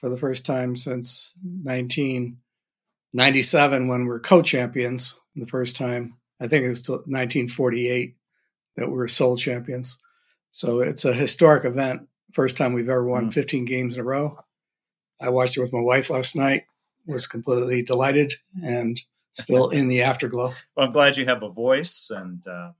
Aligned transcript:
for 0.00 0.08
the 0.08 0.18
first 0.18 0.46
time 0.46 0.76
since 0.76 1.36
1997 1.62 3.88
when 3.88 4.06
we're 4.06 4.20
co-champions 4.20 5.20
the 5.34 5.46
first 5.46 5.76
time. 5.76 6.16
I 6.40 6.46
think 6.46 6.64
it 6.64 6.68
was 6.68 6.88
1948 6.88 8.14
that 8.76 8.90
we're 8.90 9.08
sole 9.08 9.36
champions. 9.36 10.02
So 10.50 10.80
it's 10.80 11.04
a 11.04 11.12
historic 11.12 11.64
event. 11.64 12.08
First 12.32 12.56
time 12.56 12.72
we've 12.72 12.88
ever 12.88 13.04
won 13.04 13.28
mm. 13.28 13.32
15 13.32 13.64
games 13.64 13.96
in 13.96 14.02
a 14.02 14.04
row. 14.04 14.38
I 15.20 15.28
watched 15.28 15.56
it 15.56 15.60
with 15.60 15.72
my 15.72 15.80
wife 15.80 16.10
last 16.10 16.36
night. 16.36 16.64
Was 17.06 17.26
completely 17.26 17.82
delighted 17.82 18.34
and 18.64 18.98
still 19.34 19.68
in 19.68 19.88
the 19.88 20.02
afterglow. 20.02 20.50
Well, 20.76 20.86
I'm 20.86 20.92
glad 20.92 21.16
you 21.16 21.26
have 21.26 21.42
a 21.42 21.50
voice, 21.50 22.10
and 22.10 22.44
uh, 22.46 22.72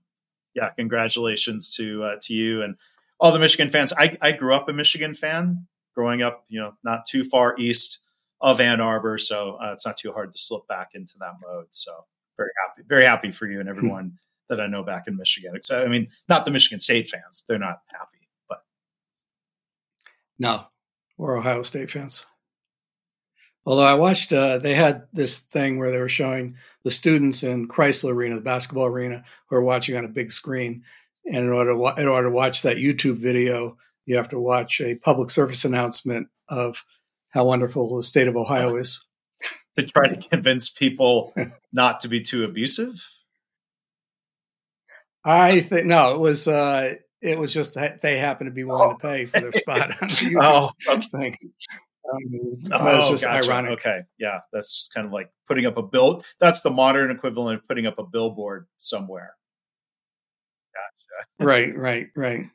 yeah, 0.55 0.71
congratulations 0.71 1.69
to 1.75 2.03
uh, 2.03 2.15
to 2.21 2.33
you 2.33 2.63
and 2.63 2.75
all 3.19 3.31
the 3.31 3.39
Michigan 3.39 3.69
fans. 3.69 3.93
I, 3.97 4.17
I 4.21 4.31
grew 4.31 4.53
up 4.53 4.67
a 4.67 4.73
Michigan 4.73 5.13
fan, 5.13 5.67
growing 5.93 6.21
up, 6.21 6.43
you 6.49 6.59
know, 6.59 6.73
not 6.83 7.05
too 7.05 7.23
far 7.23 7.55
east 7.57 7.99
of 8.41 8.59
Ann 8.59 8.81
Arbor, 8.81 9.17
so 9.17 9.57
uh, 9.61 9.71
it's 9.71 9.85
not 9.85 9.97
too 9.97 10.11
hard 10.11 10.33
to 10.33 10.37
slip 10.37 10.67
back 10.67 10.89
into 10.93 11.13
that 11.19 11.33
mode. 11.41 11.67
So 11.69 11.91
very 12.37 12.51
happy, 12.65 12.81
very 12.87 13.05
happy 13.05 13.31
for 13.31 13.47
you 13.47 13.59
and 13.59 13.69
everyone 13.75 14.13
that 14.49 14.61
I 14.61 14.67
know 14.67 14.83
back 14.83 15.07
in 15.07 15.17
Michigan. 15.17 15.53
Except, 15.55 15.85
I 15.85 15.89
mean, 15.89 16.07
not 16.29 16.45
the 16.45 16.51
Michigan 16.51 16.79
State 16.79 17.07
fans; 17.07 17.43
they're 17.47 17.59
not 17.59 17.81
happy. 17.87 18.29
But 18.47 18.63
no, 20.39 20.67
we're 21.17 21.37
Ohio 21.37 21.61
State 21.61 21.91
fans. 21.91 22.25
Although 23.65 23.83
I 23.83 23.95
watched, 23.95 24.31
uh, 24.31 24.59
they 24.59 24.75
had 24.75 25.07
this 25.11 25.39
thing 25.39 25.79
where 25.79 25.89
they 25.89 25.97
were 25.97 26.07
showing 26.07 26.55
the 26.83 26.91
students 26.91 27.41
in 27.41 27.67
Crisler 27.67 28.11
Arena, 28.11 28.35
the 28.35 28.41
basketball 28.41 28.85
arena, 28.85 29.23
who 29.49 29.55
are 29.55 29.63
watching 29.63 29.97
on 29.97 30.05
a 30.05 30.09
big 30.09 30.31
screen. 30.31 30.83
And 31.25 31.37
in 31.37 31.49
order 31.49 31.71
to, 31.71 31.77
wa- 31.77 31.95
in 31.95 32.07
order 32.07 32.27
to 32.27 32.33
watch 32.33 32.61
that 32.61 32.77
YouTube 32.77 33.17
video, 33.17 33.77
you 34.05 34.17
have 34.17 34.29
to 34.29 34.39
watch 34.39 34.79
a 34.81 34.95
public 34.95 35.31
service 35.31 35.65
announcement 35.65 36.27
of 36.47 36.85
how 37.29 37.45
wonderful 37.45 37.95
the 37.95 38.03
state 38.03 38.27
of 38.27 38.37
Ohio 38.37 38.75
is. 38.77 39.07
to 39.77 39.83
try 39.83 40.07
to 40.07 40.29
convince 40.29 40.69
people 40.69 41.33
not 41.73 41.99
to 42.01 42.07
be 42.07 42.21
too 42.21 42.43
abusive 42.43 43.14
I 45.25 45.61
think 45.61 45.87
no, 45.87 46.13
it 46.13 46.19
was 46.19 46.47
uh 46.47 46.95
it 47.21 47.39
was 47.39 47.51
just 47.51 47.73
that 47.73 48.01
they 48.01 48.17
happened 48.19 48.47
to 48.49 48.53
be 48.53 48.63
willing 48.63 48.91
oh. 48.91 48.93
to 48.93 48.99
pay 48.99 49.25
for 49.25 49.39
their 49.39 49.51
spot 49.51 49.89
on 50.01 50.07
the 50.07 50.37
oh, 50.41 50.71
okay. 50.89 51.01
thing. 51.11 51.37
Um, 52.13 52.21
oh, 52.71 53.09
just 53.09 53.23
gotcha. 53.23 53.49
ironic. 53.49 53.71
Okay, 53.71 54.01
yeah, 54.19 54.41
that's 54.53 54.77
just 54.77 54.93
kind 54.93 55.07
of 55.07 55.11
like 55.11 55.31
putting 55.47 55.65
up 55.65 55.77
a 55.77 55.81
bill. 55.81 56.21
That's 56.39 56.61
the 56.61 56.69
modern 56.69 57.09
equivalent 57.09 57.59
of 57.59 57.67
putting 57.67 57.87
up 57.87 57.97
a 57.97 58.05
billboard 58.05 58.67
somewhere. 58.77 59.33
Gotcha. 60.73 61.47
Right, 61.47 61.75
right, 61.75 62.07
right. 62.15 62.45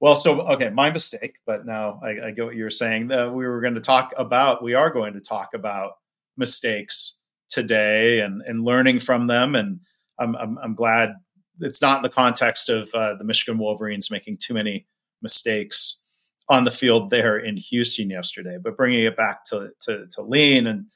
Well, 0.00 0.16
so 0.16 0.40
okay, 0.40 0.70
my 0.70 0.90
mistake. 0.90 1.36
But 1.46 1.64
now 1.64 2.00
I, 2.02 2.26
I 2.26 2.30
get 2.32 2.44
what 2.44 2.56
you're 2.56 2.70
saying. 2.70 3.12
Uh, 3.12 3.30
we 3.30 3.46
were 3.46 3.60
going 3.60 3.74
to 3.74 3.80
talk 3.80 4.12
about. 4.16 4.64
We 4.64 4.74
are 4.74 4.90
going 4.90 5.14
to 5.14 5.20
talk 5.20 5.50
about 5.54 5.92
mistakes 6.36 7.18
today 7.48 8.18
and 8.20 8.42
and 8.42 8.64
learning 8.64 8.98
from 8.98 9.28
them. 9.28 9.54
And 9.54 9.80
I'm 10.18 10.34
I'm, 10.34 10.58
I'm 10.58 10.74
glad 10.74 11.14
it's 11.60 11.82
not 11.82 11.98
in 11.98 12.02
the 12.02 12.08
context 12.08 12.68
of 12.68 12.90
uh, 12.94 13.14
the 13.14 13.24
Michigan 13.24 13.58
Wolverines 13.58 14.10
making 14.10 14.38
too 14.38 14.54
many 14.54 14.86
mistakes 15.22 16.00
on 16.48 16.64
the 16.64 16.70
field 16.70 17.10
there 17.10 17.38
in 17.38 17.56
Houston 17.56 18.10
yesterday. 18.10 18.56
But 18.62 18.76
bringing 18.76 19.02
it 19.04 19.16
back 19.16 19.44
to 19.44 19.70
to, 19.80 20.06
to 20.12 20.22
Lean 20.22 20.66
and 20.66 20.86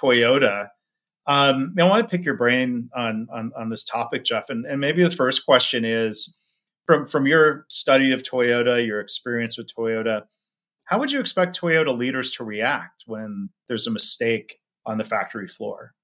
Toyota, 0.00 0.68
um, 1.26 1.74
I 1.78 1.84
want 1.84 2.08
to 2.08 2.16
pick 2.16 2.24
your 2.24 2.36
brain 2.36 2.90
on, 2.94 3.28
on 3.32 3.52
on 3.56 3.70
this 3.70 3.84
topic, 3.84 4.24
Jeff. 4.24 4.48
And, 4.48 4.64
and 4.66 4.80
maybe 4.80 5.04
the 5.04 5.10
first 5.10 5.44
question 5.44 5.84
is 5.84 6.36
from 6.86 7.06
from 7.06 7.26
your 7.26 7.66
study 7.68 8.12
of 8.12 8.22
Toyota, 8.22 8.84
your 8.86 9.00
experience 9.00 9.58
with 9.58 9.68
Toyota. 9.74 10.22
How 10.84 11.00
would 11.00 11.10
you 11.10 11.18
expect 11.18 11.60
Toyota 11.60 11.96
leaders 11.96 12.30
to 12.32 12.44
react 12.44 13.02
when 13.06 13.50
there's 13.66 13.88
a 13.88 13.92
mistake 13.92 14.60
on 14.84 14.98
the 14.98 15.04
factory 15.04 15.48
floor? 15.48 15.95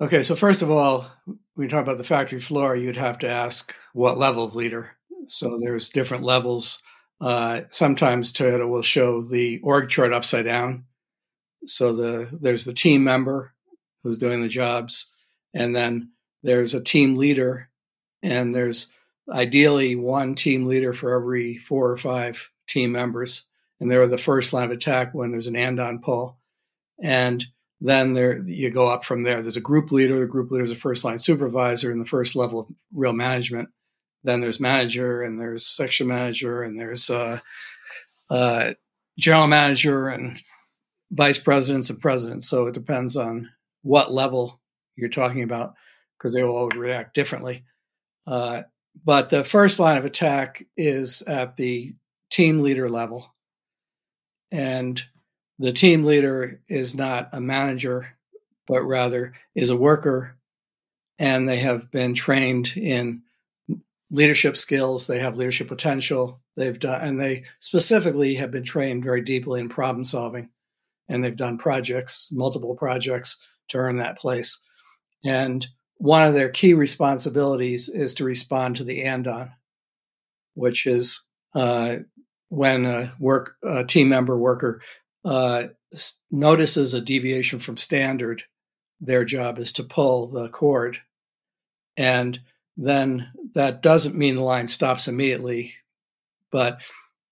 Okay, 0.00 0.22
so 0.22 0.34
first 0.34 0.62
of 0.62 0.70
all, 0.70 1.04
when 1.26 1.64
you 1.64 1.68
talk 1.68 1.82
about 1.82 1.98
the 1.98 2.04
factory 2.04 2.40
floor, 2.40 2.74
you'd 2.74 2.96
have 2.96 3.18
to 3.18 3.28
ask 3.28 3.74
what 3.92 4.16
level 4.16 4.42
of 4.42 4.54
leader. 4.54 4.92
So 5.26 5.58
there's 5.58 5.90
different 5.90 6.22
levels. 6.22 6.82
Uh, 7.20 7.62
sometimes 7.68 8.32
Toyota 8.32 8.66
will 8.66 8.80
show 8.80 9.20
the 9.20 9.60
org 9.62 9.90
chart 9.90 10.14
upside 10.14 10.46
down. 10.46 10.86
So 11.66 11.94
the 11.94 12.30
there's 12.32 12.64
the 12.64 12.72
team 12.72 13.04
member 13.04 13.52
who's 14.02 14.16
doing 14.16 14.40
the 14.40 14.48
jobs, 14.48 15.12
and 15.52 15.76
then 15.76 16.12
there's 16.42 16.72
a 16.72 16.82
team 16.82 17.16
leader, 17.16 17.68
and 18.22 18.54
there's 18.54 18.90
ideally 19.30 19.96
one 19.96 20.34
team 20.34 20.64
leader 20.64 20.94
for 20.94 21.12
every 21.12 21.58
four 21.58 21.90
or 21.90 21.98
five 21.98 22.50
team 22.66 22.92
members, 22.92 23.48
and 23.78 23.90
they're 23.90 24.06
the 24.06 24.16
first 24.16 24.54
line 24.54 24.64
of 24.64 24.70
attack 24.70 25.12
when 25.12 25.30
there's 25.30 25.46
an 25.48 25.56
andon 25.56 26.00
pull, 26.00 26.38
and 27.02 27.44
then 27.80 28.12
there 28.12 28.42
you 28.44 28.70
go 28.70 28.88
up 28.88 29.04
from 29.04 29.22
there. 29.22 29.40
There's 29.40 29.56
a 29.56 29.62
group 29.62 29.90
leader. 29.90 30.20
The 30.20 30.26
group 30.26 30.50
leader 30.50 30.62
is 30.62 30.70
a 30.70 30.76
first 30.76 31.04
line 31.04 31.18
supervisor 31.18 31.90
in 31.90 31.98
the 31.98 32.04
first 32.04 32.36
level 32.36 32.60
of 32.60 32.66
real 32.92 33.12
management. 33.12 33.70
Then 34.22 34.40
there's 34.40 34.60
manager, 34.60 35.22
and 35.22 35.40
there's 35.40 35.66
section 35.66 36.06
manager, 36.06 36.62
and 36.62 36.78
there's 36.78 37.08
uh, 37.08 37.40
uh, 38.30 38.72
general 39.18 39.46
manager, 39.46 40.08
and 40.08 40.38
vice 41.10 41.38
presidents 41.38 41.88
and 41.88 42.00
presidents. 42.00 42.48
So 42.48 42.66
it 42.66 42.74
depends 42.74 43.16
on 43.16 43.50
what 43.82 44.12
level 44.12 44.60
you're 44.96 45.08
talking 45.08 45.42
about 45.42 45.74
because 46.18 46.34
they 46.34 46.44
will 46.44 46.56
all 46.56 46.68
react 46.68 47.14
differently. 47.14 47.64
Uh, 48.26 48.62
but 49.04 49.30
the 49.30 49.42
first 49.42 49.78
line 49.78 49.96
of 49.96 50.04
attack 50.04 50.66
is 50.76 51.22
at 51.22 51.56
the 51.56 51.94
team 52.30 52.60
leader 52.60 52.90
level, 52.90 53.34
and 54.52 55.02
the 55.60 55.72
team 55.72 56.04
leader 56.04 56.58
is 56.68 56.94
not 56.94 57.28
a 57.32 57.40
manager, 57.40 58.16
but 58.66 58.82
rather 58.82 59.34
is 59.54 59.68
a 59.68 59.76
worker, 59.76 60.38
and 61.18 61.46
they 61.46 61.58
have 61.58 61.90
been 61.90 62.14
trained 62.14 62.72
in 62.76 63.22
leadership 64.10 64.56
skills, 64.56 65.06
they 65.06 65.18
have 65.18 65.36
leadership 65.36 65.68
potential. 65.68 66.40
They've 66.56 66.80
done, 66.80 67.00
and 67.02 67.20
they 67.20 67.44
specifically 67.58 68.36
have 68.36 68.50
been 68.50 68.64
trained 68.64 69.04
very 69.04 69.20
deeply 69.20 69.60
in 69.60 69.68
problem 69.68 70.06
solving, 70.06 70.48
and 71.10 71.22
they've 71.22 71.36
done 71.36 71.58
projects, 71.58 72.30
multiple 72.32 72.74
projects 72.74 73.46
to 73.68 73.76
earn 73.76 73.98
that 73.98 74.18
place. 74.18 74.62
And 75.26 75.66
one 75.98 76.26
of 76.26 76.32
their 76.32 76.48
key 76.48 76.72
responsibilities 76.72 77.90
is 77.90 78.14
to 78.14 78.24
respond 78.24 78.76
to 78.76 78.84
the 78.84 79.02
andon, 79.02 79.52
which 80.54 80.86
is 80.86 81.26
uh, 81.54 81.96
when 82.48 82.86
a 82.86 83.12
work 83.20 83.56
a 83.62 83.84
team 83.84 84.08
member 84.08 84.38
worker 84.38 84.80
uh, 85.24 85.64
notices 86.30 86.94
a 86.94 87.00
deviation 87.00 87.58
from 87.58 87.76
standard, 87.76 88.44
their 89.00 89.24
job 89.24 89.58
is 89.58 89.72
to 89.72 89.84
pull 89.84 90.28
the 90.28 90.48
cord, 90.48 90.98
and 91.96 92.40
then 92.76 93.28
that 93.54 93.82
doesn't 93.82 94.14
mean 94.14 94.36
the 94.36 94.42
line 94.42 94.68
stops 94.68 95.08
immediately, 95.08 95.74
but 96.50 96.80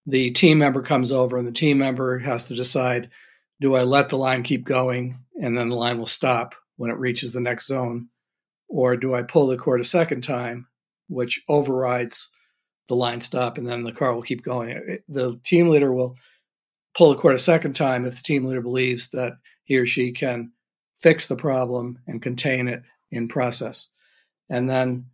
the 0.06 0.31
team 0.31 0.58
member 0.58 0.82
comes 0.82 1.12
over 1.12 1.37
and 1.37 1.46
the 1.46 1.52
team 1.52 1.79
member 1.79 2.19
has 2.19 2.46
to 2.46 2.55
decide 2.55 3.11
do 3.61 3.75
I 3.75 3.82
let 3.82 4.08
the 4.08 4.17
line 4.17 4.43
keep 4.43 4.64
going 4.64 5.19
and 5.40 5.56
then 5.56 5.69
the 5.69 5.75
line 5.75 5.99
will 5.99 6.06
stop 6.06 6.55
when 6.76 6.90
it 6.90 6.99
reaches 6.99 7.32
the 7.32 7.40
next 7.40 7.67
zone? 7.67 8.08
Or 8.69 8.96
do 8.96 9.14
I 9.14 9.23
pull 9.23 9.46
the 9.46 9.56
cord 9.56 9.81
a 9.81 9.85
second 9.85 10.23
time, 10.23 10.69
which 11.08 11.43
overrides 11.49 12.32
the 12.88 12.94
line 12.94 13.20
stop 13.20 13.58
and 13.58 13.67
then 13.67 13.82
the 13.82 13.93
car 13.93 14.14
will 14.14 14.23
keep 14.23 14.43
going? 14.43 14.99
The 15.08 15.38
team 15.43 15.69
leader 15.69 15.93
will 15.93 16.17
pull 16.98 17.10
the 17.10 17.14
cord 17.14 17.36
a 17.36 17.38
second 17.38 17.76
time 17.76 18.04
if 18.04 18.16
the 18.16 18.22
team 18.22 18.44
leader 18.44 18.60
believes 18.60 19.10
that 19.10 19.34
he 19.62 19.76
or 19.76 19.86
she 19.86 20.10
can 20.10 20.50
fix 20.98 21.28
the 21.28 21.36
problem 21.36 22.00
and 22.08 22.20
contain 22.20 22.66
it 22.66 22.82
in 23.12 23.28
process. 23.28 23.92
And 24.50 24.68
then 24.68 25.06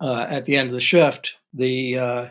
uh, 0.00 0.26
at 0.28 0.46
the 0.46 0.56
end 0.56 0.66
of 0.66 0.74
the 0.74 0.80
shift, 0.80 1.36
the 1.54 1.96
uh, 1.96 2.28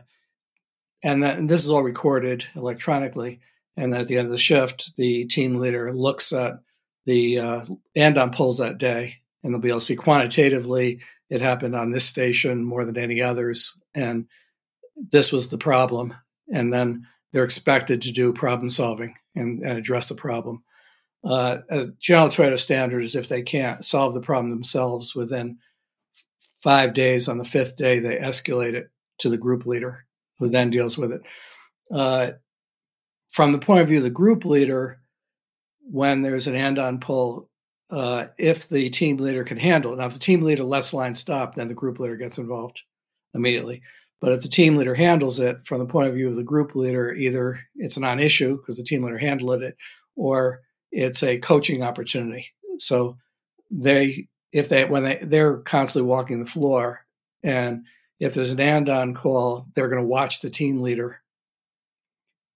and, 1.06 1.24
that, 1.24 1.38
and 1.38 1.50
this 1.50 1.64
is 1.64 1.70
all 1.70 1.84
recorded 1.84 2.46
electronically. 2.54 3.40
And 3.78 3.94
at 3.94 4.10
the 4.10 4.18
end 4.18 4.26
of 4.26 4.32
the 4.32 4.38
shift, 4.38 4.98
the 4.98 5.26
team 5.26 5.56
leader 5.56 5.94
looks 5.94 6.34
at 6.34 6.60
the 7.06 7.40
uh, 7.40 7.66
andon 7.96 8.32
pulls 8.32 8.58
that 8.58 8.78
day, 8.78 9.20
and 9.42 9.54
they'll 9.54 9.62
be 9.62 9.70
able 9.70 9.80
to 9.80 9.86
see 9.86 9.96
quantitatively 9.96 11.00
it 11.30 11.40
happened 11.40 11.76
on 11.76 11.92
this 11.92 12.06
station 12.06 12.66
more 12.66 12.84
than 12.84 12.98
any 12.98 13.22
others, 13.22 13.80
and 13.96 14.28
this 14.98 15.32
was 15.32 15.50
the 15.50 15.58
problem. 15.58 16.14
And 16.52 16.74
then 16.74 17.08
they're 17.34 17.44
expected 17.44 18.02
to 18.02 18.12
do 18.12 18.34
problem 18.34 18.70
solving 18.70 19.16
and, 19.36 19.62
and 19.62 19.78
address 19.78 20.10
the 20.10 20.16
problem. 20.16 20.64
Uh, 21.24 21.60
a 21.70 21.88
general 22.00 22.30
Toyota 22.30 22.58
standard 22.58 23.04
is 23.04 23.16
if 23.16 23.28
they 23.28 23.42
can't 23.42 23.84
solve 23.84 24.14
the 24.14 24.22
problem 24.22 24.50
themselves 24.50 25.16
within 25.16 25.58
five 26.60 26.94
days, 26.94 27.28
on 27.28 27.38
the 27.38 27.46
fifth 27.46 27.76
day, 27.76 28.00
they 28.00 28.18
escalate 28.18 28.74
it 28.74 28.90
to 29.20 29.30
the 29.30 29.38
group 29.38 29.66
leader, 29.66 30.06
who 30.40 30.50
then 30.50 30.70
deals 30.70 30.98
with 30.98 31.12
it. 31.12 31.22
Uh, 31.92 32.32
from 33.30 33.52
the 33.52 33.60
point 33.60 33.82
of 33.82 33.88
view 33.88 33.98
of 33.98 34.04
the 34.04 34.10
group 34.10 34.46
leader, 34.46 35.00
when 35.90 36.22
there's 36.22 36.48
an 36.48 36.56
andon 36.56 37.00
pull, 37.00 37.50
uh, 37.92 38.26
if 38.38 38.68
the 38.68 38.90
team 38.90 39.18
leader 39.18 39.44
can 39.44 39.58
handle 39.58 39.94
it. 39.94 39.98
Now, 39.98 40.08
if 40.08 40.14
the 40.14 40.20
team 40.20 40.42
leader 40.42 40.64
lets 40.64 40.94
line 40.94 41.14
stop, 41.14 41.56
then 41.56 41.68
the 41.68 41.74
group 41.74 42.00
leader 42.00 42.18
gets 42.18 42.38
involved 42.38 42.82
immediately. 43.34 43.82
But 44.20 44.34
if 44.34 44.42
the 44.42 44.50
team 44.50 44.78
leader 44.78 44.96
handles 44.96 45.40
it 45.40 45.66
from 45.66 45.80
the 45.80 45.86
point 45.86 46.08
of 46.08 46.16
view 46.16 46.28
of 46.28 46.36
the 46.36 46.44
group 46.44 46.76
leader, 46.76 47.14
either 47.14 47.60
it's 47.76 47.98
a 47.98 48.00
non-issue 48.00 48.58
because 48.58 48.78
the 48.78 48.84
team 48.84 49.04
leader 49.04 49.20
handled 49.20 49.62
it, 49.62 49.78
or 50.16 50.62
it's 50.92 51.22
a 51.22 51.38
coaching 51.38 51.84
opportunity. 51.84 52.48
So 52.80 53.18
they, 53.70 54.28
if 54.52 54.70
they, 54.70 54.86
when 54.86 55.04
they, 55.04 55.20
they're 55.22 55.58
constantly 55.58 56.10
walking 56.10 56.40
the 56.40 56.50
floor, 56.50 57.06
and 57.44 57.86
if 58.20 58.34
there's 58.34 58.52
an 58.52 58.60
andon 58.60 59.14
call, 59.14 59.68
they're 59.76 59.90
going 59.90 60.02
to 60.02 60.08
watch 60.08 60.42
the 60.42 60.50
team 60.50 60.82
leader 60.82 61.22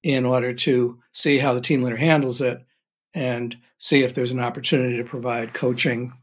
in 0.02 0.26
order 0.26 0.54
to 0.54 1.00
see 1.12 1.38
how 1.38 1.54
the 1.54 1.62
team 1.62 1.84
leader 1.84 1.98
handles 1.98 2.42
it 2.42 2.66
and 3.14 3.56
see 3.78 4.02
if 4.02 4.16
there's 4.16 4.32
an 4.32 4.40
opportunity 4.40 4.98
to 4.98 5.04
provide 5.04 5.54
coaching. 5.54 6.14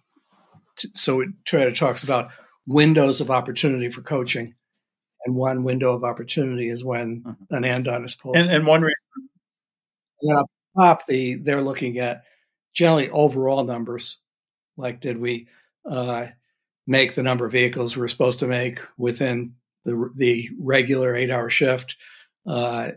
So 0.95 1.21
it 1.21 1.75
talks 1.77 2.03
about 2.03 2.33
windows 2.67 3.21
of 3.21 3.31
opportunity 3.31 3.89
for 3.89 4.03
coaching. 4.03 4.55
And 5.25 5.35
one 5.35 5.65
window 5.65 5.95
of 5.95 6.05
opportunity 6.05 6.69
is 6.69 6.85
when 6.85 7.23
mm-hmm. 7.23 7.55
an 7.55 7.65
andon 7.65 8.05
is 8.05 8.15
pulled. 8.15 8.37
And, 8.37 8.51
and 8.51 8.67
one 8.67 8.83
reason. 8.83 9.31
And 10.23 10.39
up 10.39 10.47
top, 10.79 11.07
the, 11.07 11.35
they're 11.35 11.63
looking 11.63 11.99
at 11.99 12.25
generally 12.75 13.11
overall 13.11 13.65
numbers. 13.65 14.23
Like, 14.77 15.01
did 15.01 15.19
we 15.19 15.49
uh, 15.89 16.27
make 16.87 17.15
the 17.15 17.23
number 17.23 17.47
of 17.47 17.53
vehicles 17.53 17.97
we 17.97 18.05
are 18.05 18.09
supposed 18.09 18.41
to 18.41 18.47
make 18.47 18.81
within 18.97 19.55
the, 19.85 20.11
the 20.15 20.51
regular 20.59 21.15
eight 21.15 21.31
hour 21.31 21.51
shift? 21.51 21.97
Uh, 22.47 22.91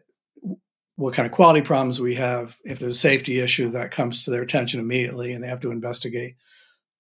what 1.01 1.15
kind 1.15 1.25
of 1.25 1.31
quality 1.31 1.61
problems 1.61 1.99
we 1.99 2.15
have. 2.15 2.57
If 2.63 2.79
there's 2.79 2.95
a 2.95 2.99
safety 2.99 3.39
issue, 3.39 3.69
that 3.69 3.91
comes 3.91 4.23
to 4.23 4.31
their 4.31 4.43
attention 4.43 4.79
immediately, 4.79 5.33
and 5.33 5.43
they 5.43 5.47
have 5.47 5.61
to 5.61 5.71
investigate. 5.71 6.35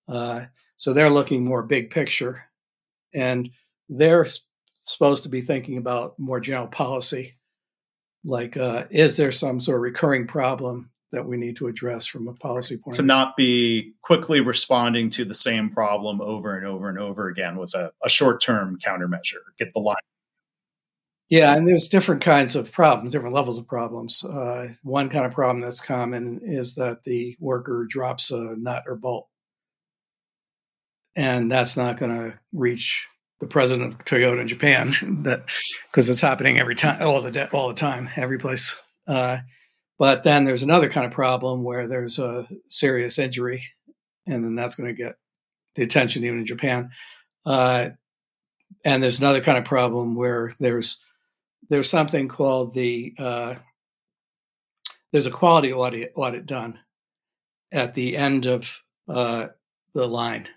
Uh, 0.07 0.45
so 0.77 0.93
they're 0.93 1.09
looking 1.09 1.45
more 1.45 1.61
big 1.61 1.91
picture, 1.91 2.45
and 3.13 3.51
they're 3.89 4.25
supposed 4.93 5.23
to 5.23 5.29
be 5.29 5.41
thinking 5.41 5.77
about 5.77 6.17
more 6.19 6.39
general 6.39 6.67
policy, 6.67 7.37
like 8.23 8.57
uh, 8.57 8.85
is 8.89 9.17
there 9.17 9.31
some 9.31 9.59
sort 9.59 9.77
of 9.77 9.81
recurring 9.81 10.27
problem 10.27 10.91
that 11.11 11.25
we 11.25 11.37
need 11.37 11.57
to 11.57 11.67
address 11.67 12.05
from 12.07 12.27
a 12.27 12.33
policy 12.33 12.77
point 12.77 12.95
to 12.95 13.01
not 13.01 13.35
be 13.35 13.93
quickly 14.01 14.39
responding 14.39 15.09
to 15.09 15.25
the 15.25 15.35
same 15.35 15.69
problem 15.69 16.21
over 16.21 16.55
and 16.55 16.65
over 16.65 16.87
and 16.87 16.97
over 16.97 17.27
again 17.27 17.57
with 17.57 17.73
a, 17.73 17.91
a 18.03 18.09
short-term 18.09 18.77
countermeasure 18.79 19.41
get 19.59 19.73
the 19.73 19.79
line. 19.79 19.95
Yeah, 21.29 21.55
and 21.55 21.65
there's 21.65 21.87
different 21.87 22.21
kinds 22.21 22.57
of 22.57 22.73
problems, 22.73 23.13
different 23.13 23.35
levels 23.35 23.57
of 23.57 23.65
problems. 23.65 24.25
Uh, 24.25 24.67
one 24.83 25.07
kind 25.07 25.25
of 25.25 25.31
problem 25.31 25.61
that's 25.61 25.79
common 25.79 26.41
is 26.43 26.75
that 26.75 27.05
the 27.05 27.37
worker 27.39 27.85
drops 27.89 28.31
a 28.31 28.55
nut 28.57 28.83
or 28.85 28.95
bolt, 28.95 29.29
and 31.15 31.49
that's 31.49 31.77
not 31.77 31.97
going 31.97 32.13
to 32.13 32.39
reach 32.51 33.07
the 33.41 33.47
president 33.47 33.93
of 33.93 34.05
Toyota 34.05 34.39
in 34.39 34.47
Japan. 34.47 34.93
that 35.23 35.43
because 35.89 36.07
it's 36.07 36.21
happening 36.21 36.57
every 36.57 36.75
time, 36.75 37.01
all 37.01 37.21
the 37.21 37.49
all 37.51 37.67
the 37.67 37.73
time, 37.73 38.07
every 38.15 38.37
place. 38.37 38.81
Uh, 39.07 39.39
but 39.99 40.23
then 40.23 40.45
there's 40.45 40.63
another 40.63 40.89
kind 40.89 41.05
of 41.05 41.11
problem 41.11 41.63
where 41.63 41.87
there's 41.87 42.17
a 42.17 42.47
serious 42.67 43.19
injury, 43.19 43.65
and 44.25 44.43
then 44.43 44.55
that's 44.55 44.75
going 44.75 44.95
to 44.95 45.03
get 45.03 45.15
the 45.75 45.83
attention 45.83 46.23
even 46.23 46.39
in 46.39 46.45
Japan. 46.45 46.91
Uh, 47.45 47.89
and 48.85 49.03
there's 49.03 49.19
another 49.19 49.41
kind 49.41 49.57
of 49.57 49.65
problem 49.65 50.15
where 50.15 50.51
there's 50.59 51.03
there's 51.69 51.89
something 51.89 52.27
called 52.27 52.73
the 52.73 53.13
uh, 53.17 53.55
there's 55.11 55.27
a 55.27 55.31
quality 55.31 55.73
audit 55.73 56.11
audit 56.15 56.45
done 56.45 56.79
at 57.71 57.95
the 57.95 58.17
end 58.17 58.45
of 58.45 58.81
uh, 59.07 59.47
the 59.93 60.07
line, 60.07 60.47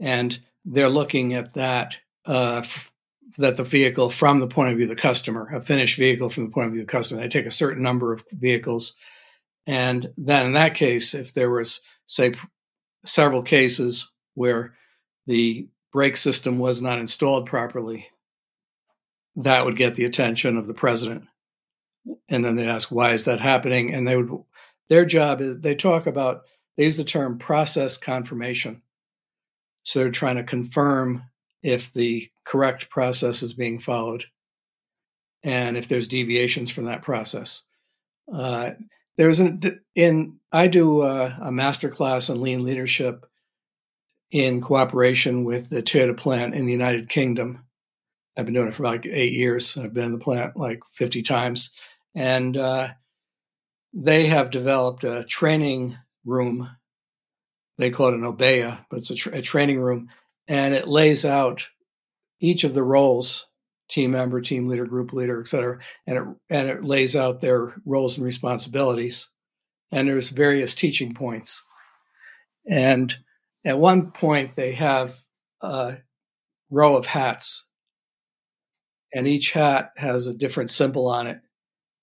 and 0.00 0.38
they're 0.64 0.88
looking 0.88 1.34
at 1.34 1.54
that 1.54 1.96
uh, 2.26 2.60
f- 2.62 2.92
that 3.38 3.56
the 3.56 3.64
vehicle 3.64 4.10
from 4.10 4.40
the 4.40 4.46
point 4.46 4.70
of 4.70 4.76
view 4.76 4.84
of 4.84 4.90
the 4.90 4.96
customer, 4.96 5.48
a 5.54 5.60
finished 5.60 5.96
vehicle 5.96 6.28
from 6.28 6.44
the 6.44 6.50
point 6.50 6.66
of 6.66 6.72
view 6.72 6.82
of 6.82 6.86
the 6.86 6.92
customer. 6.92 7.20
They 7.20 7.28
take 7.28 7.46
a 7.46 7.50
certain 7.50 7.82
number 7.82 8.12
of 8.12 8.24
vehicles, 8.30 8.96
and 9.66 10.12
then 10.16 10.46
in 10.46 10.52
that 10.52 10.74
case, 10.74 11.14
if 11.14 11.32
there 11.34 11.50
was 11.50 11.82
say 12.06 12.34
several 13.04 13.42
cases 13.42 14.10
where 14.34 14.74
the 15.26 15.68
brake 15.92 16.16
system 16.16 16.58
was 16.58 16.80
not 16.80 16.98
installed 16.98 17.46
properly 17.46 18.08
that 19.36 19.64
would 19.64 19.76
get 19.76 19.94
the 19.94 20.04
attention 20.04 20.56
of 20.56 20.66
the 20.66 20.74
president. 20.74 21.24
And 22.28 22.44
then 22.44 22.56
they 22.56 22.66
ask, 22.66 22.90
why 22.90 23.10
is 23.10 23.24
that 23.24 23.40
happening? 23.40 23.94
And 23.94 24.06
they 24.06 24.16
would, 24.16 24.44
their 24.88 25.04
job 25.04 25.40
is, 25.40 25.60
they 25.60 25.74
talk 25.74 26.06
about, 26.06 26.42
they 26.76 26.84
use 26.84 26.96
the 26.96 27.04
term 27.04 27.38
process 27.38 27.96
confirmation. 27.96 28.82
So 29.84 30.00
they're 30.00 30.10
trying 30.10 30.36
to 30.36 30.44
confirm 30.44 31.24
if 31.62 31.92
the 31.92 32.30
correct 32.44 32.90
process 32.90 33.42
is 33.42 33.52
being 33.52 33.78
followed 33.78 34.24
and 35.42 35.76
if 35.76 35.88
there's 35.88 36.08
deviations 36.08 36.70
from 36.70 36.84
that 36.84 37.02
process. 37.02 37.68
Uh, 38.32 38.70
there's 39.16 39.40
an, 39.40 39.80
in, 39.94 40.38
I 40.52 40.68
do 40.68 41.02
a, 41.02 41.36
a 41.42 41.52
master 41.52 41.88
class 41.88 42.30
on 42.30 42.40
lean 42.40 42.64
leadership 42.64 43.26
in 44.30 44.60
cooperation 44.60 45.44
with 45.44 45.68
the 45.68 45.82
Toyota 45.82 46.16
plant 46.16 46.54
in 46.54 46.66
the 46.66 46.72
United 46.72 47.08
Kingdom 47.08 47.64
I've 48.36 48.46
been 48.46 48.54
doing 48.54 48.68
it 48.68 48.74
for 48.74 48.84
about 48.84 49.06
eight 49.06 49.32
years. 49.32 49.76
I've 49.76 49.92
been 49.92 50.04
in 50.04 50.12
the 50.12 50.18
plant 50.18 50.56
like 50.56 50.80
50 50.94 51.22
times. 51.22 51.76
And 52.14 52.56
uh, 52.56 52.88
they 53.92 54.26
have 54.26 54.50
developed 54.50 55.04
a 55.04 55.24
training 55.24 55.96
room. 56.24 56.70
They 57.78 57.90
call 57.90 58.08
it 58.08 58.14
an 58.14 58.20
Obeya, 58.20 58.84
but 58.90 58.98
it's 58.98 59.10
a, 59.10 59.14
tra- 59.14 59.38
a 59.38 59.42
training 59.42 59.80
room. 59.80 60.08
And 60.48 60.74
it 60.74 60.88
lays 60.88 61.24
out 61.24 61.68
each 62.40 62.64
of 62.64 62.74
the 62.74 62.82
roles 62.82 63.48
team 63.88 64.12
member, 64.12 64.40
team 64.40 64.68
leader, 64.68 64.86
group 64.86 65.12
leader, 65.12 65.40
et 65.40 65.46
cetera. 65.46 65.78
And 66.06 66.18
it, 66.18 66.24
and 66.50 66.68
it 66.68 66.82
lays 66.82 67.14
out 67.14 67.40
their 67.40 67.74
roles 67.84 68.16
and 68.16 68.24
responsibilities. 68.24 69.34
And 69.90 70.08
there's 70.08 70.30
various 70.30 70.74
teaching 70.74 71.12
points. 71.12 71.66
And 72.66 73.14
at 73.66 73.78
one 73.78 74.10
point, 74.10 74.56
they 74.56 74.72
have 74.72 75.20
a 75.60 75.98
row 76.70 76.96
of 76.96 77.06
hats 77.06 77.70
and 79.12 79.28
each 79.28 79.52
hat 79.52 79.92
has 79.96 80.26
a 80.26 80.34
different 80.34 80.70
symbol 80.70 81.06
on 81.06 81.26
it. 81.26 81.40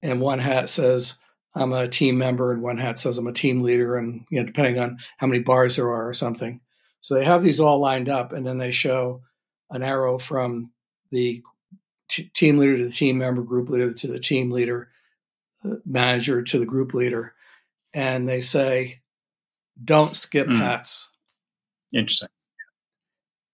And 0.02 0.22
one 0.22 0.40
hat 0.40 0.70
says, 0.70 1.20
I'm 1.56 1.74
a 1.74 1.88
team 1.88 2.18
member, 2.18 2.52
and 2.52 2.62
one 2.62 2.78
hat 2.78 3.00
says 3.00 3.18
I'm 3.18 3.28
a 3.28 3.34
team 3.34 3.62
leader, 3.62 3.98
and 3.98 4.26
you 4.30 4.40
know, 4.40 4.46
depending 4.46 4.80
on 4.80 5.00
how 5.18 5.28
many 5.28 5.42
bars 5.42 5.76
there 5.76 5.90
are 5.90 6.08
or 6.08 6.14
something. 6.14 6.62
So 7.02 7.16
they 7.16 7.26
have 7.26 7.44
these 7.44 7.60
all 7.60 7.80
lined 7.80 8.10
up, 8.10 8.34
and 8.34 8.46
then 8.46 8.58
they 8.58 8.72
show 8.72 9.22
an 9.70 9.84
arrow 9.84 10.18
from 10.18 10.72
the 11.12 11.44
t- 12.08 12.30
team 12.34 12.58
leader 12.58 12.78
to 12.78 12.86
the 12.86 12.92
team 12.92 13.18
member, 13.18 13.42
group 13.42 13.70
leader 13.70 13.94
to 13.94 14.08
the 14.08 14.20
team 14.20 14.52
leader, 14.52 14.90
uh, 15.64 15.76
manager 15.86 16.42
to 16.42 16.60
the 16.60 16.66
group 16.66 16.94
leader, 16.94 17.34
and 17.94 18.28
they 18.28 18.42
say, 18.42 19.02
"Don't 19.82 20.16
skip 20.16 20.48
mm. 20.48 20.58
hats." 20.58 21.16
Interesting. 21.94 22.30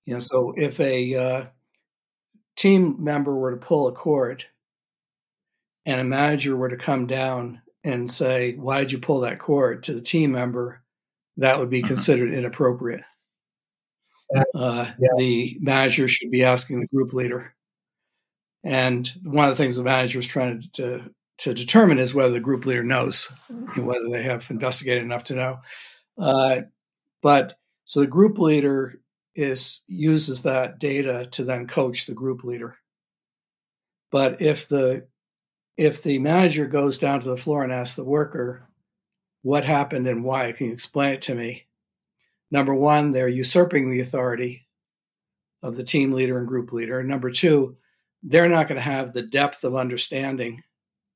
You 0.05 0.15
know, 0.15 0.19
so 0.19 0.53
if 0.55 0.79
a 0.79 1.15
uh, 1.15 1.45
team 2.55 3.03
member 3.03 3.35
were 3.35 3.51
to 3.51 3.57
pull 3.57 3.87
a 3.87 3.91
cord, 3.91 4.45
and 5.85 6.01
a 6.01 6.03
manager 6.03 6.55
were 6.55 6.69
to 6.69 6.77
come 6.77 7.05
down 7.05 7.61
and 7.83 8.09
say, 8.09 8.55
"Why 8.55 8.79
did 8.79 8.91
you 8.91 8.99
pull 8.99 9.19
that 9.21 9.39
cord?" 9.39 9.83
to 9.83 9.93
the 9.93 10.01
team 10.01 10.31
member, 10.31 10.83
that 11.37 11.59
would 11.59 11.69
be 11.69 11.79
mm-hmm. 11.79 11.87
considered 11.87 12.33
inappropriate. 12.33 13.03
Uh, 14.55 14.91
yeah. 14.99 15.09
The 15.17 15.57
manager 15.61 16.07
should 16.07 16.31
be 16.31 16.43
asking 16.43 16.79
the 16.79 16.87
group 16.87 17.13
leader. 17.13 17.53
And 18.63 19.07
one 19.23 19.47
of 19.47 19.55
the 19.55 19.63
things 19.63 19.75
the 19.75 19.83
manager 19.83 20.19
is 20.19 20.25
trying 20.25 20.61
to, 20.61 20.71
to, 20.73 21.13
to 21.39 21.53
determine 21.53 21.99
is 21.99 22.13
whether 22.15 22.33
the 22.33 22.39
group 22.39 22.65
leader 22.65 22.83
knows, 22.83 23.31
whether 23.77 24.09
they 24.09 24.23
have 24.23 24.49
investigated 24.49 25.03
enough 25.03 25.25
to 25.25 25.35
know. 25.35 25.57
Uh, 26.17 26.61
but 27.21 27.57
so 27.83 27.99
the 27.99 28.07
group 28.07 28.39
leader 28.39 28.99
is 29.35 29.83
uses 29.87 30.43
that 30.43 30.79
data 30.79 31.27
to 31.31 31.43
then 31.43 31.67
coach 31.67 32.05
the 32.05 32.13
group 32.13 32.43
leader. 32.43 32.77
But 34.11 34.41
if 34.41 34.67
the 34.67 35.07
if 35.77 36.01
the 36.01 36.19
manager 36.19 36.67
goes 36.67 36.97
down 36.97 37.19
to 37.19 37.29
the 37.29 37.37
floor 37.37 37.63
and 37.63 37.71
asks 37.73 37.97
the 37.97 38.05
worker 38.05 38.69
what 39.41 39.65
happened 39.65 40.07
and 40.07 40.23
why, 40.23 40.51
can 40.53 40.67
you 40.67 40.73
explain 40.73 41.15
it 41.15 41.21
to 41.23 41.35
me? 41.35 41.65
Number 42.55 42.73
one, 42.73 43.11
they're 43.11 43.27
usurping 43.27 43.89
the 43.89 43.99
authority 43.99 44.65
of 45.61 45.75
the 45.75 45.83
team 45.83 46.13
leader 46.13 46.39
and 46.39 46.47
group 46.47 46.71
leader. 46.71 47.01
And 47.01 47.09
number 47.09 47.29
two, 47.29 47.75
they're 48.23 48.47
not 48.47 48.69
going 48.69 48.77
to 48.77 48.81
have 48.81 49.11
the 49.11 49.23
depth 49.23 49.65
of 49.65 49.75
understanding 49.75 50.63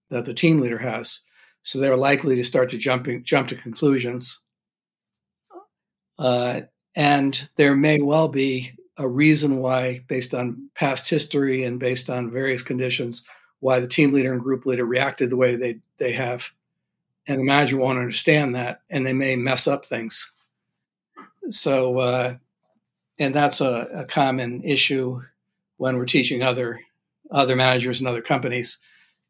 that 0.10 0.26
the 0.26 0.34
team 0.34 0.60
leader 0.60 0.80
has. 0.80 1.24
So 1.62 1.80
they're 1.80 1.96
likely 1.96 2.36
to 2.36 2.44
start 2.44 2.68
to 2.72 2.78
jumping, 2.78 3.24
jump 3.24 3.48
to 3.48 3.56
conclusions. 3.56 4.44
Uh, 6.18 6.64
and 6.94 7.48
there 7.56 7.74
may 7.74 8.02
well 8.02 8.28
be 8.28 8.74
a 8.98 9.08
reason 9.08 9.60
why, 9.60 10.04
based 10.10 10.34
on 10.34 10.70
past 10.76 11.10
history 11.10 11.64
and 11.64 11.80
based 11.80 12.10
on 12.10 12.32
various 12.32 12.64
conditions, 12.64 13.26
why 13.62 13.80
the 13.80 13.88
team 13.88 14.12
leader 14.12 14.34
and 14.34 14.42
group 14.42 14.66
leader 14.66 14.84
reacted 14.84 15.30
the 15.30 15.38
way 15.38 15.56
they, 15.56 15.80
they 16.00 16.12
have. 16.12 16.52
And 17.28 17.40
the 17.40 17.46
manager 17.46 17.78
won't 17.78 17.98
understand 17.98 18.56
that, 18.56 18.82
and 18.90 19.06
they 19.06 19.14
may 19.14 19.38
mess 19.38 19.70
up 19.70 19.86
things. 19.86 20.34
So, 21.50 22.00
uh, 22.00 22.36
and 23.18 23.34
that's 23.34 23.60
a, 23.60 23.88
a, 23.94 24.06
common 24.06 24.64
issue 24.64 25.22
when 25.78 25.98
we're 25.98 26.06
teaching 26.06 26.44
other 26.44 26.82
other 27.32 27.56
managers 27.56 28.00
and 28.00 28.08
other 28.08 28.22
companies 28.22 28.82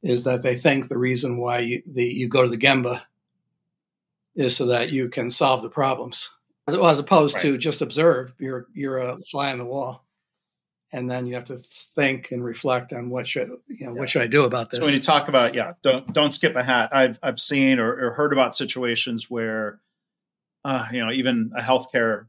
is 0.02 0.24
that 0.24 0.44
they 0.44 0.56
think 0.56 0.88
the 0.88 0.98
reason 0.98 1.38
why 1.38 1.60
you, 1.60 1.82
the, 1.86 2.06
you 2.06 2.30
go 2.30 2.44
to 2.44 2.50
the 2.50 2.58
Gemba 2.58 3.02
is 4.36 4.56
so 4.56 4.68
that 4.68 4.92
you 4.92 5.10
can 5.10 5.30
solve 5.30 5.62
the 5.62 5.70
problems, 5.70 6.34
as 6.68 7.00
opposed 7.00 7.36
right. 7.36 7.44
to 7.44 7.58
just 7.58 7.82
observe. 7.82 8.34
You're 8.38 8.68
you're 8.74 8.98
a 8.98 9.18
fly 9.20 9.52
on 9.52 9.58
the 9.58 9.66
wall, 9.66 10.06
and 10.92 11.10
then 11.10 11.28
you 11.28 11.36
have 11.36 11.46
to 11.46 11.58
think 11.58 12.32
and 12.32 12.44
reflect 12.44 12.94
on 12.94 13.10
what 13.10 13.28
should 13.28 13.50
you 13.68 13.86
know 13.86 13.94
yeah. 13.94 14.00
what 14.00 14.10
should 14.10 14.22
I 14.22 14.28
do 14.28 14.46
about 14.46 14.70
this. 14.70 14.80
So 14.80 14.86
when 14.86 14.96
you 14.96 15.02
talk 15.02 15.28
about 15.28 15.56
yeah, 15.56 15.74
don't 15.82 16.12
don't 16.14 16.32
skip 16.32 16.56
a 16.56 16.64
hat. 16.64 16.90
I've 16.94 17.20
I've 17.22 17.40
seen 17.40 17.80
or, 17.80 17.92
or 17.92 18.12
heard 18.12 18.32
about 18.32 18.56
situations 18.56 19.30
where 19.30 19.80
uh, 20.70 20.86
you 20.92 21.04
know, 21.04 21.12
even 21.12 21.52
a 21.58 21.62
healthcare 21.62 22.28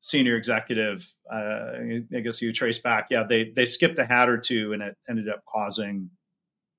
senior 0.00 0.36
executive, 0.36 1.10
uh, 1.32 1.72
I 2.14 2.20
guess 2.22 2.42
you 2.42 2.52
trace 2.52 2.78
back, 2.78 3.06
yeah, 3.10 3.24
they 3.26 3.50
they 3.50 3.64
skipped 3.64 3.98
a 3.98 4.04
hat 4.04 4.28
or 4.28 4.36
two, 4.36 4.74
and 4.74 4.82
it 4.82 4.96
ended 5.08 5.28
up 5.30 5.42
causing 5.46 6.10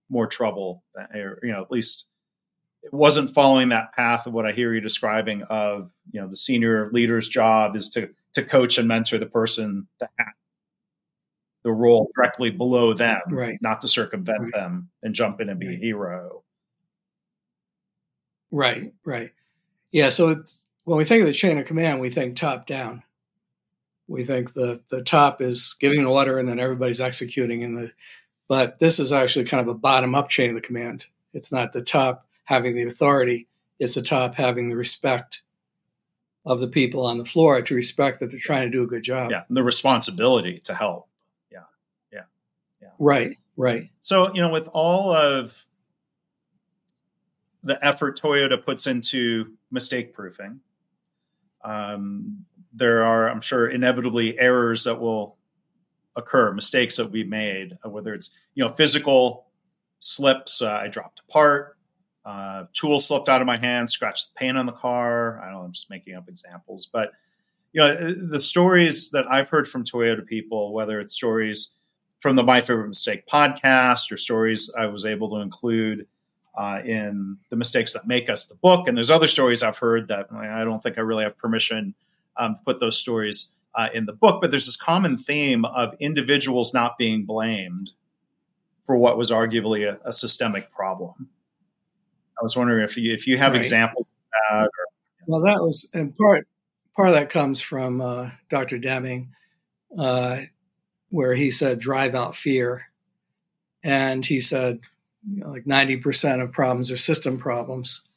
more 0.08 0.28
trouble, 0.28 0.84
or 0.96 1.40
you 1.42 1.52
know, 1.52 1.64
at 1.64 1.72
least 1.72 2.06
it 2.84 2.94
wasn't 2.94 3.34
following 3.34 3.70
that 3.70 3.94
path 3.94 4.28
of 4.28 4.34
what 4.34 4.46
I 4.46 4.52
hear 4.52 4.72
you 4.72 4.82
describing 4.82 5.42
of 5.44 5.90
you 6.12 6.22
know 6.22 6.28
the 6.28 6.36
senior 6.36 6.92
leader's 6.92 7.28
job 7.28 7.76
is 7.76 7.90
to 7.90 8.10
to 8.34 8.44
coach 8.44 8.78
and 8.78 8.88
mentor 8.88 9.18
the 9.18 9.26
person 9.26 9.88
that 10.00 10.12
the 11.64 11.72
role 11.72 12.12
directly 12.16 12.52
below 12.52 12.94
them, 12.94 13.22
right. 13.30 13.58
not 13.64 13.82
to 13.82 13.88
circumvent 13.88 14.42
right. 14.42 14.54
them 14.54 14.90
and 15.02 15.16
jump 15.16 15.42
in 15.42 15.50
and 15.50 15.60
be 15.60 15.68
right. 15.70 15.76
a 15.76 15.80
hero. 15.80 16.44
Right, 18.52 18.94
right. 19.04 19.32
Yeah, 19.92 20.10
so 20.10 20.30
it's 20.30 20.64
when 20.84 20.98
we 20.98 21.04
think 21.04 21.22
of 21.22 21.28
the 21.28 21.34
chain 21.34 21.58
of 21.58 21.66
command, 21.66 22.00
we 22.00 22.10
think 22.10 22.36
top 22.36 22.68
down. 22.68 23.04
We 24.08 24.24
think 24.24 24.54
the 24.54 24.82
the 24.90 25.04
top 25.04 25.42
is 25.42 25.76
giving 25.80 26.00
an 26.00 26.06
order 26.06 26.40
and 26.40 26.50
then 26.50 26.60
everybody's 26.60 27.02
executing 27.02 27.62
in 27.62 27.76
the 27.76 27.92
but 28.48 28.80
this 28.80 29.00
is 29.00 29.14
actually 29.14 29.46
kind 29.46 29.62
of 29.62 29.68
a 29.68 29.78
bottom 29.78 30.16
up 30.16 30.30
chain 30.30 30.56
of 30.56 30.64
command. 30.64 31.06
It's 31.34 31.52
not 31.52 31.72
the 31.72 31.84
top 31.84 32.26
having 32.46 32.76
the 32.76 32.84
authority, 32.84 33.48
it's 33.78 33.94
the 33.94 34.02
top 34.02 34.36
having 34.36 34.70
the 34.70 34.76
respect 34.76 35.44
of 36.46 36.60
the 36.60 36.68
people 36.68 37.06
on 37.06 37.20
the 37.20 37.26
floor 37.26 37.62
to 37.62 37.76
respect 37.76 38.20
that 38.20 38.32
they're 38.32 38.40
trying 38.40 38.72
to 38.72 38.76
do 38.76 38.84
a 38.84 38.88
good 38.88 39.04
job. 39.04 39.32
Yeah, 39.32 39.44
the 39.50 39.64
responsibility 39.64 40.58
to 40.64 40.74
help. 40.74 41.08
Yeah. 41.52 41.64
Yeah. 42.12 42.24
Yeah. 42.82 42.90
Right, 42.98 43.38
right. 43.56 43.90
So, 44.02 44.34
you 44.34 44.42
know, 44.42 44.50
with 44.50 44.68
all 44.74 45.14
of 45.14 45.66
the 47.64 47.84
effort 47.86 48.20
Toyota 48.20 48.64
puts 48.64 48.88
into 48.88 49.54
mistake 49.70 50.14
proofing, 50.14 50.62
um, 51.64 52.46
there 52.74 53.04
are, 53.06 53.30
I'm 53.30 53.42
sure, 53.42 53.70
inevitably 53.70 54.40
errors 54.40 54.84
that 54.84 55.00
will 55.00 55.38
occur, 56.16 56.54
mistakes 56.54 56.98
that 56.98 57.12
we 57.12 57.24
made, 57.24 57.78
uh, 57.86 57.90
whether 57.90 58.14
it's 58.14 58.36
you 58.56 58.64
know 58.64 58.74
physical 58.74 59.48
slips, 60.00 60.62
uh, 60.62 60.80
I 60.84 60.88
dropped 60.88 61.20
a 61.20 61.32
part, 61.32 61.78
uh, 62.26 62.66
tool 62.74 63.00
slipped 63.00 63.30
out 63.30 63.42
of 63.42 63.48
my 63.48 63.58
hand, 63.58 63.90
scratched 63.90 64.34
the 64.34 64.40
paint 64.40 64.58
on 64.58 64.66
the 64.66 64.72
car. 64.72 65.40
I 65.42 65.46
don't 65.46 65.54
know, 65.54 65.62
I'm 65.62 65.72
just 65.72 65.90
making 65.90 66.16
up 66.16 66.30
examples, 66.30 66.90
but 66.92 67.12
you 67.74 67.82
know 67.82 67.88
uh, 67.88 68.14
the 68.30 68.40
stories 68.40 69.12
that 69.12 69.30
I've 69.32 69.50
heard 69.50 69.68
from 69.68 69.84
Toyota 69.84 70.26
people, 70.26 70.74
whether 70.74 71.00
it's 71.00 71.14
stories 71.14 71.76
from 72.20 72.36
the 72.36 72.44
My 72.44 72.62
Favorite 72.62 72.88
Mistake 72.88 73.26
podcast 73.28 74.12
or 74.12 74.18
stories 74.18 74.72
I 74.78 74.88
was 74.88 75.06
able 75.06 75.30
to 75.30 75.38
include 75.38 76.06
uh, 76.60 76.82
in 76.84 77.38
the 77.48 77.56
mistakes 77.56 77.94
that 77.94 78.06
make 78.06 78.30
us 78.30 78.48
the 78.48 78.56
book. 78.56 78.86
And 78.86 78.98
there's 78.98 79.10
other 79.10 79.30
stories 79.30 79.64
I've 79.64 79.78
heard 79.78 80.10
that 80.10 80.28
I 80.30 80.66
don't 80.66 80.84
think 80.84 80.98
I 80.98 81.02
really 81.02 81.24
have 81.24 81.38
permission 81.38 81.96
um, 82.36 82.56
to 82.56 82.62
put 82.66 82.82
those 82.82 82.98
stories 82.98 83.52
uh, 83.76 83.88
in 83.94 84.06
the 84.06 84.12
book. 84.12 84.42
But 84.42 84.52
there's 84.52 84.66
this 84.66 84.76
common 84.76 85.18
theme 85.18 85.64
of 85.64 85.96
individuals 86.02 86.74
not 86.74 86.98
being 86.98 87.24
blamed 87.24 87.92
for 88.86 88.98
what 88.98 89.18
was 89.18 89.32
arguably 89.32 89.90
a, 89.90 90.02
a 90.04 90.12
systemic 90.12 90.70
problem. 90.70 91.30
I 92.38 92.44
was 92.44 92.58
wondering 92.58 92.84
if 92.84 92.98
you 92.98 93.14
if 93.14 93.26
you 93.26 93.38
have 93.38 93.54
right. 93.54 93.58
examples 93.58 94.10
of 94.10 94.16
that. 94.32 94.66
Or, 94.66 94.72
well, 95.28 95.42
that 95.42 95.62
was 95.62 95.90
and 95.94 96.14
part 96.18 96.46
part 96.94 97.08
of 97.08 97.14
that 97.14 97.30
comes 97.30 97.62
from 97.62 98.02
uh, 98.02 98.32
Dr. 98.50 98.80
Deming, 98.80 99.34
uh, 99.98 100.42
where 101.10 101.36
he 101.36 101.52
said 101.52 101.80
drive 101.80 102.16
out 102.16 102.36
fear, 102.36 102.88
and 103.82 104.26
he 104.26 104.42
said 104.42 104.80
you 105.28 105.42
know, 105.42 105.50
like 105.50 105.66
90% 105.66 106.44
of 106.44 106.52
problems 106.52 106.92
are 106.92 106.98
system 106.98 107.38
problems 107.38 108.10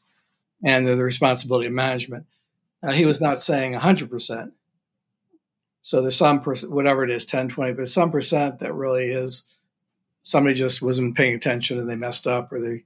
and 0.65 0.87
they're 0.87 0.97
the 0.97 1.05
responsibility 1.05 1.67
of 1.67 1.73
management. 1.73 2.27
Now, 2.83 2.91
he 2.93 3.05
was 3.05 3.21
not 3.21 3.41
saying 3.41 3.75
100%. 3.75 4.53
So 5.81 6.01
there's 6.01 6.17
some 6.17 6.41
percent, 6.41 6.73
whatever 6.73 7.03
it 7.05 7.11
is, 7.11 7.25
10, 7.25 7.49
20, 7.49 7.73
but 7.75 7.89
some 7.89 8.11
percent 8.11 8.61
that 8.61 8.75
really 8.75 9.11
is 9.11 9.49
somebody 10.23 10.55
just 10.55 10.81
wasn't 10.81 11.17
paying 11.17 11.35
attention 11.35 11.79
and 11.79 11.91
they 11.91 11.97
messed 11.97 12.27
up 12.27 12.53
or 12.53 12.61
they 12.61 12.85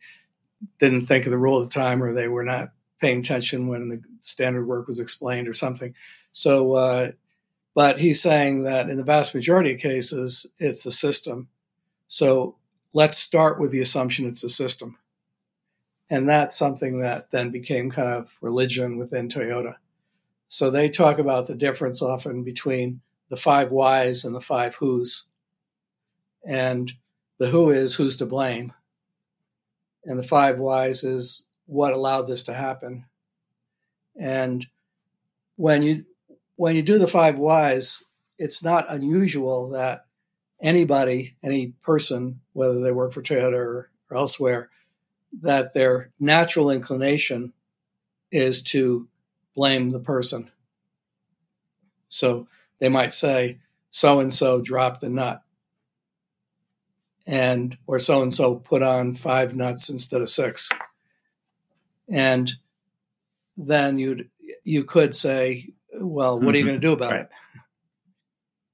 didn't 0.80 1.06
think 1.06 1.26
of 1.26 1.30
the 1.30 1.38
rule 1.38 1.62
at 1.62 1.68
the 1.68 1.74
time 1.74 2.02
or 2.02 2.12
they 2.12 2.28
were 2.28 2.44
not 2.44 2.70
paying 2.98 3.20
attention 3.20 3.68
when 3.68 3.88
the 3.88 4.02
standard 4.20 4.66
work 4.66 4.86
was 4.86 4.98
explained 4.98 5.46
or 5.46 5.52
something. 5.52 5.94
So, 6.32 6.74
uh, 6.74 7.10
but 7.74 8.00
he's 8.00 8.22
saying 8.22 8.62
that 8.62 8.88
in 8.88 8.96
the 8.96 9.04
vast 9.04 9.34
majority 9.34 9.74
of 9.74 9.80
cases, 9.80 10.46
it's 10.58 10.82
the 10.82 10.90
system. 10.90 11.48
So 12.08 12.56
let's 12.96 13.18
start 13.18 13.60
with 13.60 13.72
the 13.72 13.80
assumption 13.80 14.26
it's 14.26 14.42
a 14.42 14.48
system. 14.48 14.96
And 16.08 16.26
that's 16.26 16.56
something 16.56 17.00
that 17.00 17.30
then 17.30 17.50
became 17.50 17.90
kind 17.90 18.08
of 18.08 18.38
religion 18.40 18.96
within 18.96 19.28
Toyota. 19.28 19.74
So 20.46 20.70
they 20.70 20.88
talk 20.88 21.18
about 21.18 21.46
the 21.46 21.54
difference 21.54 22.00
often 22.00 22.42
between 22.42 23.02
the 23.28 23.36
five 23.36 23.70
whys 23.70 24.24
and 24.24 24.34
the 24.34 24.40
five 24.40 24.76
who's. 24.76 25.28
And 26.42 26.90
the 27.36 27.48
who 27.48 27.68
is 27.68 27.96
who's 27.96 28.16
to 28.16 28.24
blame. 28.24 28.72
And 30.06 30.18
the 30.18 30.22
five 30.22 30.58
whys 30.58 31.04
is 31.04 31.48
what 31.66 31.92
allowed 31.92 32.22
this 32.22 32.44
to 32.44 32.54
happen. 32.54 33.04
And 34.18 34.66
when 35.56 35.82
you 35.82 36.06
when 36.54 36.74
you 36.74 36.82
do 36.82 36.98
the 36.98 37.06
five 37.06 37.36
whys, 37.36 38.04
it's 38.38 38.64
not 38.64 38.86
unusual 38.88 39.68
that 39.70 40.05
anybody, 40.60 41.36
any 41.42 41.68
person, 41.82 42.40
whether 42.52 42.80
they 42.80 42.92
work 42.92 43.12
for 43.12 43.22
Toyota 43.22 43.54
or, 43.54 43.90
or 44.10 44.16
elsewhere, 44.16 44.70
that 45.42 45.74
their 45.74 46.10
natural 46.18 46.70
inclination 46.70 47.52
is 48.30 48.62
to 48.62 49.08
blame 49.54 49.90
the 49.90 50.00
person. 50.00 50.50
So 52.08 52.48
they 52.78 52.88
might 52.88 53.12
say, 53.12 53.58
so 53.90 54.20
and 54.20 54.32
so 54.32 54.60
dropped 54.60 55.00
the 55.00 55.08
nut. 55.08 55.42
And, 57.26 57.76
or 57.86 57.98
so 57.98 58.22
and 58.22 58.32
so 58.32 58.54
put 58.54 58.82
on 58.82 59.14
five 59.14 59.54
nuts 59.54 59.90
instead 59.90 60.20
of 60.20 60.28
six. 60.28 60.70
And 62.08 62.52
then 63.56 63.98
you'd, 63.98 64.30
you 64.62 64.84
could 64.84 65.16
say, 65.16 65.72
well, 65.98 66.38
what 66.38 66.54
are 66.54 66.58
you 66.58 66.64
mm-hmm. 66.64 66.70
going 66.70 66.80
to 66.80 66.86
do 66.86 66.92
about 66.92 67.10
right. 67.10 67.20
it? 67.22 67.30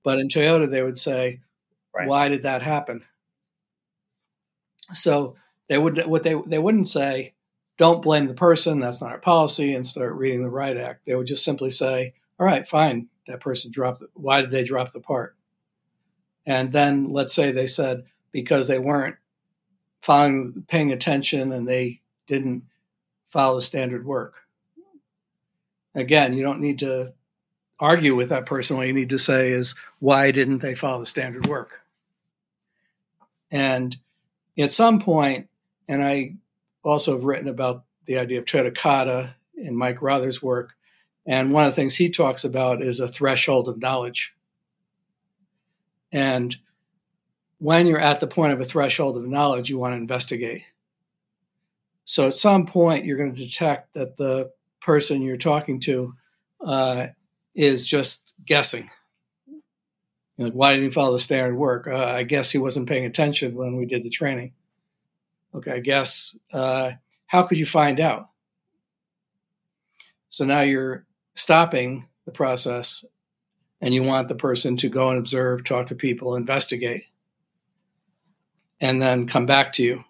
But 0.03 0.19
in 0.19 0.29
Toyota, 0.29 0.71
they 0.71 0.83
would 0.83 0.99
say, 0.99 1.41
right. 1.95 2.09
why 2.09 2.29
did 2.29 2.43
that 2.43 2.63
happen? 2.63 3.05
So 4.93 5.37
they 5.69 5.79
would 5.79 6.07
what 6.07 6.23
they 6.23 6.35
they 6.47 6.59
wouldn't 6.59 6.87
say, 6.87 7.35
don't 7.79 8.03
blame 8.03 8.27
the 8.27 8.35
person. 8.35 8.81
That's 8.81 9.01
not 9.01 9.13
our 9.13 9.19
policy, 9.19 9.75
and 9.75 9.87
start 9.87 10.15
reading 10.15 10.43
the 10.43 10.51
right 10.51 10.77
Act. 10.77 11.07
They 11.07 11.15
would 11.15 11.27
just 11.27 11.45
simply 11.45 11.71
say, 11.71 12.15
all 12.39 12.47
right, 12.47 12.67
fine, 12.69 13.09
that 13.27 13.41
person 13.41 13.71
dropped. 13.71 14.03
Why 14.15 14.41
did 14.41 14.51
they 14.51 14.65
drop 14.65 14.93
the 14.93 15.01
part? 15.01 15.37
And 16.45 16.73
then 16.73 17.11
let's 17.11 17.35
say 17.35 17.53
they 17.53 17.67
said 17.67 18.05
because 18.33 18.67
they 18.67 18.79
weren't 18.79 19.17
following, 20.01 20.65
paying 20.69 20.93
attention, 20.93 21.53
and 21.53 21.67
they 21.67 22.01
didn't 22.27 22.65
follow 23.29 23.57
the 23.57 23.63
standard 23.63 24.05
work. 24.05 24.35
Again, 25.95 26.35
you 26.35 26.43
don't 26.43 26.61
need 26.61 26.79
to 26.81 27.15
argue 27.79 28.15
with 28.15 28.31
that 28.31 28.47
person. 28.47 28.77
What 28.77 28.87
you 28.87 28.93
need 28.93 29.11
to 29.11 29.19
say 29.19 29.51
is, 29.51 29.75
why 29.99 30.31
didn't 30.31 30.59
they 30.59 30.75
follow 30.75 31.01
the 31.01 31.07
standard 31.07 31.47
work? 31.47 31.82
And 33.53 33.97
at 34.59 34.71
some 34.71 34.99
point, 34.99 35.49
and 35.87 36.03
I 36.03 36.37
also 36.83 37.13
have 37.13 37.25
written 37.25 37.47
about 37.47 37.85
the 38.07 38.19
idea 38.19 38.39
of 38.39 38.47
Toyota 38.47 38.75
Kata 38.75 39.37
in 39.55 39.77
Mike 39.77 40.03
Rother's 40.03 40.43
work. 40.43 40.75
And 41.27 41.53
one 41.53 41.65
of 41.65 41.71
the 41.71 41.77
things 41.77 41.97
he 41.97 42.11
talks 42.11 42.43
about 42.43 42.83
is 42.83 42.99
a 42.99 43.07
threshold 43.07 43.69
of 43.69 43.81
knowledge. 43.81 44.35
And 46.11 46.57
when 47.59 47.87
you're 47.87 48.01
at 48.01 48.21
the 48.21 48.27
point 48.27 48.53
of 48.53 48.61
a 48.61 48.65
threshold 48.65 49.17
of 49.17 49.29
knowledge, 49.29 49.71
you 49.71 49.79
want 49.79 49.93
to 49.93 49.99
investigate. 49.99 50.65
So 52.05 52.27
at 52.27 52.35
some 52.35 52.67
point, 52.67 53.05
you're 53.05 53.17
going 53.17 53.35
to 53.35 53.45
detect 53.45 53.95
that 53.95 54.17
the 54.17 54.51
person 54.81 55.23
you're 55.23 55.37
talking 55.37 55.79
to 55.81 56.15
uh, 56.61 57.07
is 57.55 57.87
just 57.87 58.35
guessing. 58.45 58.91
Like, 60.43 60.53
why 60.53 60.73
didn't 60.73 60.87
he 60.87 60.91
follow 60.91 61.13
the 61.13 61.21
standard 61.21 61.57
work? 61.57 61.87
Uh, 61.87 61.97
I 61.97 62.23
guess 62.23 62.51
he 62.51 62.59
wasn't 62.59 62.89
paying 62.89 63.05
attention 63.05 63.55
when 63.55 63.77
we 63.77 63.87
did 63.87 64.03
the 64.03 64.11
training. 64.11 64.53
Okay, 65.55 65.73
I 65.73 65.81
guess 65.81 66.39
uh, 66.53 66.93
how 67.27 67.43
could 67.43 67.59
you 67.59 67.67
find 67.67 68.01
out? 68.01 68.29
So 70.29 70.45
now 70.45 70.61
you're 70.63 71.05
stopping 71.35 72.09
the 72.25 72.33
process 72.33 73.05
and 73.81 73.93
you 73.93 74.03
want 74.03 74.29
the 74.29 74.35
person 74.35 74.77
to 74.79 74.89
go 74.89 75.11
and 75.11 75.19
observe, 75.19 75.65
talk 75.65 75.87
to 75.87 75.95
people, 75.95 76.37
investigate, 76.37 77.05
and 78.81 79.03
then 79.03 79.27
come 79.27 79.45
back 79.45 79.73
to 79.75 79.83
you 79.83 80.05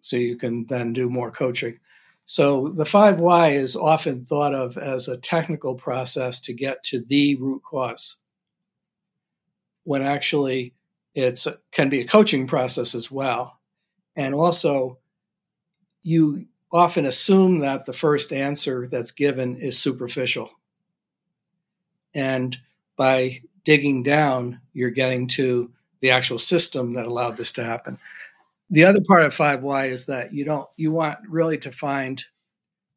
so 0.00 0.16
you 0.16 0.36
can 0.36 0.66
then 0.66 0.92
do 0.92 1.08
more 1.08 1.30
coaching. 1.30 1.78
So 2.26 2.68
the 2.68 2.84
five 2.84 3.18
why 3.18 3.48
is 3.48 3.74
often 3.74 4.24
thought 4.24 4.54
of 4.54 4.78
as 4.78 5.08
a 5.08 5.16
technical 5.16 5.74
process 5.74 6.40
to 6.42 6.52
get 6.52 6.84
to 6.84 7.00
the 7.00 7.34
root 7.36 7.62
cause, 7.68 8.20
when 9.90 10.02
actually 10.02 10.72
it 11.16 11.44
can 11.72 11.88
be 11.88 12.00
a 12.00 12.06
coaching 12.06 12.46
process 12.46 12.94
as 12.94 13.10
well. 13.10 13.58
And 14.14 14.36
also, 14.36 14.98
you 16.04 16.46
often 16.72 17.04
assume 17.04 17.58
that 17.58 17.86
the 17.86 17.92
first 17.92 18.32
answer 18.32 18.86
that's 18.86 19.10
given 19.10 19.56
is 19.56 19.76
superficial. 19.76 20.48
And 22.14 22.56
by 22.94 23.40
digging 23.64 24.04
down, 24.04 24.60
you're 24.72 24.90
getting 24.90 25.26
to 25.26 25.72
the 25.98 26.12
actual 26.12 26.38
system 26.38 26.92
that 26.92 27.06
allowed 27.06 27.36
this 27.36 27.50
to 27.54 27.64
happen 27.64 27.98
the 28.70 28.84
other 28.84 29.00
part 29.00 29.24
of 29.24 29.34
5y 29.34 29.88
is 29.88 30.06
that 30.06 30.32
you 30.32 30.44
don't 30.44 30.68
you 30.76 30.92
want 30.92 31.18
really 31.28 31.58
to 31.58 31.72
find 31.72 32.24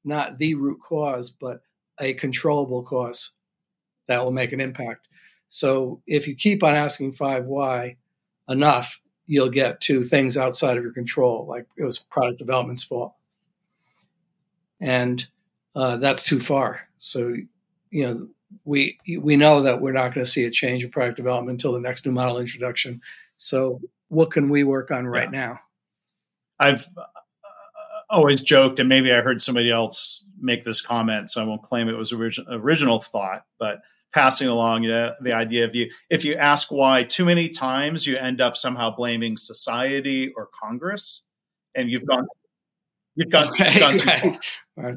not 0.03 0.37
the 0.37 0.53
root 0.53 0.79
cause 0.81 1.31
but 1.31 1.61
a 1.99 2.13
controllable 2.13 2.83
cause 2.83 3.31
that 4.07 4.23
will 4.23 4.31
make 4.31 4.51
an 4.51 4.61
impact 4.61 5.07
so 5.53 6.01
if 6.07 6.27
you 6.27 6.35
keep 6.35 6.63
on 6.63 6.75
asking 6.75 7.13
five 7.13 7.45
why 7.45 7.95
enough 8.49 9.01
you'll 9.25 9.49
get 9.49 9.79
to 9.79 10.03
things 10.03 10.37
outside 10.37 10.77
of 10.77 10.83
your 10.83 10.93
control 10.93 11.45
like 11.47 11.65
it 11.77 11.83
was 11.83 11.99
product 11.99 12.39
development's 12.39 12.83
fault 12.83 13.13
and 14.79 15.27
uh, 15.75 15.97
that's 15.97 16.23
too 16.23 16.39
far 16.39 16.87
so 16.97 17.33
you 17.89 18.05
know 18.05 18.27
we 18.65 18.97
we 19.19 19.35
know 19.35 19.61
that 19.61 19.81
we're 19.81 19.91
not 19.91 20.13
going 20.13 20.25
to 20.25 20.29
see 20.29 20.45
a 20.45 20.51
change 20.51 20.83
in 20.83 20.91
product 20.91 21.17
development 21.17 21.55
until 21.55 21.73
the 21.73 21.79
next 21.79 22.05
new 22.05 22.11
model 22.11 22.37
introduction 22.37 23.01
so 23.37 23.81
what 24.13 24.31
can 24.31 24.49
we 24.49 24.63
work 24.63 24.91
on 24.91 25.05
right 25.05 25.29
yeah. 25.31 25.39
now? 25.39 25.59
I've 26.59 26.87
uh, 26.95 27.03
always 28.09 28.41
joked, 28.41 28.79
and 28.79 28.87
maybe 28.87 29.11
I 29.11 29.21
heard 29.21 29.41
somebody 29.41 29.71
else 29.71 30.23
make 30.39 30.63
this 30.63 30.81
comment, 30.81 31.29
so 31.29 31.41
I 31.41 31.45
won't 31.45 31.63
claim 31.63 31.89
it 31.89 31.97
was 31.97 32.13
origin, 32.13 32.45
original 32.49 32.99
thought, 32.99 33.45
but 33.57 33.81
passing 34.13 34.47
along 34.47 34.83
you 34.83 34.89
know, 34.89 35.13
the 35.21 35.33
idea 35.33 35.65
of 35.65 35.75
you 35.75 35.91
if 36.09 36.23
you 36.23 36.35
ask 36.35 36.71
why 36.71 37.03
too 37.03 37.25
many 37.25 37.49
times, 37.49 38.05
you 38.05 38.17
end 38.17 38.41
up 38.41 38.55
somehow 38.55 38.95
blaming 38.95 39.37
society 39.37 40.31
or 40.35 40.47
Congress, 40.47 41.23
and 41.75 41.89
you've 41.89 42.05
gone 42.05 42.27
you've 43.15 43.29
gone, 43.29 43.47
okay, 43.49 43.79
gone 43.79 43.97
too 43.97 44.07
right. 44.07 44.41
far. 44.75 44.93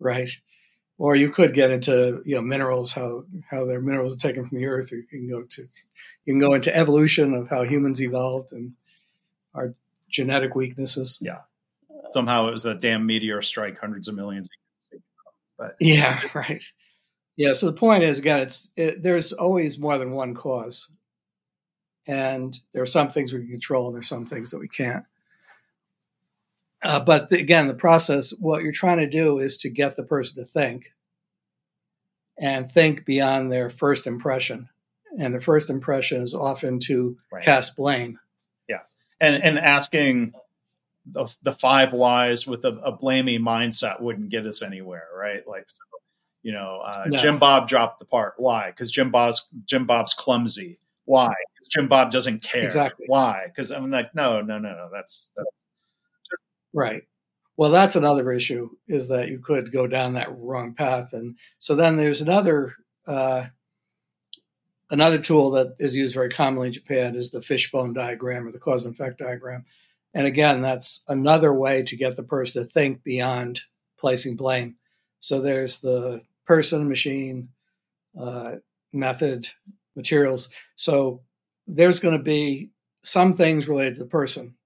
Right. 0.00 0.30
Or 0.96 1.14
you 1.14 1.30
could 1.30 1.54
get 1.54 1.70
into 1.70 2.22
you 2.24 2.36
know 2.36 2.42
minerals 2.42 2.92
how 2.92 3.24
how 3.50 3.64
their 3.64 3.80
minerals 3.80 4.14
are 4.14 4.18
taken 4.18 4.48
from 4.48 4.58
the 4.58 4.66
earth. 4.66 4.92
Or 4.92 4.96
you 4.96 5.04
can 5.04 5.28
go 5.28 5.42
to 5.42 5.62
you 6.24 6.32
can 6.34 6.40
go 6.40 6.54
into 6.54 6.76
evolution 6.76 7.34
of 7.34 7.48
how 7.48 7.62
humans 7.62 8.02
evolved 8.02 8.52
and 8.52 8.72
our 9.54 9.74
genetic 10.08 10.54
weaknesses. 10.54 11.20
Yeah. 11.22 11.40
Somehow 12.10 12.46
it 12.46 12.52
was 12.52 12.64
a 12.64 12.74
damn 12.74 13.06
meteor 13.06 13.42
strike 13.42 13.78
hundreds 13.78 14.08
of 14.08 14.14
millions 14.14 14.48
of 14.48 14.52
years 14.52 15.02
ago 15.02 15.02
but 15.58 15.76
yeah 15.80 16.20
right 16.34 16.62
yeah 17.38 17.54
so 17.54 17.64
the 17.64 17.72
point 17.72 18.02
is 18.02 18.18
again 18.18 18.40
it's 18.40 18.70
it, 18.76 19.02
there's 19.02 19.32
always 19.32 19.80
more 19.80 19.96
than 19.96 20.10
one 20.10 20.34
cause 20.34 20.92
and 22.06 22.60
there 22.72 22.82
are 22.82 22.86
some 22.86 23.08
things 23.08 23.32
we 23.32 23.40
can 23.40 23.48
control 23.48 23.86
and 23.86 23.94
there's 23.94 24.08
some 24.08 24.26
things 24.26 24.50
that 24.50 24.60
we 24.60 24.68
can't 24.68 25.06
uh, 26.82 27.00
but 27.00 27.28
the, 27.28 27.40
again, 27.40 27.66
the 27.66 27.74
process, 27.74 28.32
what 28.38 28.62
you're 28.62 28.72
trying 28.72 28.98
to 28.98 29.08
do 29.08 29.38
is 29.38 29.56
to 29.58 29.70
get 29.70 29.96
the 29.96 30.02
person 30.02 30.42
to 30.42 30.48
think 30.48 30.92
and 32.38 32.70
think 32.70 33.04
beyond 33.04 33.50
their 33.50 33.68
first 33.68 34.06
impression. 34.06 34.68
And 35.18 35.34
the 35.34 35.40
first 35.40 35.70
impression 35.70 36.22
is 36.22 36.34
often 36.34 36.78
to 36.80 37.18
right. 37.32 37.42
cast 37.42 37.76
blame. 37.76 38.20
Yeah. 38.68 38.80
And, 39.20 39.42
and 39.42 39.58
asking 39.58 40.34
the, 41.04 41.34
the 41.42 41.52
five 41.52 41.92
whys 41.92 42.46
with 42.46 42.64
a, 42.64 42.78
a 42.84 42.92
blaming 42.92 43.40
mindset 43.40 44.00
wouldn't 44.00 44.30
get 44.30 44.46
us 44.46 44.62
anywhere, 44.62 45.08
right? 45.16 45.46
Like, 45.48 45.68
so, 45.68 45.80
you 46.48 46.54
know, 46.54 46.80
uh, 46.82 47.04
no. 47.08 47.18
Jim 47.18 47.38
Bob 47.38 47.68
dropped 47.68 47.98
the 47.98 48.06
part. 48.06 48.32
Why? 48.38 48.70
Because 48.70 48.90
Jim 48.90 49.10
Bob's 49.10 49.50
Jim 49.66 49.84
Bob's 49.84 50.14
clumsy. 50.14 50.78
Why? 51.04 51.28
Because 51.28 51.68
Jim 51.68 51.88
Bob 51.88 52.10
doesn't 52.10 52.42
care. 52.42 52.64
Exactly. 52.64 53.04
Why? 53.06 53.48
Because 53.48 53.70
I'm 53.70 53.90
like, 53.90 54.14
no, 54.14 54.40
no, 54.40 54.56
no, 54.56 54.70
no. 54.70 54.88
That's 54.90 55.30
that's 55.36 55.66
Right. 56.72 57.02
Well, 57.58 57.70
that's 57.70 57.96
another 57.96 58.32
issue 58.32 58.70
is 58.86 59.10
that 59.10 59.28
you 59.28 59.40
could 59.40 59.70
go 59.70 59.86
down 59.86 60.14
that 60.14 60.34
wrong 60.34 60.72
path, 60.72 61.12
and 61.12 61.36
so 61.58 61.74
then 61.74 61.98
there's 61.98 62.22
another 62.22 62.76
uh, 63.06 63.44
another 64.88 65.18
tool 65.18 65.50
that 65.50 65.74
is 65.78 65.94
used 65.94 66.14
very 66.14 66.30
commonly 66.30 66.68
in 66.68 66.72
Japan 66.72 67.14
is 67.14 67.30
the 67.30 67.42
fishbone 67.42 67.92
diagram 67.92 68.46
or 68.46 68.52
the 68.52 68.58
cause 68.58 68.86
and 68.86 68.94
effect 68.94 69.18
diagram, 69.18 69.66
and 70.14 70.26
again, 70.26 70.62
that's 70.62 71.04
another 71.08 71.52
way 71.52 71.82
to 71.82 71.94
get 71.94 72.16
the 72.16 72.22
person 72.22 72.62
to 72.62 72.72
think 72.72 73.04
beyond 73.04 73.60
placing 73.98 74.36
blame. 74.36 74.76
So 75.20 75.40
there's 75.40 75.80
the 75.80 76.22
person, 76.48 76.88
machine, 76.88 77.50
uh, 78.18 78.56
method, 78.92 79.50
materials. 79.94 80.50
So 80.74 81.20
there's 81.66 82.00
going 82.00 82.16
to 82.16 82.24
be 82.24 82.70
some 83.02 83.34
things 83.34 83.68
related 83.68 83.94
to 83.94 84.00
the 84.00 84.08
person 84.08 84.56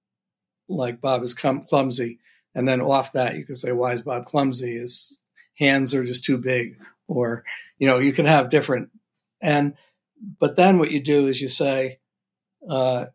like 0.69 1.01
Bob 1.01 1.21
is 1.21 1.33
clumsy. 1.33 2.19
And 2.55 2.67
then 2.67 2.81
off 2.81 3.11
that, 3.13 3.35
you 3.35 3.45
can 3.45 3.55
say, 3.55 3.73
why 3.73 3.91
is 3.91 4.01
Bob 4.01 4.25
clumsy? 4.25 4.77
His 4.77 5.19
hands 5.57 5.93
are 5.93 6.05
just 6.05 6.23
too 6.23 6.37
big. 6.37 6.77
Or, 7.07 7.43
you 7.77 7.87
know, 7.87 7.97
you 7.97 8.13
can 8.13 8.25
have 8.25 8.49
different. 8.49 8.89
And, 9.41 9.73
but 10.39 10.55
then 10.55 10.79
what 10.79 10.91
you 10.91 11.01
do 11.03 11.27
is 11.27 11.41
you 11.41 11.49
say, 11.49 11.99
uh, 12.69 13.05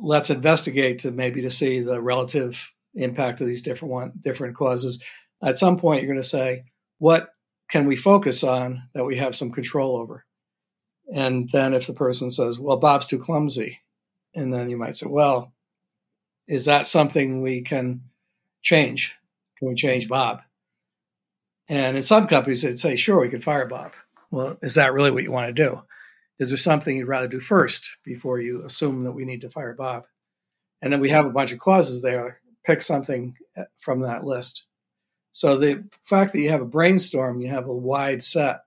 let's 0.00 0.30
investigate 0.30 0.98
to 1.00 1.12
maybe 1.12 1.42
to 1.42 1.50
see 1.50 1.80
the 1.80 2.02
relative 2.02 2.72
impact 2.94 3.40
of 3.40 3.46
these 3.46 3.62
different 3.62 3.92
one, 3.92 4.12
different 4.20 4.56
causes. 4.56 5.02
At 5.40 5.56
some 5.56 5.78
point, 5.78 6.02
you're 6.02 6.10
going 6.10 6.20
to 6.20 6.26
say, 6.26 6.64
what 6.98 7.30
can 7.70 7.86
we 7.86 7.96
focus 7.96 8.44
on 8.44 8.88
that 8.94 9.04
we 9.04 9.16
have 9.16 9.34
some 9.34 9.50
control 9.50 9.96
over? 9.96 10.24
And 11.12 11.48
then 11.52 11.74
if 11.74 11.86
the 11.86 11.92
person 11.92 12.30
says, 12.30 12.58
well, 12.58 12.76
Bob's 12.76 13.06
too 13.06 13.18
clumsy, 13.18 13.80
and 14.34 14.52
then 14.52 14.68
you 14.68 14.76
might 14.76 14.94
say, 14.94 15.06
well, 15.08 15.52
is 16.46 16.64
that 16.64 16.86
something 16.86 17.42
we 17.42 17.62
can 17.62 18.02
change? 18.62 19.16
Can 19.58 19.68
we 19.68 19.74
change 19.74 20.08
Bob? 20.08 20.42
And 21.68 21.96
in 21.96 22.02
some 22.02 22.26
companies, 22.26 22.62
they'd 22.62 22.78
say, 22.78 22.96
sure, 22.96 23.20
we 23.20 23.28
could 23.28 23.44
fire 23.44 23.66
Bob. 23.66 23.92
Well, 24.30 24.56
is 24.62 24.74
that 24.74 24.92
really 24.92 25.10
what 25.10 25.22
you 25.22 25.32
want 25.32 25.48
to 25.48 25.64
do? 25.64 25.82
Is 26.38 26.50
there 26.50 26.56
something 26.56 26.96
you'd 26.96 27.08
rather 27.08 27.28
do 27.28 27.40
first 27.40 27.98
before 28.04 28.40
you 28.40 28.64
assume 28.64 29.04
that 29.04 29.12
we 29.12 29.24
need 29.24 29.40
to 29.40 29.50
fire 29.50 29.74
Bob? 29.74 30.04
And 30.82 30.92
then 30.92 31.00
we 31.00 31.10
have 31.10 31.24
a 31.24 31.30
bunch 31.30 31.52
of 31.52 31.58
clauses 31.58 32.02
there. 32.02 32.40
Pick 32.64 32.82
something 32.82 33.36
uh, 33.56 33.64
from 33.78 34.00
that 34.00 34.24
list. 34.24 34.66
So 35.36 35.58
the 35.58 35.84
fact 36.00 36.32
that 36.32 36.40
you 36.40 36.48
have 36.48 36.62
a 36.62 36.64
brainstorm, 36.66 37.42
you 37.42 37.48
have 37.48 37.66
a 37.66 37.76
wide 37.76 38.24
set, 38.24 38.60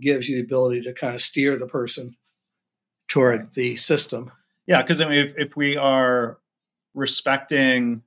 gives 0.00 0.26
you 0.26 0.36
the 0.36 0.42
ability 0.42 0.80
to 0.80 0.94
kind 0.94 1.14
of 1.14 1.20
steer 1.20 1.58
the 1.58 1.66
person 1.66 2.16
toward 3.08 3.52
the 3.52 3.76
system. 3.76 4.32
Yeah, 4.66 4.80
because 4.80 5.02
I 5.02 5.08
mean, 5.10 5.18
if, 5.18 5.34
if 5.36 5.56
we 5.56 5.76
are 5.76 6.38
respecting 6.94 8.00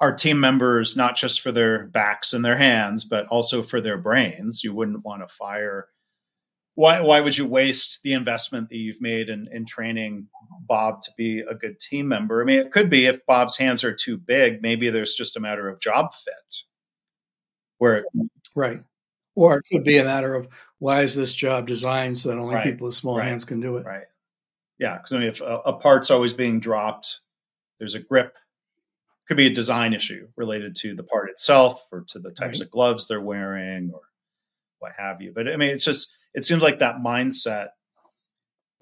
our 0.00 0.14
team 0.14 0.38
members 0.38 0.98
not 0.98 1.16
just 1.16 1.40
for 1.40 1.50
their 1.50 1.86
backs 1.86 2.34
and 2.34 2.44
their 2.44 2.58
hands, 2.58 3.06
but 3.06 3.26
also 3.28 3.62
for 3.62 3.80
their 3.80 3.96
brains. 3.96 4.62
You 4.62 4.74
wouldn't 4.74 5.02
want 5.02 5.26
to 5.26 5.34
fire. 5.34 5.88
Why, 6.74 7.00
why 7.00 7.22
would 7.22 7.38
you 7.38 7.46
waste 7.46 8.02
the 8.02 8.12
investment 8.12 8.68
that 8.68 8.76
you've 8.76 9.00
made 9.00 9.30
in, 9.30 9.48
in 9.50 9.64
training 9.64 10.28
Bob 10.60 11.02
to 11.02 11.10
be 11.16 11.40
a 11.40 11.54
good 11.54 11.78
team 11.78 12.08
member? 12.08 12.40
I 12.40 12.44
mean, 12.44 12.58
it 12.58 12.72
could 12.72 12.90
be 12.90 13.06
if 13.06 13.24
Bob's 13.26 13.56
hands 13.58 13.84
are 13.84 13.94
too 13.94 14.16
big, 14.16 14.62
maybe 14.62 14.90
there's 14.90 15.14
just 15.14 15.36
a 15.36 15.40
matter 15.40 15.68
of 15.68 15.80
job 15.80 16.12
fit. 16.14 16.62
Where 17.78 18.04
right, 18.54 18.80
or 19.34 19.58
it 19.58 19.64
could 19.70 19.84
be 19.84 19.98
a 19.98 20.04
matter 20.04 20.34
of 20.34 20.48
why 20.78 21.02
is 21.02 21.14
this 21.14 21.34
job 21.34 21.66
designed 21.66 22.18
so 22.18 22.30
that 22.30 22.38
only 22.38 22.54
right. 22.54 22.64
people 22.64 22.86
with 22.86 22.94
small 22.94 23.18
right. 23.18 23.28
hands 23.28 23.44
can 23.44 23.60
do 23.60 23.76
it? 23.76 23.84
Right. 23.84 24.04
Yeah, 24.78 24.96
because 24.96 25.12
I 25.12 25.18
mean, 25.18 25.28
if 25.28 25.40
a, 25.40 25.58
a 25.66 25.72
part's 25.74 26.10
always 26.10 26.32
being 26.34 26.60
dropped, 26.60 27.20
there's 27.78 27.94
a 27.94 28.00
grip 28.00 28.34
could 29.28 29.36
be 29.36 29.46
a 29.46 29.50
design 29.50 29.92
issue 29.92 30.28
related 30.36 30.74
to 30.76 30.94
the 30.94 31.02
part 31.02 31.28
itself 31.30 31.86
or 31.90 32.04
to 32.08 32.18
the 32.18 32.30
types 32.30 32.60
right. 32.60 32.66
of 32.66 32.70
gloves 32.70 33.08
they're 33.08 33.20
wearing 33.20 33.90
or 33.92 34.02
what 34.78 34.92
have 34.96 35.20
you. 35.20 35.32
But 35.34 35.48
I 35.48 35.56
mean, 35.56 35.70
it's 35.70 35.84
just 35.84 36.16
it 36.34 36.44
seems 36.44 36.62
like 36.62 36.78
that 36.78 36.96
mindset. 36.96 37.68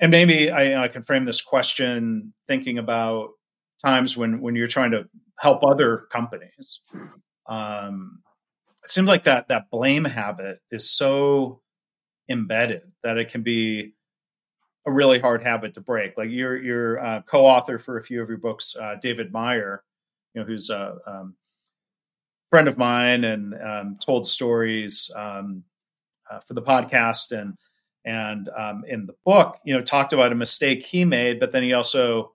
And 0.01 0.11
maybe 0.11 0.51
I, 0.51 0.85
I 0.85 0.89
can 0.89 1.03
frame 1.03 1.25
this 1.25 1.41
question 1.41 2.35
thinking 2.49 2.79
about 2.79 3.31
times 3.83 4.17
when 4.17 4.41
when 4.41 4.55
you're 4.55 4.67
trying 4.67 4.91
to 4.91 5.09
help 5.39 5.63
other 5.63 6.07
companies. 6.11 6.81
Um, 7.47 8.21
it 8.83 8.89
seems 8.89 9.09
like 9.09 9.25
that 9.25 9.49
that 9.49 9.71
blame 9.71 10.05
habit 10.05 10.61
is 10.71 10.91
so 10.91 11.61
embedded 12.29 12.83
that 13.03 13.19
it 13.19 13.31
can 13.31 13.43
be 13.43 13.93
a 14.87 14.93
really 14.93 15.19
hard 15.19 15.43
habit 15.43 15.75
to 15.75 15.81
break. 15.81 16.17
Like 16.17 16.31
your 16.31 16.63
your 16.63 17.05
uh, 17.05 17.23
co-author 17.23 17.79
for 17.79 17.97
a 17.97 18.03
few 18.03 18.23
of 18.23 18.29
your 18.29 18.39
books, 18.39 18.77
uh, 18.81 18.97
David 19.01 19.33
Meyer, 19.33 19.83
you 20.35 20.41
know, 20.41 20.47
who's 20.47 20.71
a 20.71 20.97
um, 21.07 21.35
friend 22.51 22.69
of 22.69 22.79
mine 22.79 23.25
and 23.25 23.55
um, 23.63 23.99
told 24.05 24.27
stories 24.27 25.11
um, 25.17 25.65
uh, 26.31 26.41
for 26.41 26.55
the 26.55 26.63
podcast 26.63 27.33
and 27.33 27.57
and 28.05 28.49
um, 28.57 28.85
in 28.87 29.07
the 29.07 29.15
book, 29.25 29.59
you 29.65 29.75
know, 29.75 29.81
talked 29.81 30.13
about 30.13 30.33
a 30.33 30.37
mistake 30.37 30.85
he 30.85 31.05
made, 31.05 31.41
but 31.41 31.53
then 31.53 31.63
he 31.63 31.73
also, 31.73 32.33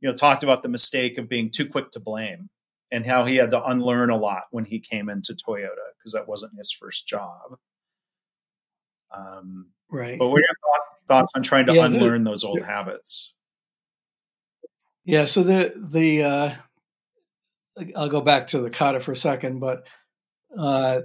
you 0.00 0.08
know, 0.08 0.14
talked 0.14 0.42
about 0.42 0.62
the 0.62 0.68
mistake 0.68 1.18
of 1.18 1.28
being 1.28 1.50
too 1.50 1.66
quick 1.66 1.90
to 1.90 2.00
blame 2.00 2.48
and 2.90 3.06
how 3.06 3.24
he 3.24 3.36
had 3.36 3.50
to 3.50 3.64
unlearn 3.64 4.10
a 4.10 4.16
lot 4.16 4.44
when 4.50 4.64
he 4.64 4.80
came 4.80 5.08
into 5.08 5.34
Toyota 5.34 5.90
because 5.98 6.12
that 6.12 6.26
wasn't 6.26 6.56
his 6.56 6.72
first 6.72 7.06
job. 7.06 7.58
Um, 9.14 9.66
right. 9.90 10.18
But 10.18 10.28
what 10.28 10.36
are 10.36 10.40
your 10.40 10.48
thought, 10.62 11.08
thoughts 11.08 11.32
on 11.34 11.42
trying 11.42 11.66
to 11.66 11.74
yeah, 11.74 11.84
unlearn 11.84 12.24
those 12.24 12.44
old 12.44 12.62
habits? 12.62 13.34
Yeah. 15.04 15.26
So 15.26 15.42
the 15.42 15.74
the 15.76 16.22
uh, 16.22 16.54
I'll 17.96 18.08
go 18.08 18.20
back 18.20 18.48
to 18.48 18.60
the 18.60 18.70
kata 18.70 19.00
for 19.00 19.12
a 19.12 19.16
second, 19.16 19.60
but 19.60 19.86
uh, 20.56 21.00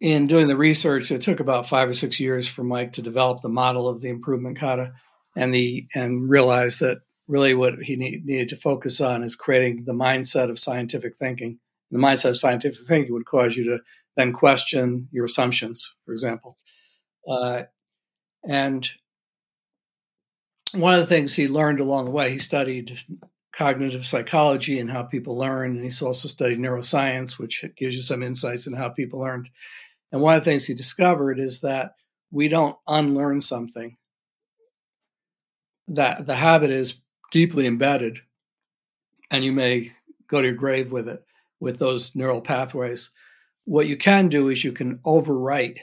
in 0.00 0.26
doing 0.26 0.48
the 0.48 0.56
research, 0.56 1.10
it 1.10 1.22
took 1.22 1.40
about 1.40 1.68
five 1.68 1.88
or 1.88 1.92
six 1.92 2.18
years 2.18 2.48
for 2.48 2.64
Mike 2.64 2.92
to 2.94 3.02
develop 3.02 3.40
the 3.40 3.48
model 3.48 3.88
of 3.88 4.00
the 4.00 4.08
improvement 4.08 4.58
kata, 4.58 4.92
and 5.36 5.54
the 5.54 5.86
and 5.94 6.28
realize 6.28 6.78
that 6.78 7.02
really 7.28 7.54
what 7.54 7.74
he 7.82 7.96
need, 7.96 8.24
needed 8.24 8.48
to 8.48 8.56
focus 8.56 9.00
on 9.00 9.22
is 9.22 9.36
creating 9.36 9.84
the 9.84 9.92
mindset 9.92 10.50
of 10.50 10.58
scientific 10.58 11.16
thinking. 11.16 11.58
The 11.90 11.98
mindset 11.98 12.30
of 12.30 12.38
scientific 12.38 12.78
thinking 12.86 13.12
would 13.12 13.26
cause 13.26 13.56
you 13.56 13.64
to 13.64 13.80
then 14.16 14.32
question 14.32 15.08
your 15.12 15.24
assumptions, 15.24 15.96
for 16.04 16.12
example. 16.12 16.56
Uh, 17.28 17.64
and 18.48 18.90
one 20.72 20.94
of 20.94 21.00
the 21.00 21.06
things 21.06 21.34
he 21.34 21.48
learned 21.48 21.80
along 21.80 22.06
the 22.06 22.10
way, 22.10 22.30
he 22.30 22.38
studied 22.38 22.98
cognitive 23.52 24.04
psychology 24.04 24.78
and 24.78 24.90
how 24.90 25.02
people 25.02 25.36
learn. 25.36 25.76
And 25.76 25.84
he's 25.84 26.02
also 26.02 26.28
studied 26.28 26.58
neuroscience, 26.58 27.38
which 27.38 27.64
gives 27.76 27.96
you 27.96 28.02
some 28.02 28.22
insights 28.22 28.66
in 28.66 28.74
how 28.74 28.88
people 28.88 29.20
learned. 29.20 29.50
And 30.12 30.20
one 30.20 30.36
of 30.36 30.44
the 30.44 30.50
things 30.50 30.66
he 30.66 30.74
discovered 30.74 31.38
is 31.38 31.60
that 31.60 31.94
we 32.30 32.48
don't 32.48 32.76
unlearn 32.86 33.40
something, 33.40 33.96
that 35.88 36.26
the 36.26 36.36
habit 36.36 36.70
is 36.70 37.02
deeply 37.30 37.66
embedded, 37.66 38.18
and 39.30 39.44
you 39.44 39.52
may 39.52 39.92
go 40.26 40.40
to 40.40 40.48
your 40.48 40.56
grave 40.56 40.92
with 40.92 41.08
it, 41.08 41.24
with 41.60 41.78
those 41.78 42.16
neural 42.16 42.40
pathways. 42.40 43.12
What 43.64 43.86
you 43.86 43.96
can 43.96 44.28
do 44.28 44.48
is 44.48 44.64
you 44.64 44.72
can 44.72 44.98
overwrite 44.98 45.78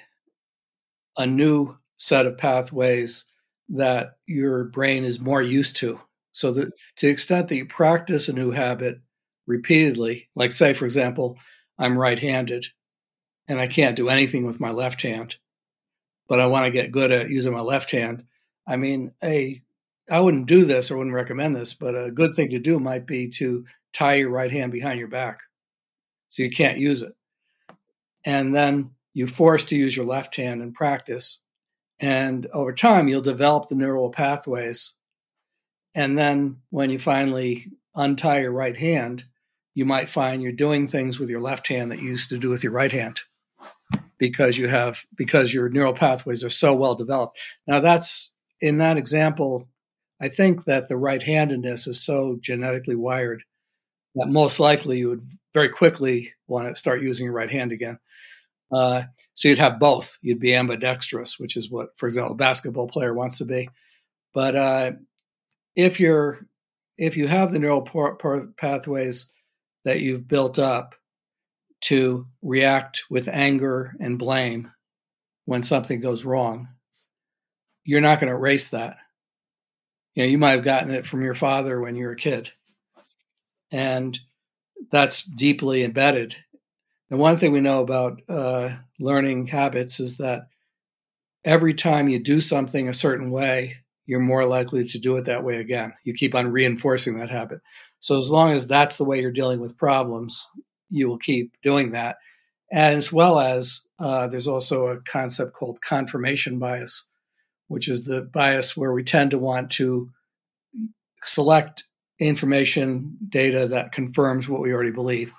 a 1.18 1.26
new 1.26 1.78
set 1.98 2.26
of 2.26 2.38
pathways 2.38 3.32
that 3.70 4.18
your 4.26 4.66
brain 4.66 5.04
is 5.04 5.20
more 5.20 5.42
used 5.42 5.78
to 5.78 6.00
so 6.32 6.52
that 6.52 6.72
to 6.98 7.06
the 7.08 7.12
extent 7.12 7.48
that 7.48 7.56
you 7.56 7.66
practice 7.66 8.30
a 8.30 8.34
new 8.34 8.52
habit 8.52 9.00
repeatedly, 9.48 10.30
like 10.36 10.52
say, 10.52 10.74
for 10.74 10.86
example, 10.86 11.38
I'm 11.78 11.98
right 11.98 12.20
handed 12.20 12.68
and 13.48 13.60
I 13.60 13.68
can't 13.68 13.96
do 13.96 14.10
anything 14.10 14.46
with 14.46 14.60
my 14.60 14.72
left 14.72 15.02
hand, 15.02 15.38
but 16.28 16.40
I 16.40 16.48
want 16.48 16.66
to 16.66 16.72
get 16.72 16.92
good 16.92 17.12
at 17.12 17.30
using 17.30 17.54
my 17.54 17.62
left 17.62 17.92
hand. 17.92 18.24
I 18.68 18.76
mean, 18.76 19.14
a 19.24 19.62
I 20.10 20.22
wouldn't 20.22 20.48
do 20.48 20.64
this 20.64 20.90
or 20.90 20.98
wouldn't 20.98 21.16
recommend 21.16 21.56
this, 21.56 21.74
but 21.74 21.94
a 21.94 22.12
good 22.12 22.36
thing 22.36 22.50
to 22.52 22.60
do 22.60 22.80
might 22.80 23.06
be 23.06 23.28
to 23.32 23.66
tie 23.92 24.16
your 24.16 24.30
right 24.30 24.52
hand 24.52 24.72
behind 24.72 25.00
your 25.00 25.10
back 25.10 25.42
so 26.30 26.44
you 26.44 26.50
can't 26.50 26.78
use 26.78 27.02
it. 27.02 27.14
And 28.26 28.56
then 28.56 28.92
you're 29.14 29.28
forced 29.28 29.70
to 29.70 29.76
use 29.76 29.98
your 29.98 30.06
left 30.06 30.36
hand 30.38 30.62
in 30.62 30.72
practice. 30.72 31.44
And 32.00 32.46
over 32.54 32.72
time, 32.72 33.08
you'll 33.08 33.22
develop 33.22 33.68
the 33.68 33.76
neural 33.76 34.10
pathways 34.10 34.98
and 35.98 36.16
then 36.16 36.58
when 36.70 36.92
you 36.92 37.00
finally 37.00 37.72
untie 37.96 38.42
your 38.42 38.52
right 38.52 38.78
hand, 38.78 39.24
you 39.74 39.84
might 39.84 40.10
find 40.10 40.44
you're 40.44 40.52
doing 40.52 40.88
things 40.88 41.20
with 41.20 41.28
your 41.28 41.42
left 41.42 41.70
hand 41.70 41.90
that 41.90 42.00
you 42.00 42.10
used 42.10 42.30
to 42.30 42.38
do 42.38 42.52
with 42.52 42.64
your 42.64 42.72
right 42.72 42.92
hand 42.92 43.22
because 44.18 44.58
you 44.58 44.68
have 44.68 45.06
because 45.16 45.54
your 45.54 45.70
neural 45.70 45.94
pathways 45.94 46.44
are 46.44 46.50
so 46.50 46.76
well 46.76 46.96
developed. 46.96 47.38
Now 47.68 47.80
that's 47.80 48.34
in 48.60 48.78
that 48.80 48.98
example, 48.98 49.68
I 50.20 50.30
think 50.30 50.66
that 50.66 50.90
the 50.90 50.98
right-handedness 50.98 51.88
is 51.88 52.04
so 52.04 52.38
genetically 52.42 52.96
wired 52.96 53.44
that 54.16 54.28
most 54.28 54.60
likely 54.60 54.98
you 54.98 55.10
would 55.10 55.30
very 55.54 55.70
quickly 55.70 56.34
want 56.48 56.70
to 56.70 56.76
start 56.76 57.02
using 57.02 57.26
your 57.26 57.34
right 57.34 57.52
hand 57.52 57.72
again. 57.72 58.00
Uh, 58.72 59.04
so 59.34 59.48
you'd 59.48 59.60
have 59.60 59.80
both. 59.80 60.18
You'd 60.22 60.40
be 60.40 60.56
ambidextrous, 60.56 61.40
which 61.40 61.56
is 61.56 61.72
what, 61.72 61.90
for 61.98 62.08
example, 62.08 62.34
a 62.34 62.38
basketball 62.38 62.88
player 62.88 63.14
wants 63.14 63.38
to 63.38 63.46
be. 63.46 63.70
But 64.34 64.56
uh, 64.56 64.92
if 65.76 66.00
you're 66.00 66.46
if 66.98 67.16
you 67.16 67.28
have 67.28 67.54
the 67.54 67.60
neural 67.60 67.84
pathways 68.58 69.32
that 69.86 70.02
you've 70.02 70.28
built 70.28 70.58
up 70.58 70.96
to 71.82 72.28
react 72.42 73.04
with 73.10 73.28
anger 73.28 73.96
and 74.00 74.20
blame 74.20 74.72
when 75.46 75.62
something 75.62 76.02
goes 76.02 76.26
wrong, 76.26 76.68
you're 77.86 78.02
not 78.02 78.20
going 78.20 78.30
to 78.30 78.38
erase 78.38 78.70
that. 78.70 78.98
You 80.14 80.24
know, 80.24 80.30
you 80.30 80.38
might 80.38 80.52
have 80.52 80.64
gotten 80.64 80.92
it 80.92 81.06
from 81.06 81.24
your 81.24 81.36
father 81.36 81.80
when 81.80 81.96
you 81.96 82.06
were 82.06 82.14
a 82.14 82.18
kid, 82.18 82.52
and 83.72 84.20
that's 84.92 85.24
deeply 85.24 85.84
embedded. 85.84 86.36
And 87.10 87.20
one 87.20 87.38
thing 87.38 87.52
we 87.52 87.62
know 87.62 87.82
about 87.82 88.22
uh, 88.28 88.78
learning 89.00 89.48
habits 89.48 90.00
is 90.00 90.18
that 90.18 90.48
every 91.46 91.74
time 91.74 92.10
you 92.10 92.22
do 92.22 92.42
something 92.42 92.90
a 92.90 92.94
certain 92.94 93.32
way, 93.32 93.78
you're 94.06 94.20
more 94.20 94.46
likely 94.46 94.84
to 94.86 95.00
do 95.00 95.16
it 95.18 95.26
that 95.26 95.44
way 95.44 95.58
again. 95.58 95.94
You 96.04 96.14
keep 96.14 96.36
on 96.36 96.52
reinforcing 96.52 97.20
that 97.20 97.30
habit. 97.30 97.62
So 98.00 98.18
as 98.18 98.30
long 98.30 98.52
as 98.52 98.68
that's 98.68 98.98
the 98.98 99.06
way 99.06 99.22
you're 99.22 99.32
dealing 99.32 99.60
with 99.60 99.78
problems, 99.78 100.50
you 100.90 101.08
will 101.08 101.18
keep 101.18 101.54
doing 101.64 101.92
that. 101.92 102.18
As 102.72 103.14
well 103.14 103.40
as 103.40 103.88
uh, 104.00 104.28
there's 104.28 104.48
also 104.48 104.88
a 104.88 105.02
concept 105.02 105.54
called 105.54 105.82
confirmation 105.82 106.60
bias, 106.60 107.10
which 107.68 107.88
is 107.88 108.06
the 108.06 108.22
bias 108.22 108.76
where 108.76 108.92
we 108.92 109.04
tend 109.04 109.32
to 109.32 109.38
want 109.38 109.72
to 109.74 110.10
select 111.24 111.84
information 112.20 113.18
data 113.30 113.68
that 113.68 113.92
confirms 113.92 114.50
what 114.50 114.62
we 114.62 114.74
already 114.74 114.92
believe. 114.92 115.34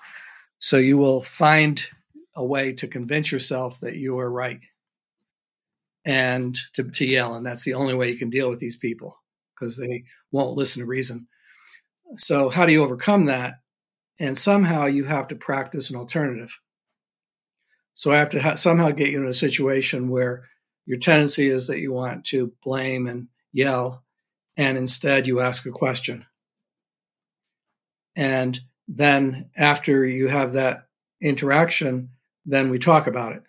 So 0.58 0.76
you 0.76 0.96
will 0.96 1.22
find 1.22 1.86
a 2.34 2.44
way 2.44 2.72
to 2.72 2.86
convince 2.86 3.32
yourself 3.32 3.80
that 3.80 3.96
you 3.96 4.18
are 4.18 4.30
right 4.30 4.60
and 6.04 6.56
to, 6.74 6.84
to 6.84 7.04
yell. 7.06 7.34
And 7.34 7.44
that's 7.44 7.64
the 7.64 7.74
only 7.74 7.94
way 7.94 8.10
you 8.10 8.16
can 8.16 8.30
deal 8.30 8.48
with 8.48 8.58
these 8.58 8.76
people 8.76 9.20
because 9.54 9.76
they 9.76 10.04
won't 10.32 10.56
listen 10.56 10.82
to 10.82 10.88
reason. 10.88 11.26
So, 12.16 12.48
how 12.48 12.64
do 12.64 12.72
you 12.72 12.82
overcome 12.82 13.26
that? 13.26 13.54
And 14.20 14.36
somehow 14.36 14.86
you 14.86 15.04
have 15.04 15.28
to 15.28 15.36
practice 15.36 15.90
an 15.90 15.96
alternative. 15.96 16.58
So, 17.94 18.12
I 18.12 18.16
have 18.16 18.28
to 18.30 18.40
ha- 18.40 18.54
somehow 18.54 18.90
get 18.90 19.10
you 19.10 19.20
in 19.20 19.26
a 19.26 19.32
situation 19.32 20.08
where 20.08 20.44
your 20.86 20.98
tendency 20.98 21.46
is 21.46 21.66
that 21.66 21.80
you 21.80 21.92
want 21.92 22.24
to 22.26 22.52
blame 22.62 23.06
and 23.06 23.28
yell, 23.52 24.04
and 24.56 24.78
instead 24.78 25.26
you 25.26 25.40
ask 25.40 25.66
a 25.66 25.70
question. 25.70 26.26
And 28.16 28.60
then, 28.86 29.50
after 29.56 30.04
you 30.04 30.28
have 30.28 30.52
that 30.52 30.86
interaction, 31.20 32.10
then 32.46 32.70
we 32.70 32.78
talk 32.78 33.06
about 33.06 33.32
it. 33.32 33.42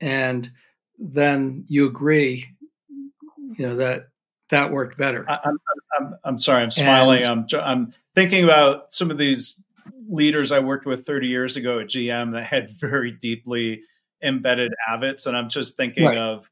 And 0.00 0.50
then 0.98 1.64
you 1.68 1.86
agree, 1.86 2.46
you 2.88 3.66
know, 3.66 3.76
that 3.76 4.08
that 4.50 4.70
worked 4.70 4.96
better. 4.98 5.24
I, 5.28 5.40
am 5.44 5.58
I'm, 5.98 6.14
I'm 6.24 6.38
sorry, 6.38 6.62
I'm 6.62 6.70
smiling. 6.70 7.24
And, 7.24 7.52
I'm, 7.52 7.60
I'm 7.60 7.92
thinking 8.14 8.44
about 8.44 8.92
some 8.92 9.10
of 9.10 9.18
these 9.18 9.62
leaders 10.08 10.52
I 10.52 10.60
worked 10.60 10.86
with 10.86 11.04
30 11.04 11.28
years 11.28 11.56
ago 11.56 11.80
at 11.80 11.88
GM 11.88 12.32
that 12.32 12.44
had 12.44 12.70
very 12.70 13.12
deeply 13.12 13.82
embedded 14.22 14.72
habits. 14.86 15.26
And 15.26 15.36
I'm 15.36 15.48
just 15.48 15.76
thinking 15.76 16.04
right. 16.04 16.16
of, 16.16 16.48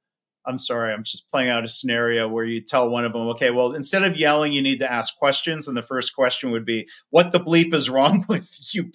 I'm 0.46 0.58
sorry, 0.58 0.92
I'm 0.92 1.04
just 1.04 1.30
playing 1.30 1.48
out 1.48 1.64
a 1.64 1.68
scenario 1.68 2.28
where 2.28 2.44
you 2.44 2.60
tell 2.60 2.90
one 2.90 3.04
of 3.04 3.12
them, 3.12 3.28
okay, 3.28 3.50
well, 3.50 3.72
instead 3.72 4.02
of 4.02 4.16
yelling, 4.16 4.52
you 4.52 4.60
need 4.60 4.80
to 4.80 4.92
ask 4.92 5.16
questions. 5.16 5.68
And 5.68 5.76
the 5.76 5.82
first 5.82 6.14
question 6.14 6.50
would 6.50 6.66
be, 6.66 6.88
what 7.10 7.32
the 7.32 7.40
bleep 7.40 7.72
is 7.72 7.88
wrong 7.88 8.24
with 8.28 8.74
you? 8.74 8.90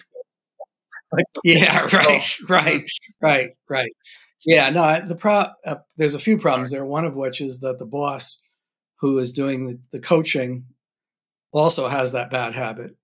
like, 1.12 1.24
yeah, 1.42 1.88
right, 1.92 2.22
right, 2.48 2.90
right, 3.20 3.50
right. 3.68 3.92
Yeah, 4.46 4.70
no, 4.70 5.00
the 5.06 5.16
pro, 5.16 5.46
uh, 5.66 5.76
there's 5.96 6.14
a 6.14 6.20
few 6.20 6.38
problems 6.38 6.70
there. 6.70 6.84
One 6.84 7.04
of 7.04 7.14
which 7.14 7.40
is 7.40 7.60
that 7.60 7.78
the 7.78 7.84
boss 7.84 8.42
who 9.00 9.18
is 9.18 9.32
doing 9.32 9.66
the, 9.66 9.78
the 9.92 10.00
coaching 10.00 10.66
also 11.52 11.88
has 11.88 12.12
that 12.12 12.30
bad 12.30 12.54
habit. 12.54 12.96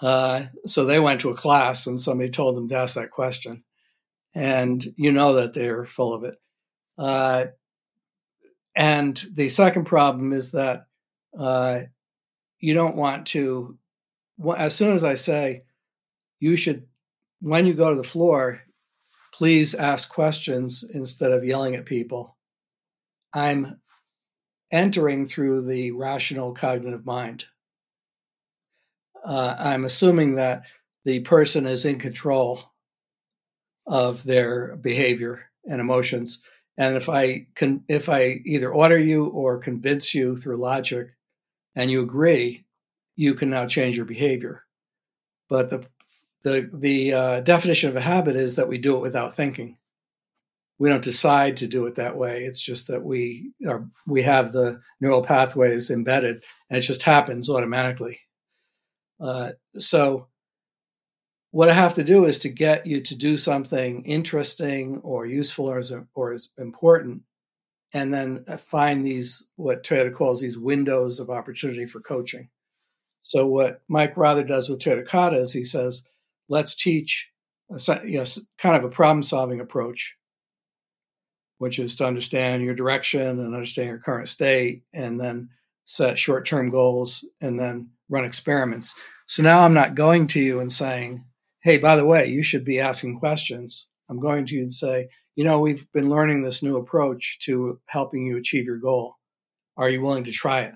Uh, 0.00 0.44
so 0.66 0.84
they 0.84 0.98
went 0.98 1.20
to 1.20 1.30
a 1.30 1.36
class 1.36 1.86
and 1.86 2.00
somebody 2.00 2.30
told 2.30 2.56
them 2.56 2.68
to 2.68 2.76
ask 2.76 2.94
that 2.94 3.10
question. 3.10 3.62
And 4.34 4.84
you 4.96 5.12
know 5.12 5.34
that 5.34 5.54
they're 5.54 5.84
full 5.84 6.14
of 6.14 6.24
it. 6.24 6.34
Uh, 6.96 7.46
and 8.74 9.22
the 9.34 9.48
second 9.48 9.84
problem 9.84 10.32
is 10.32 10.52
that 10.52 10.86
uh, 11.38 11.80
you 12.60 12.72
don't 12.72 12.96
want 12.96 13.26
to, 13.28 13.76
as 14.56 14.74
soon 14.74 14.94
as 14.94 15.04
I 15.04 15.14
say, 15.14 15.64
you 16.38 16.56
should, 16.56 16.86
when 17.40 17.66
you 17.66 17.74
go 17.74 17.90
to 17.90 17.96
the 17.96 18.04
floor, 18.08 18.62
please 19.34 19.74
ask 19.74 20.12
questions 20.12 20.88
instead 20.94 21.32
of 21.32 21.44
yelling 21.44 21.74
at 21.74 21.84
people. 21.84 22.36
I'm 23.34 23.79
entering 24.70 25.26
through 25.26 25.66
the 25.66 25.90
rational 25.92 26.52
cognitive 26.52 27.04
mind. 27.04 27.46
Uh, 29.24 29.56
I'm 29.58 29.84
assuming 29.84 30.36
that 30.36 30.62
the 31.04 31.20
person 31.20 31.66
is 31.66 31.84
in 31.84 31.98
control 31.98 32.62
of 33.86 34.24
their 34.24 34.76
behavior 34.76 35.50
and 35.68 35.80
emotions. 35.80 36.44
And 36.78 36.96
if 36.96 37.08
I 37.08 37.46
can, 37.54 37.84
if 37.88 38.08
I 38.08 38.40
either 38.44 38.72
order 38.72 38.98
you 38.98 39.26
or 39.26 39.58
convince 39.58 40.14
you 40.14 40.36
through 40.36 40.56
logic, 40.56 41.14
and 41.74 41.90
you 41.90 42.02
agree, 42.02 42.64
you 43.16 43.34
can 43.34 43.50
now 43.50 43.66
change 43.66 43.96
your 43.96 44.06
behavior. 44.06 44.64
But 45.48 45.70
the 45.70 45.86
the 46.42 46.70
the 46.72 47.12
uh, 47.12 47.40
definition 47.40 47.90
of 47.90 47.96
a 47.96 48.00
habit 48.00 48.36
is 48.36 48.56
that 48.56 48.68
we 48.68 48.78
do 48.78 48.96
it 48.96 49.02
without 49.02 49.34
thinking 49.34 49.76
we 50.80 50.88
don't 50.88 51.04
decide 51.04 51.58
to 51.58 51.68
do 51.68 51.84
it 51.84 51.96
that 51.96 52.16
way. 52.16 52.44
It's 52.44 52.62
just 52.62 52.88
that 52.88 53.04
we 53.04 53.52
are 53.68 53.86
we 54.06 54.22
have 54.22 54.50
the 54.50 54.80
neural 54.98 55.22
pathways 55.22 55.90
embedded, 55.90 56.42
and 56.70 56.78
it 56.78 56.80
just 56.80 57.02
happens 57.02 57.50
automatically. 57.50 58.20
Uh, 59.20 59.50
so, 59.74 60.28
what 61.50 61.68
I 61.68 61.74
have 61.74 61.92
to 61.94 62.02
do 62.02 62.24
is 62.24 62.38
to 62.40 62.48
get 62.48 62.86
you 62.86 63.02
to 63.02 63.14
do 63.14 63.36
something 63.36 64.02
interesting 64.04 65.02
or 65.04 65.26
useful 65.26 65.66
or 65.66 65.82
or 66.14 66.32
is 66.32 66.52
important, 66.56 67.24
and 67.92 68.12
then 68.14 68.46
find 68.58 69.04
these 69.04 69.50
what 69.56 69.84
Toyota 69.84 70.14
calls 70.14 70.40
these 70.40 70.58
windows 70.58 71.20
of 71.20 71.28
opportunity 71.28 71.84
for 71.84 72.00
coaching. 72.00 72.48
So, 73.20 73.46
what 73.46 73.82
Mike 73.86 74.16
Rother 74.16 74.44
does 74.44 74.70
with 74.70 74.78
Toyota 74.78 75.06
Kata 75.06 75.36
is 75.36 75.52
he 75.52 75.64
says, 75.64 76.08
"Let's 76.48 76.74
teach." 76.74 77.30
A, 77.70 78.00
you 78.04 78.18
know, 78.18 78.24
kind 78.58 78.74
of 78.74 78.82
a 78.82 78.88
problem 78.88 79.22
solving 79.22 79.60
approach 79.60 80.16
which 81.60 81.78
is 81.78 81.94
to 81.94 82.06
understand 82.06 82.62
your 82.62 82.74
direction 82.74 83.20
and 83.20 83.54
understand 83.54 83.90
your 83.90 83.98
current 83.98 84.30
state 84.30 84.82
and 84.94 85.20
then 85.20 85.50
set 85.84 86.18
short 86.18 86.46
term 86.46 86.70
goals 86.70 87.28
and 87.38 87.60
then 87.60 87.90
run 88.08 88.24
experiments. 88.24 88.98
So 89.26 89.42
now 89.42 89.60
I'm 89.60 89.74
not 89.74 89.94
going 89.94 90.26
to 90.28 90.40
you 90.40 90.58
and 90.58 90.72
saying, 90.72 91.26
hey, 91.62 91.76
by 91.76 91.96
the 91.96 92.06
way, 92.06 92.26
you 92.26 92.42
should 92.42 92.64
be 92.64 92.80
asking 92.80 93.18
questions. 93.18 93.92
I'm 94.08 94.18
going 94.18 94.46
to 94.46 94.54
you 94.54 94.62
and 94.62 94.72
say, 94.72 95.10
you 95.36 95.44
know, 95.44 95.60
we've 95.60 95.86
been 95.92 96.08
learning 96.08 96.42
this 96.42 96.62
new 96.62 96.78
approach 96.78 97.38
to 97.40 97.78
helping 97.88 98.24
you 98.24 98.38
achieve 98.38 98.64
your 98.64 98.78
goal. 98.78 99.16
Are 99.76 99.90
you 99.90 100.00
willing 100.00 100.24
to 100.24 100.32
try 100.32 100.62
it? 100.62 100.74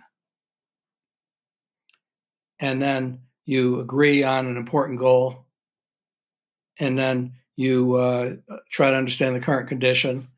And 2.60 2.82
then 2.82 3.20
you 3.46 3.80
agree 3.80 4.22
on 4.22 4.46
an 4.46 4.58
important 4.58 4.98
goal. 4.98 5.46
And 6.78 6.98
then 6.98 7.36
you 7.56 7.94
uh, 7.94 8.34
try 8.68 8.90
to 8.90 8.96
understand 8.96 9.34
the 9.34 9.40
current 9.40 9.70
condition 9.70 10.28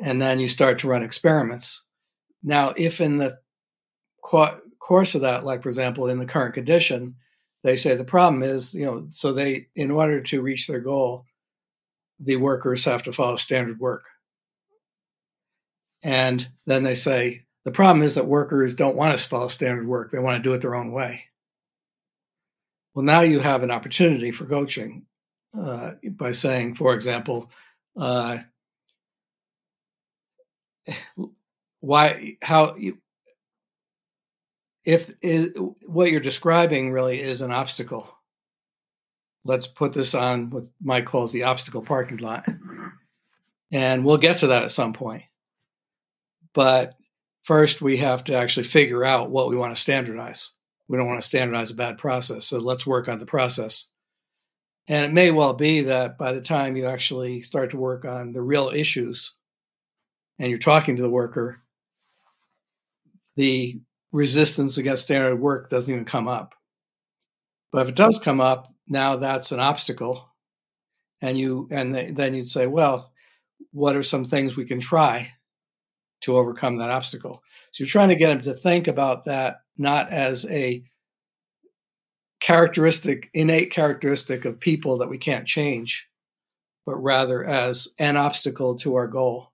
and 0.00 0.20
then 0.20 0.38
you 0.38 0.48
start 0.48 0.78
to 0.80 0.88
run 0.88 1.02
experiments. 1.02 1.88
Now, 2.42 2.72
if 2.76 3.00
in 3.00 3.18
the 3.18 3.38
course 4.22 5.14
of 5.14 5.20
that, 5.20 5.44
like 5.44 5.62
for 5.62 5.68
example, 5.68 6.08
in 6.08 6.18
the 6.18 6.26
current 6.26 6.54
condition, 6.54 7.16
they 7.62 7.76
say 7.76 7.94
the 7.94 8.04
problem 8.04 8.42
is, 8.42 8.74
you 8.74 8.86
know, 8.86 9.06
so 9.10 9.32
they, 9.32 9.68
in 9.74 9.90
order 9.90 10.22
to 10.22 10.40
reach 10.40 10.66
their 10.66 10.80
goal, 10.80 11.26
the 12.18 12.36
workers 12.36 12.84
have 12.86 13.02
to 13.02 13.12
follow 13.12 13.36
standard 13.36 13.78
work. 13.78 14.04
And 16.02 16.48
then 16.66 16.82
they 16.82 16.94
say 16.94 17.44
the 17.64 17.70
problem 17.70 18.02
is 18.02 18.14
that 18.14 18.26
workers 18.26 18.74
don't 18.74 18.96
want 18.96 19.16
to 19.16 19.28
follow 19.28 19.48
standard 19.48 19.86
work, 19.86 20.10
they 20.10 20.18
want 20.18 20.42
to 20.42 20.48
do 20.48 20.54
it 20.54 20.62
their 20.62 20.74
own 20.74 20.92
way. 20.92 21.24
Well, 22.94 23.04
now 23.04 23.20
you 23.20 23.40
have 23.40 23.62
an 23.62 23.70
opportunity 23.70 24.32
for 24.32 24.46
coaching 24.46 25.06
uh, 25.56 25.92
by 26.12 26.30
saying, 26.30 26.74
for 26.74 26.94
example, 26.94 27.50
uh, 27.96 28.38
why 31.80 32.36
how 32.42 32.76
you, 32.76 32.98
if 34.84 35.12
is, 35.22 35.52
what 35.86 36.10
you're 36.10 36.20
describing 36.20 36.92
really 36.92 37.20
is 37.20 37.40
an 37.40 37.50
obstacle. 37.50 38.08
Let's 39.44 39.66
put 39.66 39.92
this 39.92 40.14
on 40.14 40.50
what 40.50 40.64
mike 40.82 41.06
calls 41.06 41.32
the 41.32 41.44
obstacle 41.44 41.82
parking 41.82 42.18
lot. 42.18 42.44
And 43.72 44.04
we'll 44.04 44.18
get 44.18 44.38
to 44.38 44.48
that 44.48 44.64
at 44.64 44.72
some 44.72 44.92
point. 44.92 45.22
But 46.52 46.94
first 47.42 47.80
we 47.80 47.98
have 47.98 48.24
to 48.24 48.34
actually 48.34 48.64
figure 48.64 49.04
out 49.04 49.30
what 49.30 49.48
we 49.48 49.56
want 49.56 49.74
to 49.74 49.80
standardize. 49.80 50.56
We 50.88 50.98
don't 50.98 51.06
want 51.06 51.20
to 51.20 51.26
standardize 51.26 51.70
a 51.70 51.76
bad 51.76 51.96
process 51.98 52.46
so 52.46 52.58
let's 52.58 52.86
work 52.86 53.08
on 53.08 53.18
the 53.18 53.26
process. 53.26 53.90
And 54.88 55.10
it 55.10 55.14
may 55.14 55.30
well 55.30 55.52
be 55.52 55.82
that 55.82 56.18
by 56.18 56.32
the 56.32 56.40
time 56.40 56.76
you 56.76 56.86
actually 56.86 57.42
start 57.42 57.70
to 57.70 57.76
work 57.76 58.04
on 58.04 58.32
the 58.32 58.42
real 58.42 58.70
issues 58.74 59.36
and 60.40 60.48
you're 60.48 60.58
talking 60.58 60.96
to 60.96 61.02
the 61.02 61.10
worker, 61.10 61.60
the 63.36 63.78
resistance 64.10 64.78
against 64.78 65.02
standard 65.02 65.36
work 65.36 65.68
doesn't 65.68 65.92
even 65.92 66.06
come 66.06 66.26
up. 66.26 66.54
But 67.70 67.82
if 67.82 67.90
it 67.90 67.94
does 67.94 68.18
come 68.18 68.40
up, 68.40 68.72
now 68.88 69.16
that's 69.16 69.52
an 69.52 69.60
obstacle. 69.60 70.32
And 71.20 71.38
you 71.38 71.68
and 71.70 72.16
then 72.16 72.32
you'd 72.32 72.48
say, 72.48 72.66
well, 72.66 73.12
what 73.72 73.94
are 73.94 74.02
some 74.02 74.24
things 74.24 74.56
we 74.56 74.64
can 74.64 74.80
try 74.80 75.30
to 76.22 76.38
overcome 76.38 76.78
that 76.78 76.90
obstacle? 76.90 77.42
So 77.72 77.84
you're 77.84 77.88
trying 77.88 78.08
to 78.08 78.16
get 78.16 78.28
them 78.28 78.40
to 78.40 78.54
think 78.58 78.88
about 78.88 79.26
that 79.26 79.58
not 79.76 80.10
as 80.10 80.50
a 80.50 80.82
characteristic, 82.40 83.28
innate 83.34 83.70
characteristic 83.70 84.46
of 84.46 84.58
people 84.58 84.96
that 84.98 85.10
we 85.10 85.18
can't 85.18 85.46
change, 85.46 86.08
but 86.86 86.96
rather 86.96 87.44
as 87.44 87.88
an 87.98 88.16
obstacle 88.16 88.74
to 88.76 88.94
our 88.94 89.06
goal 89.06 89.49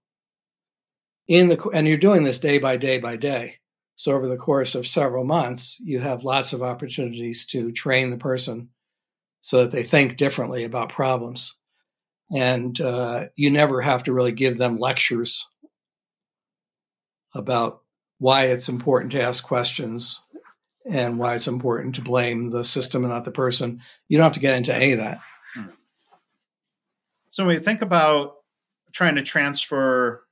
in 1.28 1.48
the 1.48 1.60
and 1.72 1.86
you're 1.86 1.96
doing 1.96 2.24
this 2.24 2.38
day 2.38 2.58
by 2.58 2.76
day 2.76 2.98
by 2.98 3.16
day. 3.16 3.56
So 3.94 4.14
over 4.14 4.28
the 4.28 4.36
course 4.36 4.74
of 4.74 4.86
several 4.86 5.24
months 5.24 5.80
you 5.84 6.00
have 6.00 6.24
lots 6.24 6.52
of 6.52 6.62
opportunities 6.62 7.46
to 7.46 7.72
train 7.72 8.10
the 8.10 8.18
person 8.18 8.70
so 9.40 9.62
that 9.62 9.72
they 9.72 9.82
think 9.82 10.16
differently 10.16 10.64
about 10.64 10.90
problems. 10.90 11.58
And 12.34 12.80
uh, 12.80 13.26
you 13.36 13.50
never 13.50 13.80
have 13.80 14.02
to 14.04 14.12
really 14.12 14.32
give 14.32 14.58
them 14.58 14.78
lectures 14.78 15.48
about 17.34 17.82
why 18.18 18.46
it's 18.46 18.68
important 18.68 19.12
to 19.12 19.22
ask 19.22 19.44
questions 19.44 20.26
and 20.88 21.18
why 21.18 21.34
it's 21.34 21.46
important 21.46 21.94
to 21.94 22.02
blame 22.02 22.50
the 22.50 22.64
system 22.64 23.04
and 23.04 23.12
not 23.12 23.24
the 23.24 23.30
person. 23.30 23.80
You 24.08 24.18
don't 24.18 24.24
have 24.24 24.32
to 24.32 24.40
get 24.40 24.56
into 24.56 24.74
any 24.74 24.92
of 24.92 24.98
that. 24.98 25.20
So 27.28 27.44
when 27.44 27.56
we 27.56 27.62
think 27.62 27.82
about 27.82 28.36
trying 28.92 29.16
to 29.16 29.22
transfer 29.22 30.25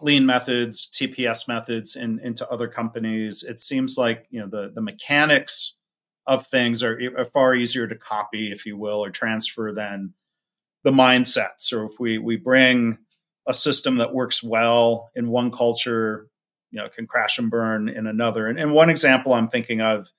lean 0.00 0.26
methods, 0.26 0.88
TPS 0.90 1.48
methods 1.48 1.96
in, 1.96 2.20
into 2.20 2.48
other 2.48 2.68
companies, 2.68 3.42
it 3.42 3.60
seems 3.60 3.96
like 3.98 4.26
you 4.30 4.40
know 4.40 4.46
the 4.46 4.70
the 4.74 4.80
mechanics 4.80 5.74
of 6.26 6.46
things 6.46 6.82
are, 6.82 6.98
are 7.16 7.24
far 7.26 7.54
easier 7.54 7.86
to 7.86 7.96
copy, 7.96 8.52
if 8.52 8.66
you 8.66 8.76
will, 8.76 9.02
or 9.02 9.10
transfer 9.10 9.72
than 9.72 10.12
the 10.84 10.90
mindset. 10.90 11.52
So 11.58 11.86
if 11.86 11.98
we 11.98 12.18
we 12.18 12.36
bring 12.36 12.98
a 13.46 13.54
system 13.54 13.96
that 13.96 14.12
works 14.12 14.42
well 14.42 15.10
in 15.16 15.30
one 15.30 15.50
culture, 15.50 16.28
you 16.70 16.78
know, 16.78 16.88
can 16.88 17.06
crash 17.06 17.38
and 17.38 17.50
burn 17.50 17.88
in 17.88 18.06
another. 18.06 18.46
And, 18.46 18.58
and 18.58 18.72
one 18.72 18.90
example 18.90 19.32
I'm 19.32 19.48
thinking 19.48 19.80
of, 19.80 20.10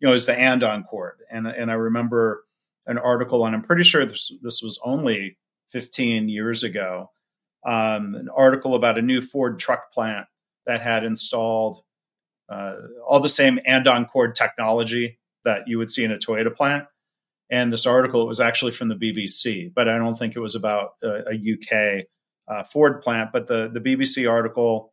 you 0.00 0.06
know, 0.06 0.14
is 0.14 0.26
the 0.26 0.38
andon 0.38 0.84
cord. 0.84 1.20
And 1.30 1.46
and 1.46 1.70
I 1.70 1.74
remember 1.74 2.44
an 2.86 2.98
article, 2.98 3.46
and 3.46 3.54
I'm 3.54 3.62
pretty 3.62 3.84
sure 3.84 4.04
this 4.04 4.30
this 4.42 4.62
was 4.62 4.80
only 4.84 5.38
15 5.70 6.28
years 6.28 6.62
ago, 6.62 7.10
um, 7.64 8.14
an 8.14 8.28
article 8.34 8.74
about 8.74 8.98
a 8.98 9.02
new 9.02 9.20
Ford 9.20 9.58
truck 9.58 9.92
plant 9.92 10.26
that 10.66 10.80
had 10.80 11.04
installed 11.04 11.82
uh, 12.48 12.76
all 13.06 13.20
the 13.20 13.28
same 13.28 13.58
andon 13.64 14.04
cord 14.06 14.34
technology 14.34 15.18
that 15.44 15.66
you 15.66 15.78
would 15.78 15.90
see 15.90 16.04
in 16.04 16.12
a 16.12 16.18
Toyota 16.18 16.54
plant. 16.54 16.86
And 17.50 17.72
this 17.72 17.86
article 17.86 18.22
it 18.22 18.28
was 18.28 18.40
actually 18.40 18.72
from 18.72 18.88
the 18.88 18.96
BBC, 18.96 19.72
but 19.72 19.88
I 19.88 19.98
don't 19.98 20.18
think 20.18 20.34
it 20.34 20.40
was 20.40 20.54
about 20.54 20.94
a, 21.02 21.32
a 21.32 21.34
UK 21.34 22.06
uh, 22.48 22.64
Ford 22.64 23.00
plant. 23.00 23.32
But 23.32 23.46
the 23.46 23.68
the 23.68 23.80
BBC 23.80 24.28
article 24.28 24.92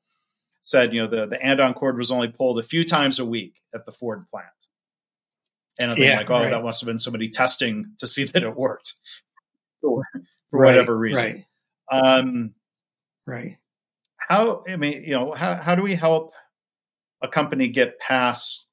said, 0.61 0.93
you 0.93 1.01
know, 1.01 1.07
the 1.07 1.25
the 1.27 1.41
andon 1.43 1.73
cord 1.73 1.97
was 1.97 2.11
only 2.11 2.27
pulled 2.27 2.59
a 2.59 2.63
few 2.63 2.83
times 2.83 3.19
a 3.19 3.25
week 3.25 3.61
at 3.73 3.85
the 3.85 3.91
Ford 3.91 4.25
plant. 4.29 4.47
And 5.79 5.91
I'm 5.91 5.97
yeah, 5.97 6.17
like, 6.17 6.29
oh, 6.29 6.33
right. 6.33 6.49
that 6.51 6.63
must 6.63 6.81
have 6.81 6.87
been 6.87 6.97
somebody 6.97 7.29
testing 7.29 7.93
to 7.99 8.07
see 8.07 8.23
that 8.25 8.43
it 8.43 8.55
worked 8.55 8.93
for, 9.81 10.03
for 10.49 10.59
right, 10.59 10.67
whatever 10.67 10.97
reason. 10.97 11.45
Right. 11.91 11.99
Um, 11.99 12.53
right. 13.31 13.57
How, 14.17 14.63
I 14.67 14.75
mean, 14.75 15.03
you 15.03 15.13
know, 15.13 15.31
how, 15.31 15.55
how 15.55 15.75
do 15.75 15.81
we 15.81 15.95
help 15.95 16.33
a 17.21 17.27
company 17.27 17.67
get 17.69 17.99
past 17.99 18.69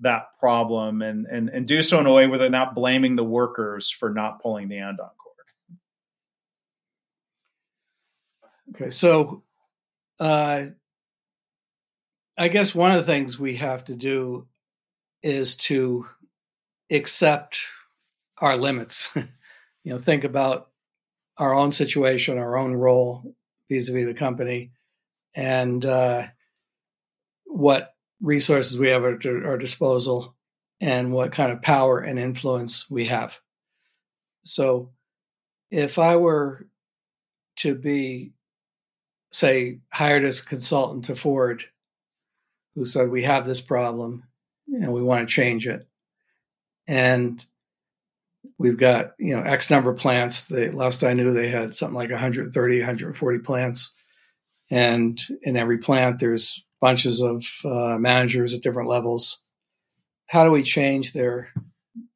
that 0.00 0.26
problem 0.38 1.02
and, 1.02 1.26
and, 1.26 1.48
and 1.50 1.66
do 1.66 1.82
so 1.82 2.00
in 2.00 2.06
a 2.06 2.12
way 2.12 2.26
where 2.26 2.38
they're 2.38 2.50
not 2.50 2.74
blaming 2.74 3.16
the 3.16 3.24
workers 3.24 3.90
for 3.90 4.10
not 4.10 4.42
pulling 4.42 4.68
the 4.68 4.78
andon 4.78 5.10
cord? 5.18 5.36
Okay. 8.74 8.90
So, 8.90 9.42
uh, 10.18 10.62
I 12.38 12.48
guess 12.48 12.74
one 12.74 12.90
of 12.90 12.96
the 12.96 13.12
things 13.12 13.38
we 13.38 13.56
have 13.56 13.84
to 13.84 13.94
do 13.94 14.48
is 15.22 15.56
to 15.56 16.06
accept 16.90 17.66
our 18.40 18.56
limits. 18.56 19.10
you 19.84 19.92
know, 19.92 19.98
think 19.98 20.24
about 20.24 20.70
our 21.36 21.54
own 21.54 21.70
situation, 21.70 22.38
our 22.38 22.56
own 22.56 22.74
role 22.74 23.34
vis-a-vis 23.70 24.04
the 24.04 24.12
company, 24.12 24.72
and 25.34 25.86
uh, 25.86 26.26
what 27.44 27.94
resources 28.20 28.78
we 28.78 28.88
have 28.88 29.04
at 29.04 29.24
our 29.24 29.56
disposal, 29.56 30.36
and 30.80 31.12
what 31.12 31.32
kind 31.32 31.52
of 31.52 31.62
power 31.62 32.00
and 32.00 32.18
influence 32.18 32.90
we 32.90 33.06
have. 33.06 33.40
So, 34.44 34.90
if 35.70 35.98
I 35.98 36.16
were 36.16 36.66
to 37.56 37.74
be, 37.74 38.32
say, 39.30 39.80
hired 39.92 40.24
as 40.24 40.40
a 40.40 40.46
consultant 40.46 41.04
to 41.04 41.14
Ford, 41.14 41.64
who 42.74 42.84
said 42.84 43.08
we 43.10 43.22
have 43.22 43.46
this 43.46 43.60
problem 43.60 44.24
and 44.66 44.92
we 44.92 45.02
want 45.02 45.28
to 45.28 45.34
change 45.34 45.66
it, 45.66 45.86
and 46.86 47.44
we've 48.58 48.78
got 48.78 49.12
you 49.18 49.34
know 49.34 49.42
x 49.42 49.70
number 49.70 49.90
of 49.90 49.98
plants. 49.98 50.48
The 50.48 50.70
last 50.72 51.04
i 51.04 51.12
knew 51.12 51.32
they 51.32 51.48
had 51.48 51.74
something 51.74 51.94
like 51.94 52.10
130 52.10 52.78
140 52.78 53.38
plants. 53.40 53.96
And 54.70 55.20
in 55.42 55.56
every 55.56 55.78
plant 55.78 56.20
there's 56.20 56.64
bunches 56.80 57.20
of 57.20 57.44
uh, 57.64 57.98
managers 57.98 58.54
at 58.54 58.62
different 58.62 58.88
levels. 58.88 59.44
How 60.26 60.44
do 60.44 60.50
we 60.50 60.62
change 60.62 61.12
their 61.12 61.48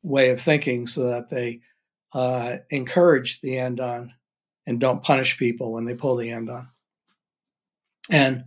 way 0.02 0.30
of 0.30 0.40
thinking 0.40 0.86
so 0.86 1.08
that 1.08 1.30
they 1.30 1.60
uh, 2.12 2.58
encourage 2.70 3.40
the 3.40 3.58
andon 3.58 4.12
and 4.66 4.80
don't 4.80 5.02
punish 5.02 5.36
people 5.36 5.72
when 5.72 5.84
they 5.84 5.94
pull 5.94 6.16
the 6.16 6.30
andon? 6.30 6.68
and 8.10 8.44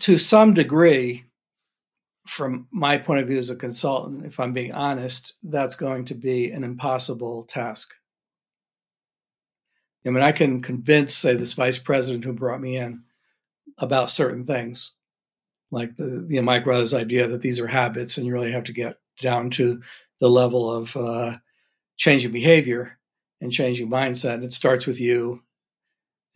to 0.00 0.18
some 0.18 0.54
degree 0.54 1.24
from 2.28 2.68
my 2.70 2.98
point 2.98 3.20
of 3.20 3.26
view 3.26 3.38
as 3.38 3.50
a 3.50 3.56
consultant, 3.56 4.26
if 4.26 4.38
I'm 4.38 4.52
being 4.52 4.72
honest, 4.72 5.34
that's 5.42 5.76
going 5.76 6.04
to 6.06 6.14
be 6.14 6.50
an 6.50 6.62
impossible 6.62 7.44
task. 7.44 7.94
I 10.06 10.10
mean, 10.10 10.22
I 10.22 10.32
can 10.32 10.62
convince, 10.62 11.14
say, 11.14 11.34
this 11.34 11.54
vice 11.54 11.78
president 11.78 12.24
who 12.24 12.32
brought 12.32 12.60
me 12.60 12.76
in 12.76 13.02
about 13.78 14.10
certain 14.10 14.46
things, 14.46 14.98
like 15.70 15.96
the 15.96 16.26
know, 16.28 16.42
Mike 16.42 16.66
Rother's 16.66 16.94
idea 16.94 17.28
that 17.28 17.42
these 17.42 17.60
are 17.60 17.66
habits, 17.66 18.16
and 18.16 18.26
you 18.26 18.32
really 18.32 18.52
have 18.52 18.64
to 18.64 18.72
get 18.72 18.96
down 19.20 19.50
to 19.50 19.82
the 20.20 20.28
level 20.28 20.72
of 20.72 20.96
uh, 20.96 21.36
changing 21.96 22.32
behavior 22.32 22.98
and 23.40 23.52
changing 23.52 23.90
mindset. 23.90 24.34
And 24.34 24.44
it 24.44 24.52
starts 24.52 24.86
with 24.86 25.00
you, 25.00 25.42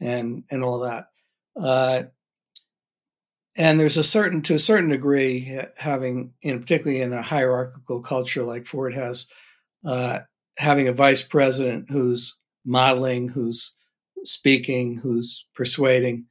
and 0.01 0.45
and 0.51 0.63
all 0.63 0.81
that. 0.81 1.07
Uh, 1.57 2.05
and 3.57 3.79
there's 3.79 3.97
a 3.97 4.03
certain 4.03 4.43
to 4.43 4.55
a 4.55 4.59
certain 4.59 4.91
degree 4.91 5.59
having 5.77 6.33
in 6.43 6.61
particularly 6.61 7.01
in 7.01 7.13
a 7.13 7.23
hierarchical 7.23 8.01
culture 8.01 8.43
like 8.43 8.67
ford 8.67 8.95
has 8.95 9.31
uh, 9.85 10.21
having 10.59 10.89
a 10.89 10.93
vice 10.93 11.23
president 11.23 11.91
who's 11.91 12.41
modeling 12.65 13.29
who's 13.29 13.77
speaking 14.25 14.97
who's 14.97 15.49
persuading 15.55 16.27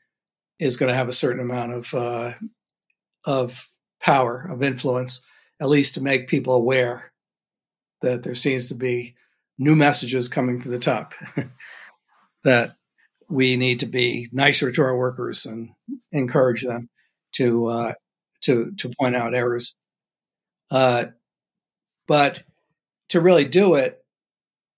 is 0.60 0.78
going 0.78 0.90
to 0.90 0.96
have 0.96 1.10
a 1.10 1.14
certain 1.14 1.42
amount 1.42 1.74
of 1.74 1.94
uh, 1.94 2.34
of 3.26 3.70
power 4.02 4.48
of 4.50 4.64
influence 4.64 5.26
at 5.60 5.70
least 5.70 5.94
to 5.94 6.02
make 6.02 6.28
people 6.28 6.54
aware 6.54 7.12
that 8.02 8.24
there 8.24 8.36
seems 8.36 8.68
to 8.68 8.76
be 8.76 9.16
new 9.60 9.76
messages 9.76 10.28
coming 10.28 10.60
from 10.60 10.72
the 10.72 10.80
top 10.80 11.14
that 12.44 12.76
we 13.30 13.56
need 13.56 13.80
to 13.80 13.86
be 13.86 14.28
nicer 14.32 14.72
to 14.72 14.82
our 14.82 14.98
workers 14.98 15.46
and 15.46 15.70
encourage 16.12 16.64
them 16.64 16.90
to 17.34 17.68
uh, 17.68 17.94
to 18.42 18.72
to 18.78 18.92
point 19.00 19.16
out 19.16 19.34
errors. 19.34 19.76
Uh, 20.70 21.06
but 22.08 22.44
to 23.10 23.22
really 23.22 23.46
do 23.46 23.76
it, 23.76 24.04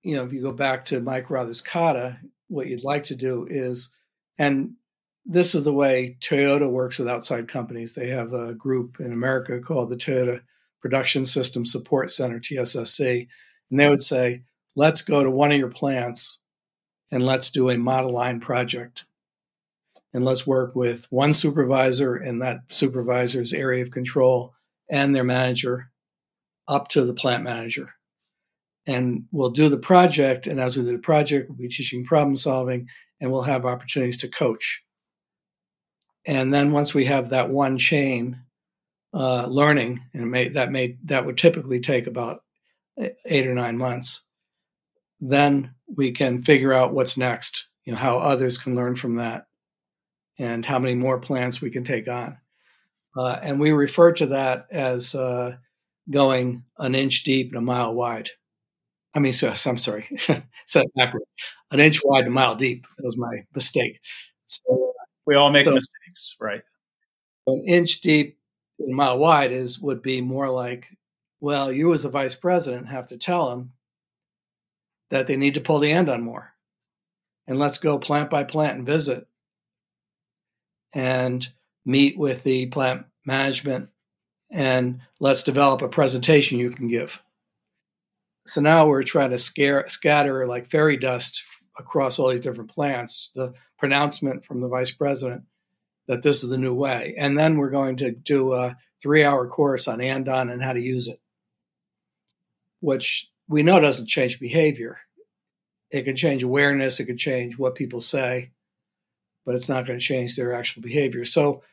you 0.03 0.15
know, 0.15 0.23
if 0.23 0.33
you 0.33 0.41
go 0.41 0.51
back 0.51 0.85
to 0.85 0.99
Mike 0.99 1.29
Rother's 1.29 1.61
kata, 1.61 2.19
what 2.47 2.67
you'd 2.67 2.83
like 2.83 3.03
to 3.05 3.15
do 3.15 3.47
is, 3.49 3.93
and 4.37 4.73
this 5.25 5.55
is 5.55 5.63
the 5.63 5.73
way 5.73 6.17
Toyota 6.19 6.69
works 6.69 6.99
with 6.99 7.07
outside 7.07 7.47
companies. 7.47 7.93
They 7.93 8.09
have 8.09 8.33
a 8.33 8.53
group 8.53 8.99
in 8.99 9.13
America 9.13 9.59
called 9.59 9.89
the 9.89 9.95
Toyota 9.95 10.41
Production 10.81 11.25
System 11.25 11.65
Support 11.65 12.11
Center, 12.11 12.39
TSSC, 12.39 13.27
and 13.71 13.79
they 13.79 13.89
would 13.89 14.03
say, 14.03 14.41
let's 14.75 15.01
go 15.01 15.23
to 15.23 15.31
one 15.31 15.51
of 15.51 15.57
your 15.57 15.69
plants 15.69 16.43
and 17.11 17.23
let's 17.23 17.51
do 17.51 17.69
a 17.69 17.77
model 17.77 18.11
line 18.11 18.39
project 18.39 19.05
and 20.13 20.23
let's 20.23 20.45
work 20.45 20.75
with 20.75 21.07
one 21.09 21.33
supervisor 21.33 22.15
and 22.15 22.41
that 22.41 22.61
supervisor's 22.69 23.51
area 23.51 23.81
of 23.81 23.91
control 23.91 24.53
and 24.89 25.15
their 25.15 25.23
manager 25.23 25.91
up 26.67 26.87
to 26.89 27.03
the 27.03 27.13
plant 27.13 27.43
manager. 27.43 27.95
And 28.85 29.25
we'll 29.31 29.49
do 29.49 29.69
the 29.69 29.77
project. 29.77 30.45
And 30.45 30.59
as 30.59 30.77
we 30.77 30.83
do 30.83 30.91
the 30.91 30.99
project, 30.99 31.49
we'll 31.49 31.57
be 31.57 31.67
teaching 31.67 32.05
problem 32.05 32.35
solving 32.35 32.87
and 33.19 33.31
we'll 33.31 33.43
have 33.43 33.65
opportunities 33.65 34.17
to 34.17 34.29
coach. 34.29 34.83
And 36.25 36.53
then 36.53 36.71
once 36.71 36.93
we 36.93 37.05
have 37.05 37.29
that 37.29 37.49
one 37.49 37.77
chain 37.77 38.41
uh, 39.13 39.47
learning, 39.47 40.03
and 40.13 40.31
may, 40.31 40.49
that 40.49 40.71
may 40.71 40.97
that 41.05 41.25
would 41.25 41.37
typically 41.37 41.79
take 41.79 42.07
about 42.07 42.43
eight 43.25 43.47
or 43.47 43.53
nine 43.53 43.77
months, 43.77 44.27
then 45.19 45.75
we 45.87 46.11
can 46.11 46.41
figure 46.41 46.73
out 46.73 46.93
what's 46.93 47.17
next. 47.17 47.67
You 47.85 47.93
know 47.93 47.99
how 47.99 48.19
others 48.19 48.57
can 48.57 48.75
learn 48.75 48.95
from 48.95 49.15
that 49.17 49.45
and 50.37 50.65
how 50.65 50.79
many 50.79 50.95
more 50.95 51.19
plants 51.19 51.61
we 51.61 51.69
can 51.69 51.83
take 51.83 52.07
on. 52.07 52.37
Uh, 53.15 53.37
and 53.41 53.59
we 53.59 53.71
refer 53.71 54.11
to 54.13 54.25
that 54.27 54.65
as 54.71 55.13
uh, 55.13 55.55
going 56.09 56.63
an 56.79 56.95
inch 56.95 57.23
deep 57.23 57.49
and 57.49 57.57
a 57.57 57.61
mile 57.61 57.93
wide. 57.93 58.29
I 59.15 59.19
mean, 59.19 59.33
so, 59.33 59.53
I'm 59.67 59.77
sorry, 59.77 60.09
said 60.65 60.87
backward. 60.95 61.23
An 61.71 61.79
inch 61.79 62.01
wide 62.03 62.25
and 62.25 62.29
a 62.29 62.31
mile 62.31 62.55
deep. 62.55 62.85
That 62.97 63.05
was 63.05 63.17
my 63.17 63.45
mistake. 63.53 63.99
So, 64.47 64.93
we 65.25 65.35
all 65.35 65.51
make 65.51 65.65
so, 65.65 65.71
mistakes, 65.71 66.35
right? 66.41 66.63
An 67.45 67.63
inch 67.67 68.01
deep 68.01 68.39
and 68.79 68.93
a 68.93 68.95
mile 68.95 69.19
wide 69.19 69.51
is 69.51 69.79
would 69.79 70.01
be 70.01 70.21
more 70.21 70.49
like, 70.49 70.87
well, 71.39 71.71
you 71.71 71.93
as 71.93 72.05
a 72.05 72.09
vice 72.09 72.35
president 72.35 72.89
have 72.89 73.07
to 73.09 73.17
tell 73.17 73.49
them 73.49 73.73
that 75.11 75.27
they 75.27 75.37
need 75.37 75.53
to 75.53 75.61
pull 75.61 75.79
the 75.79 75.91
andon 75.91 76.21
more, 76.21 76.53
and 77.45 77.59
let's 77.59 77.77
go 77.77 77.99
plant 77.99 78.31
by 78.31 78.43
plant 78.43 78.77
and 78.77 78.85
visit 78.87 79.27
and 80.93 81.47
meet 81.85 82.17
with 82.17 82.43
the 82.43 82.67
plant 82.67 83.05
management 83.25 83.89
and 84.51 85.01
let's 85.19 85.43
develop 85.43 85.81
a 85.81 85.89
presentation 85.89 86.59
you 86.59 86.69
can 86.69 86.87
give. 86.87 87.23
So 88.45 88.61
now 88.61 88.87
we're 88.87 89.03
trying 89.03 89.31
to 89.31 89.37
scare, 89.37 89.83
scatter 89.87 90.45
like 90.45 90.69
fairy 90.69 90.97
dust 90.97 91.41
across 91.77 92.19
all 92.19 92.29
these 92.29 92.41
different 92.41 92.69
plants, 92.69 93.31
the 93.35 93.53
pronouncement 93.77 94.45
from 94.45 94.61
the 94.61 94.67
vice 94.67 94.91
president 94.91 95.43
that 96.07 96.21
this 96.21 96.43
is 96.43 96.49
the 96.49 96.57
new 96.57 96.73
way. 96.73 97.15
And 97.17 97.37
then 97.37 97.57
we're 97.57 97.69
going 97.69 97.95
to 97.97 98.11
do 98.11 98.53
a 98.53 98.77
three 99.01 99.23
hour 99.23 99.47
course 99.47 99.87
on 99.87 100.01
Andon 100.01 100.49
and 100.49 100.61
how 100.61 100.73
to 100.73 100.81
use 100.81 101.07
it, 101.07 101.19
which 102.79 103.29
we 103.47 103.63
know 103.63 103.79
doesn't 103.79 104.07
change 104.07 104.39
behavior. 104.39 104.99
It 105.89 106.03
can 106.03 106.15
change 106.15 106.43
awareness, 106.43 106.99
it 106.99 107.05
can 107.05 107.17
change 107.17 107.57
what 107.57 107.75
people 107.75 108.01
say, 108.01 108.51
but 109.45 109.55
it's 109.55 109.69
not 109.69 109.85
going 109.85 109.99
to 109.99 110.05
change 110.05 110.35
their 110.35 110.53
actual 110.53 110.81
behavior. 110.81 111.25
So 111.25 111.63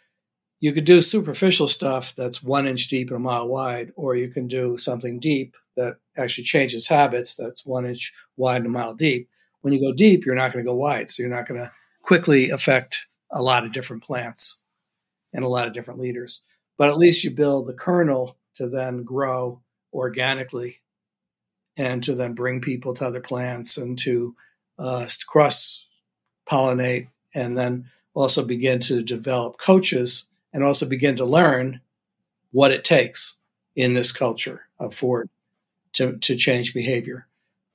you 0.60 0.72
could 0.72 0.84
do 0.84 1.00
superficial 1.00 1.66
stuff 1.66 2.14
that's 2.14 2.42
one 2.42 2.66
inch 2.66 2.88
deep 2.88 3.08
and 3.08 3.16
a 3.16 3.20
mile 3.20 3.48
wide, 3.48 3.92
or 3.96 4.14
you 4.14 4.28
can 4.28 4.46
do 4.46 4.76
something 4.76 5.18
deep 5.18 5.56
that 5.76 5.96
actually 6.16 6.44
changes 6.44 6.88
habits 6.88 7.34
that's 7.34 7.64
one 7.64 7.86
inch 7.86 8.12
wide 8.36 8.58
and 8.58 8.66
a 8.66 8.70
mile 8.70 8.94
deep. 8.94 9.28
When 9.62 9.72
you 9.72 9.80
go 9.80 9.92
deep, 9.92 10.24
you're 10.24 10.34
not 10.34 10.52
going 10.52 10.64
to 10.64 10.70
go 10.70 10.76
wide. 10.76 11.10
So 11.10 11.22
you're 11.22 11.34
not 11.34 11.48
going 11.48 11.60
to 11.60 11.72
quickly 12.02 12.50
affect 12.50 13.06
a 13.30 13.42
lot 13.42 13.64
of 13.64 13.72
different 13.72 14.02
plants 14.02 14.62
and 15.32 15.44
a 15.44 15.48
lot 15.48 15.66
of 15.66 15.72
different 15.72 16.00
leaders. 16.00 16.44
But 16.76 16.90
at 16.90 16.98
least 16.98 17.24
you 17.24 17.30
build 17.30 17.66
the 17.66 17.74
kernel 17.74 18.36
to 18.54 18.68
then 18.68 19.02
grow 19.02 19.62
organically 19.92 20.80
and 21.76 22.02
to 22.04 22.14
then 22.14 22.34
bring 22.34 22.60
people 22.60 22.94
to 22.94 23.06
other 23.06 23.20
plants 23.20 23.78
and 23.78 23.98
to 24.00 24.34
uh, 24.78 25.06
cross 25.26 25.86
pollinate 26.48 27.08
and 27.34 27.56
then 27.56 27.90
also 28.14 28.44
begin 28.44 28.80
to 28.80 29.02
develop 29.02 29.58
coaches 29.58 30.30
and 30.52 30.64
also 30.64 30.88
begin 30.88 31.16
to 31.16 31.24
learn 31.24 31.80
what 32.50 32.72
it 32.72 32.84
takes 32.84 33.40
in 33.76 33.94
this 33.94 34.12
culture 34.12 34.66
of 34.78 34.94
Ford 34.94 35.28
to, 35.92 36.18
to 36.18 36.36
change 36.36 36.74
behavior. 36.74 37.26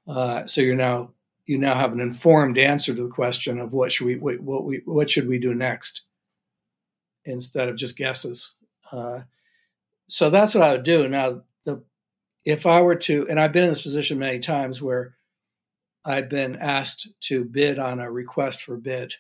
Uh, 0.08 0.46
so 0.46 0.62
you're 0.62 0.76
now 0.76 1.12
you 1.46 1.58
now 1.60 1.76
have 1.76 1.94
an 1.94 2.00
informed 2.00 2.58
answer 2.58 2.94
to 2.96 3.04
the 3.04 3.10
question 3.10 3.60
of 3.60 3.72
what 3.72 3.92
should 3.92 4.08
we 4.08 4.18
what, 4.18 4.40
what 4.40 4.66
we 4.66 4.82
what 4.86 5.10
should 5.10 5.28
we 5.28 5.38
do 5.40 5.54
next 5.54 6.02
instead 7.24 7.68
of 7.70 7.76
just 7.76 7.98
guesses. 7.98 8.56
Uh, 8.92 9.22
so 10.08 10.30
that's 10.30 10.56
what 10.56 10.64
I 10.64 10.72
would 10.74 10.84
do. 10.84 11.08
Now, 11.08 11.44
the 11.64 11.84
if 12.44 12.66
I 12.66 12.82
were 12.82 12.96
to, 12.96 13.28
and 13.28 13.40
I've 13.40 13.52
been 13.52 13.64
in 13.64 13.70
this 13.70 13.82
position 13.82 14.20
many 14.20 14.40
times 14.40 14.82
where 14.82 15.16
I've 16.04 16.30
been 16.30 16.56
asked 16.56 17.08
to 17.22 17.44
bid 17.44 17.80
on 17.80 18.00
a 18.00 18.12
request 18.12 18.62
for 18.62 18.78
bid, 18.78 19.16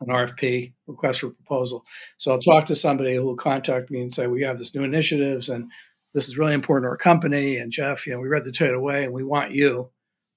an 0.00 0.08
RFP, 0.08 0.72
request 0.86 1.20
for 1.20 1.30
proposal. 1.30 1.84
So 2.16 2.32
I'll 2.32 2.38
talk 2.38 2.66
to 2.66 2.74
somebody 2.74 3.14
who 3.14 3.24
will 3.24 3.36
contact 3.36 3.90
me 3.90 4.00
and 4.00 4.12
say, 4.12 4.26
we 4.26 4.42
have 4.42 4.58
this 4.58 4.74
new 4.74 4.84
initiatives 4.84 5.48
and 5.48 5.70
this 6.14 6.28
is 6.28 6.38
really 6.38 6.54
important 6.54 6.84
to 6.84 6.90
our 6.90 6.96
company. 6.96 7.56
And 7.56 7.72
Jeff, 7.72 8.06
you 8.06 8.12
know, 8.12 8.20
we 8.20 8.28
read 8.28 8.44
the 8.44 8.50
Toyota 8.50 8.80
Way 8.80 9.04
and 9.04 9.12
we 9.12 9.24
want 9.24 9.52
you. 9.52 9.90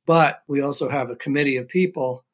But 0.06 0.42
we 0.48 0.62
also 0.62 0.90
have 0.90 1.10
a 1.10 1.16
committee 1.16 1.58
of 1.58 1.68
people 1.68 2.26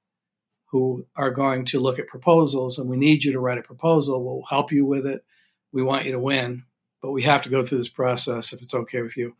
who 0.71 1.05
are 1.15 1.31
going 1.31 1.65
to 1.65 1.79
look 1.79 1.99
at 1.99 2.07
proposals 2.07 2.79
and 2.79 2.89
we 2.89 2.97
need 2.97 3.23
you 3.23 3.31
to 3.33 3.39
write 3.39 3.57
a 3.57 3.63
proposal. 3.63 4.23
We'll 4.23 4.45
help 4.49 4.71
you 4.71 4.85
with 4.85 5.05
it. 5.05 5.23
We 5.71 5.83
want 5.83 6.05
you 6.05 6.13
to 6.13 6.19
win, 6.19 6.63
but 7.01 7.11
we 7.11 7.23
have 7.23 7.41
to 7.43 7.49
go 7.49 7.63
through 7.63 7.77
this 7.79 7.89
process 7.89 8.53
if 8.53 8.61
it's 8.61 8.73
okay 8.73 9.01
with 9.01 9.17
you. 9.17 9.35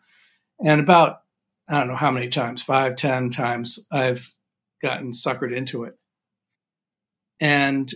And 0.64 0.82
about, 0.82 1.22
I 1.70 1.80
don't 1.80 1.88
know 1.88 1.96
how 1.96 2.12
many 2.12 2.28
times, 2.28 2.62
five, 2.62 2.96
ten 2.96 3.30
times, 3.30 3.88
I've 3.92 4.34
gotten 4.82 5.12
suckered 5.12 5.56
into 5.56 5.84
it. 5.84 5.98
And 7.40 7.92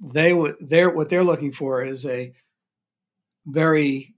they 0.00 0.32
would 0.32 0.56
they're 0.60 0.90
what 0.90 1.08
they're 1.08 1.24
looking 1.24 1.52
for 1.52 1.82
is 1.82 2.04
a 2.04 2.32
very 3.46 4.14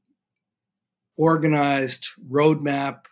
organized 1.16 2.08
roadmap 2.30 3.04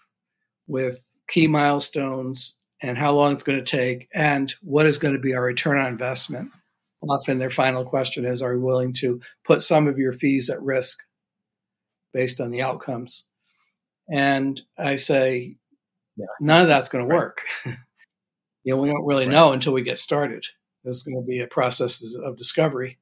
with 0.67 1.05
key 1.29 1.47
milestones 1.47 2.59
and 2.83 2.99
how 2.99 3.13
long 3.13 3.33
it's 3.33 3.43
going 3.43 3.63
to 3.63 3.65
take 3.65 4.09
and 4.15 4.55
what 4.63 4.87
is 4.87 4.99
going 4.99 5.15
to 5.15 5.21
be 5.21 5.35
our 5.35 5.43
return 5.43 5.79
on 5.79 5.89
investment. 5.89 6.51
Often 7.09 7.39
their 7.39 7.51
final 7.51 7.85
question 7.85 8.25
is 8.25 8.43
Are 8.43 8.55
you 8.55 8.61
willing 8.61 8.93
to 8.95 9.21
put 9.45 9.63
some 9.63 9.87
of 9.87 9.99
your 9.99 10.13
fees 10.13 10.51
at 10.51 10.63
risk 10.63 10.99
based 12.13 12.41
on 12.41 12.51
the 12.51 12.63
outcomes? 12.63 13.29
And 14.11 14.61
I 14.79 14.97
say, 14.97 15.57
yeah. 16.17 16.27
none 16.41 16.63
of 16.63 16.69
that's 16.69 16.89
going 16.89 17.09
to 17.09 17.15
work. 17.15 17.43
you 17.65 18.75
know, 18.75 18.77
we 18.77 18.89
don't 18.89 19.07
really 19.07 19.27
right. 19.27 19.33
know 19.33 19.53
until 19.53 19.73
we 19.73 19.83
get 19.83 19.99
started. 19.99 20.47
This 20.87 20.99
is 20.99 21.03
going 21.03 21.21
to 21.21 21.27
be 21.27 21.41
a 21.41 21.49
process 21.49 22.17
of 22.25 22.37
discovery. 22.37 22.99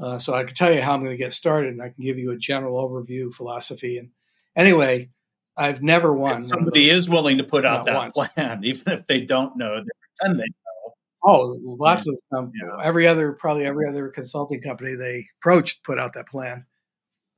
Uh, 0.00 0.18
so 0.18 0.34
I 0.34 0.44
can 0.44 0.54
tell 0.54 0.72
you 0.72 0.82
how 0.82 0.92
I'm 0.92 1.00
going 1.00 1.12
to 1.12 1.16
get 1.16 1.32
started, 1.32 1.72
and 1.72 1.82
I 1.82 1.88
can 1.88 2.04
give 2.04 2.18
you 2.18 2.30
a 2.30 2.36
general 2.36 2.86
overview 2.86 3.32
philosophy. 3.34 3.96
And 3.96 4.10
anyway, 4.54 5.08
I've 5.56 5.82
never 5.82 6.12
won. 6.12 6.38
Somebody 6.38 6.90
is 6.90 7.08
willing 7.08 7.38
to 7.38 7.44
put 7.44 7.64
out 7.64 7.86
that 7.86 7.96
once. 7.96 8.18
plan, 8.34 8.60
even 8.64 8.92
if 8.92 9.06
they 9.06 9.22
don't 9.22 9.56
know, 9.56 9.76
they 9.80 9.88
pretend 10.20 10.38
they 10.38 10.44
know. 10.44 10.94
Oh, 11.24 11.58
lots 11.62 12.06
yeah. 12.06 12.38
of 12.38 12.44
um, 12.44 12.52
yeah. 12.54 12.84
every 12.84 13.06
other 13.06 13.32
probably 13.32 13.64
every 13.64 13.88
other 13.88 14.08
consulting 14.08 14.60
company 14.60 14.94
they 14.94 15.24
approached 15.40 15.82
put 15.82 15.98
out 15.98 16.12
that 16.12 16.28
plan, 16.28 16.66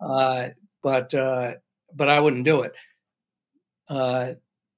uh, 0.00 0.48
but 0.82 1.14
uh, 1.14 1.52
but 1.94 2.08
I 2.08 2.18
wouldn't 2.18 2.44
do 2.44 2.62
it. 2.62 2.72
Uh, 3.88 4.34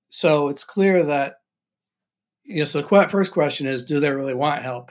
so 0.09 0.49
it's 0.49 0.65
clear 0.65 1.05
that. 1.05 1.37
You 2.45 2.61
know, 2.61 2.65
so 2.65 2.83
the 2.83 3.09
first 3.09 3.33
question 3.33 3.67
is: 3.67 3.85
Do 3.85 4.01
they 4.01 4.11
really 4.11 4.35
want 4.35 4.63
help? 4.63 4.91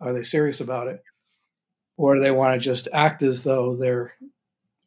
Are 0.00 0.12
they 0.12 0.22
serious 0.22 0.60
about 0.60 0.88
it, 0.88 1.02
or 1.96 2.16
do 2.16 2.20
they 2.20 2.30
want 2.30 2.60
to 2.60 2.64
just 2.64 2.88
act 2.92 3.22
as 3.22 3.44
though 3.44 3.76
they're 3.76 4.14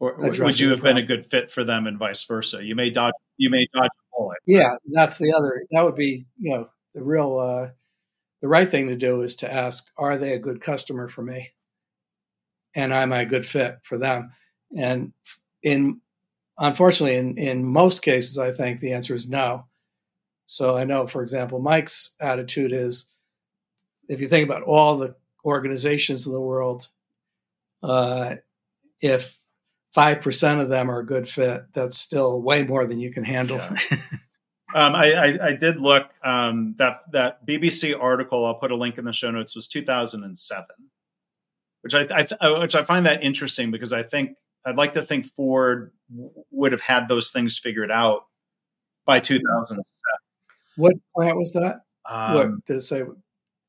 or 0.03 0.15
would 0.17 0.59
you 0.59 0.69
have 0.69 0.81
been 0.81 0.97
a 0.97 1.01
good 1.01 1.25
fit 1.25 1.49
for 1.49 1.63
them 1.63 1.87
and 1.87 1.97
vice 1.97 2.25
versa? 2.25 2.63
You 2.63 2.75
may 2.75 2.89
dodge, 2.89 3.13
you 3.37 3.49
may 3.49 3.67
dodge 3.73 3.85
a 3.85 4.17
bullet. 4.17 4.37
Yeah, 4.45 4.75
that's 4.91 5.17
the 5.17 5.33
other. 5.33 5.63
That 5.71 5.83
would 5.83 5.95
be, 5.95 6.25
you 6.37 6.51
know, 6.51 6.69
the 6.93 7.01
real, 7.01 7.39
uh, 7.39 7.69
the 8.41 8.49
right 8.49 8.67
thing 8.67 8.89
to 8.89 8.97
do 8.97 9.21
is 9.21 9.37
to 9.37 9.51
ask, 9.51 9.87
are 9.97 10.17
they 10.17 10.33
a 10.33 10.39
good 10.39 10.59
customer 10.59 11.07
for 11.07 11.21
me? 11.21 11.51
And 12.75 12.91
am 12.91 13.13
I 13.13 13.21
a 13.21 13.25
good 13.25 13.45
fit 13.45 13.77
for 13.83 13.97
them? 13.97 14.33
And 14.75 15.13
in, 15.61 16.01
unfortunately, 16.57 17.15
in, 17.15 17.37
in 17.37 17.63
most 17.63 18.01
cases, 18.01 18.37
I 18.37 18.51
think 18.51 18.81
the 18.81 18.91
answer 18.91 19.13
is 19.13 19.29
no. 19.29 19.67
So 20.45 20.77
I 20.77 20.83
know, 20.83 21.07
for 21.07 21.21
example, 21.21 21.59
Mike's 21.59 22.15
attitude 22.19 22.73
is, 22.73 23.11
if 24.09 24.19
you 24.21 24.27
think 24.27 24.47
about 24.47 24.63
all 24.63 24.97
the 24.97 25.15
organizations 25.45 26.27
in 26.27 26.33
the 26.33 26.41
world, 26.41 26.89
uh, 27.81 28.35
if 29.01 29.39
five 29.93 30.21
percent 30.21 30.61
of 30.61 30.69
them 30.69 30.89
are 30.89 30.99
a 30.99 31.05
good 31.05 31.27
fit, 31.27 31.65
that's 31.73 31.97
still 31.97 32.41
way 32.41 32.63
more 32.63 32.85
than 32.85 32.99
you 32.99 33.11
can 33.11 33.23
handle. 33.23 33.57
Yeah. 33.57 33.77
um, 34.75 34.95
I, 34.95 35.13
I, 35.13 35.47
I, 35.47 35.55
did 35.55 35.79
look 35.79 36.09
um, 36.23 36.75
that 36.77 37.01
that 37.11 37.45
BBC 37.45 37.97
article. 37.99 38.45
I'll 38.45 38.55
put 38.55 38.71
a 38.71 38.75
link 38.75 38.97
in 38.97 39.05
the 39.05 39.13
show 39.13 39.31
notes. 39.31 39.55
Was 39.55 39.67
2007, 39.67 40.65
which 41.81 41.95
I, 41.95 42.07
I 42.41 42.59
which 42.59 42.75
I 42.75 42.83
find 42.83 43.05
that 43.05 43.23
interesting 43.23 43.71
because 43.71 43.93
I 43.93 44.03
think 44.03 44.35
I'd 44.65 44.75
like 44.75 44.93
to 44.93 45.01
think 45.01 45.25
Ford 45.35 45.91
would 46.51 46.71
have 46.71 46.81
had 46.81 47.07
those 47.07 47.31
things 47.31 47.57
figured 47.57 47.91
out 47.91 48.25
by 49.05 49.19
2007. 49.19 50.22
What 50.77 50.95
plant 51.15 51.37
was 51.37 51.51
that? 51.53 51.81
Um, 52.09 52.33
what 52.35 52.65
did 52.65 52.77
it 52.77 52.81
say? 52.81 53.03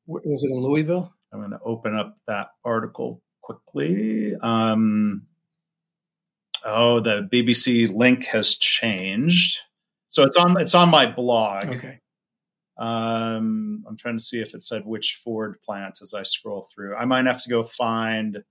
Was 0.07 0.43
it 0.43 0.51
in 0.51 0.57
Louisville? 0.57 1.13
I'm 1.33 1.39
going 1.39 1.51
to 1.51 1.59
open 1.63 1.95
up 1.95 2.17
that 2.27 2.49
article 2.63 3.21
quickly. 3.41 4.35
Um, 4.35 5.27
Oh, 6.65 6.99
the 6.99 7.29
BBC 7.31 7.93
link 7.95 8.25
has 8.25 8.55
changed. 8.55 9.61
So 10.07 10.23
it's 10.23 10.35
on 10.35 10.59
it's 10.59 10.73
on 10.73 10.89
my 10.89 11.05
blog. 11.05 11.65
Okay. 11.65 11.99
Um, 12.77 13.85
I'm 13.87 13.95
trying 13.95 14.17
to 14.17 14.23
see 14.23 14.41
if 14.41 14.53
it 14.53 14.63
said 14.63 14.85
which 14.85 15.21
Ford 15.23 15.61
plant 15.61 15.99
as 16.01 16.13
I 16.13 16.23
scroll 16.23 16.67
through. 16.73 16.95
I 16.95 17.05
might 17.05 17.25
have 17.25 17.41
to 17.43 17.49
go 17.49 17.63
find. 17.63 18.43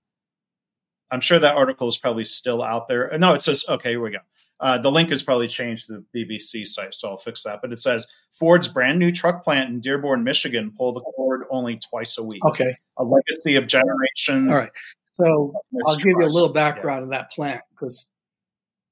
I'm 1.11 1.19
sure 1.19 1.37
that 1.37 1.55
article 1.55 1.87
is 1.87 1.97
probably 1.97 2.23
still 2.23 2.63
out 2.63 2.87
there. 2.87 3.11
No, 3.19 3.33
it 3.33 3.41
says 3.41 3.65
okay. 3.69 3.91
Here 3.91 4.01
we 4.01 4.11
go. 4.11 4.17
Uh, 4.65 4.79
the 4.79 4.89
link 4.89 5.09
has 5.09 5.21
probably 5.21 5.47
changed 5.47 5.85
to 5.85 6.03
the 6.11 6.25
BBC 6.25 6.65
site, 6.65 6.95
so 6.95 7.09
I'll 7.09 7.17
fix 7.17 7.43
that. 7.43 7.59
But 7.61 7.71
it 7.71 7.77
says 7.77 8.07
Ford's 8.31 8.67
brand 8.67 8.97
new 8.97 9.11
truck 9.11 9.43
plant 9.43 9.69
in 9.69 9.79
Dearborn, 9.79 10.23
Michigan, 10.23 10.73
pull 10.75 10.91
the 10.91 11.01
cord 11.01 11.43
only 11.51 11.77
twice 11.87 12.17
a 12.17 12.23
week. 12.23 12.43
Okay, 12.43 12.73
a 12.97 13.03
legacy 13.03 13.57
of 13.57 13.67
generation. 13.67 14.49
All 14.49 14.55
right. 14.55 14.71
So 15.13 15.53
I'll 15.87 15.97
give 15.97 16.15
you 16.17 16.25
a 16.25 16.25
little 16.25 16.51
background 16.51 17.01
yeah. 17.01 17.03
of 17.03 17.09
that 17.11 17.31
plant 17.31 17.61
because 17.69 18.09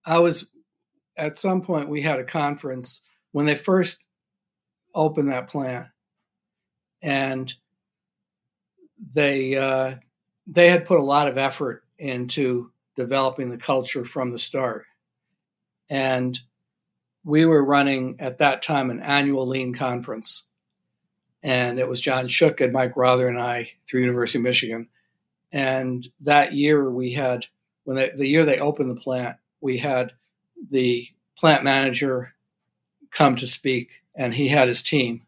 I 0.06 0.20
was 0.20 0.48
at 1.18 1.40
some 1.40 1.64
point 1.64 1.90
we 1.90 2.04
had 2.04 2.20
a 2.20 2.24
conference 2.24 3.08
when 3.32 3.48
they 3.48 3.56
first 3.56 4.06
opened 4.94 5.32
that 5.32 5.48
plant, 5.48 5.88
and 7.02 7.52
they 9.12 9.56
uh, 9.56 9.96
they 10.46 10.70
had 10.70 10.86
put 10.86 11.00
a 11.00 11.04
lot 11.04 11.28
of 11.28 11.40
effort 11.40 11.84
into 11.98 12.72
developing 12.96 13.50
the 13.50 13.58
culture 13.58 14.06
from 14.06 14.30
the 14.30 14.38
start, 14.38 14.86
and 15.94 16.40
we 17.24 17.46
were 17.46 17.64
running 17.64 18.16
at 18.20 18.40
that 18.40 18.62
time 18.64 18.90
an 18.90 19.00
annual 19.00 19.48
lean 19.48 19.74
conference 19.74 20.50
and 21.44 21.78
it 21.78 21.90
was 21.90 22.00
John 22.00 22.28
Shook 22.28 22.62
and 22.62 22.72
Mike 22.72 22.96
Rother 22.96 23.28
and 23.28 23.38
I 23.38 23.74
through 23.86 24.02
University 24.02 24.40
of 24.40 24.44
Michigan. 24.44 24.88
And 25.52 26.08
that 26.22 26.54
year 26.54 26.90
we 26.90 27.14
had 27.14 27.48
when 27.84 27.98
they, 27.98 28.10
the 28.16 28.28
year 28.28 28.46
they 28.46 28.60
opened 28.60 28.90
the 28.90 29.00
plant, 29.00 29.38
we 29.60 29.78
had 29.78 30.14
the 30.72 31.10
plant 31.38 31.64
manager 31.64 32.34
come 33.12 33.36
to 33.36 33.46
speak, 33.46 34.04
and 34.16 34.34
he 34.34 34.48
had 34.48 34.70
his 34.70 34.82
team. 34.82 35.24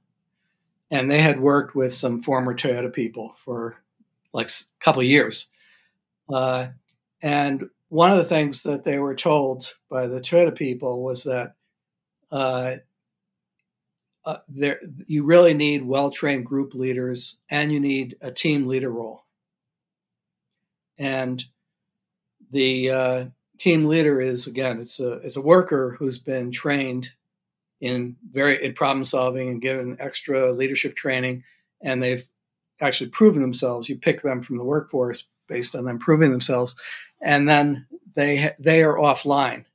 and 0.89 1.11
they 1.11 1.19
had 1.19 1.39
worked 1.39 1.75
with 1.75 1.93
some 1.93 2.21
former 2.21 2.53
Toyota 2.53 2.93
people 2.93 3.33
for 3.35 3.81
like 4.31 4.47
a 4.47 4.53
couple 4.79 5.03
years. 5.03 5.51
Uh, 6.29 6.67
and 7.21 7.69
one 7.95 8.11
of 8.11 8.17
the 8.17 8.25
things 8.25 8.63
that 8.63 8.83
they 8.83 8.99
were 8.99 9.15
told 9.15 9.73
by 9.89 10.05
the 10.05 10.19
Toyota 10.19 10.53
people 10.53 11.01
was 11.01 11.23
that 11.23 11.55
uh, 12.29 12.75
uh, 14.25 14.37
there 14.49 14.81
you 15.07 15.23
really 15.23 15.53
need 15.53 15.85
well 15.85 16.09
trained 16.09 16.45
group 16.45 16.73
leaders 16.73 17.39
and 17.49 17.71
you 17.71 17.79
need 17.79 18.17
a 18.19 18.31
team 18.31 18.67
leader 18.67 18.89
role. 18.89 19.23
And 20.97 21.41
the 22.51 22.91
uh, 22.91 23.25
team 23.57 23.85
leader 23.85 24.19
is 24.19 24.45
again 24.45 24.79
it's 24.79 24.99
a 24.99 25.13
it's 25.19 25.37
a 25.37 25.41
worker 25.41 25.95
who's 25.97 26.17
been 26.17 26.51
trained 26.51 27.11
in 27.79 28.17
very 28.29 28.61
in 28.61 28.73
problem 28.73 29.05
solving 29.05 29.47
and 29.47 29.61
given 29.61 29.95
extra 30.01 30.51
leadership 30.51 30.97
training, 30.97 31.45
and 31.81 32.03
they've 32.03 32.27
actually 32.81 33.09
proven 33.09 33.41
themselves. 33.41 33.87
You 33.87 33.97
pick 33.97 34.21
them 34.21 34.41
from 34.41 34.57
the 34.57 34.65
workforce 34.65 35.29
based 35.47 35.75
on 35.75 35.85
them 35.85 35.99
proving 35.99 36.31
themselves, 36.31 36.75
and 37.21 37.47
then 37.47 37.87
they 38.15 38.51
they 38.59 38.83
are 38.83 38.97
offline. 38.97 39.65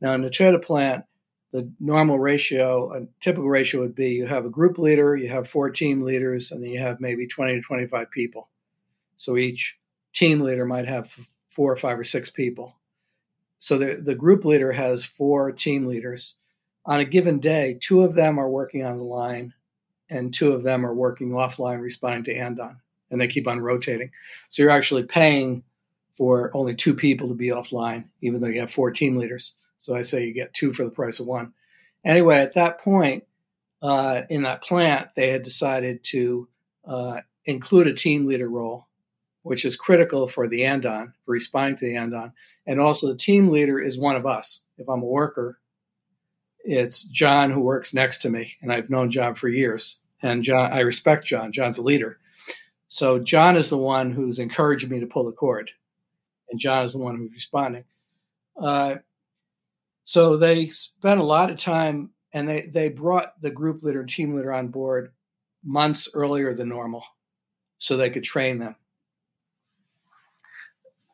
Now 0.00 0.14
in 0.14 0.22
the 0.22 0.30
Toyota 0.30 0.62
plant, 0.62 1.04
the 1.52 1.70
normal 1.78 2.18
ratio, 2.18 2.92
a 2.92 3.06
typical 3.20 3.48
ratio 3.48 3.80
would 3.80 3.94
be 3.94 4.10
you 4.10 4.26
have 4.26 4.44
a 4.44 4.50
group 4.50 4.78
leader, 4.78 5.14
you 5.14 5.28
have 5.28 5.48
four 5.48 5.70
team 5.70 6.02
leaders, 6.02 6.50
and 6.50 6.62
then 6.62 6.70
you 6.70 6.80
have 6.80 7.00
maybe 7.00 7.26
20 7.26 7.54
to 7.54 7.60
25 7.60 8.10
people. 8.10 8.48
So 9.16 9.36
each 9.36 9.78
team 10.12 10.40
leader 10.40 10.64
might 10.64 10.88
have 10.88 11.16
four 11.48 11.70
or 11.70 11.76
five 11.76 11.98
or 11.98 12.04
six 12.04 12.30
people. 12.30 12.78
So 13.58 13.78
the, 13.78 14.00
the 14.02 14.14
group 14.14 14.44
leader 14.44 14.72
has 14.72 15.04
four 15.04 15.52
team 15.52 15.86
leaders. 15.86 16.36
On 16.84 16.98
a 16.98 17.04
given 17.04 17.38
day, 17.38 17.78
two 17.80 18.00
of 18.00 18.14
them 18.14 18.40
are 18.40 18.48
working 18.48 18.84
on 18.84 18.98
the 18.98 19.04
line 19.04 19.54
and 20.10 20.34
two 20.34 20.52
of 20.52 20.62
them 20.62 20.84
are 20.84 20.94
working 20.94 21.30
offline 21.30 21.80
responding 21.80 22.24
to 22.24 22.34
Andon, 22.34 22.81
and 23.12 23.20
they 23.20 23.28
keep 23.28 23.46
on 23.46 23.60
rotating. 23.60 24.10
So 24.48 24.62
you're 24.62 24.72
actually 24.72 25.04
paying 25.04 25.62
for 26.16 26.50
only 26.54 26.74
two 26.74 26.94
people 26.94 27.28
to 27.28 27.34
be 27.34 27.48
offline, 27.48 28.08
even 28.20 28.40
though 28.40 28.48
you 28.48 28.60
have 28.60 28.70
four 28.70 28.90
team 28.90 29.16
leaders. 29.16 29.56
So 29.76 29.94
I 29.94 30.02
say 30.02 30.26
you 30.26 30.34
get 30.34 30.54
two 30.54 30.72
for 30.72 30.84
the 30.84 30.90
price 30.90 31.20
of 31.20 31.26
one. 31.26 31.52
Anyway, 32.04 32.38
at 32.38 32.54
that 32.54 32.80
point 32.80 33.24
uh, 33.82 34.22
in 34.28 34.42
that 34.42 34.62
plant, 34.62 35.10
they 35.14 35.28
had 35.28 35.42
decided 35.42 36.02
to 36.04 36.48
uh, 36.86 37.20
include 37.44 37.86
a 37.86 37.94
team 37.94 38.26
leader 38.26 38.48
role, 38.48 38.86
which 39.42 39.64
is 39.64 39.76
critical 39.76 40.26
for 40.26 40.48
the 40.48 40.64
Andon, 40.64 41.14
for 41.24 41.32
responding 41.32 41.76
to 41.78 41.84
the 41.86 41.96
Andon. 41.96 42.32
And 42.66 42.80
also, 42.80 43.08
the 43.08 43.16
team 43.16 43.48
leader 43.48 43.80
is 43.80 43.98
one 43.98 44.16
of 44.16 44.26
us. 44.26 44.66
If 44.78 44.88
I'm 44.88 45.02
a 45.02 45.06
worker, 45.06 45.58
it's 46.64 47.04
John 47.04 47.50
who 47.50 47.60
works 47.60 47.92
next 47.92 48.18
to 48.18 48.30
me, 48.30 48.54
and 48.62 48.72
I've 48.72 48.90
known 48.90 49.10
John 49.10 49.34
for 49.34 49.48
years. 49.48 50.00
And 50.22 50.44
John, 50.44 50.72
I 50.72 50.80
respect 50.80 51.26
John. 51.26 51.50
John's 51.50 51.78
a 51.78 51.82
leader. 51.82 52.18
So 52.92 53.18
John 53.18 53.56
is 53.56 53.70
the 53.70 53.78
one 53.78 54.10
who's 54.10 54.38
encouraging 54.38 54.90
me 54.90 55.00
to 55.00 55.06
pull 55.06 55.24
the 55.24 55.32
cord, 55.32 55.70
and 56.50 56.60
John 56.60 56.84
is 56.84 56.92
the 56.92 56.98
one 56.98 57.16
who's 57.16 57.32
responding. 57.32 57.84
Uh, 58.54 58.96
so 60.04 60.36
they 60.36 60.66
spent 60.66 61.18
a 61.18 61.24
lot 61.24 61.48
of 61.48 61.56
time 61.56 62.10
and 62.34 62.46
they, 62.46 62.60
they 62.60 62.90
brought 62.90 63.40
the 63.40 63.50
group 63.50 63.82
leader 63.82 64.00
and 64.00 64.08
team 64.10 64.36
leader 64.36 64.52
on 64.52 64.68
board 64.68 65.10
months 65.64 66.10
earlier 66.12 66.52
than 66.52 66.68
normal 66.68 67.02
so 67.78 67.96
they 67.96 68.10
could 68.10 68.24
train 68.24 68.58
them. 68.58 68.76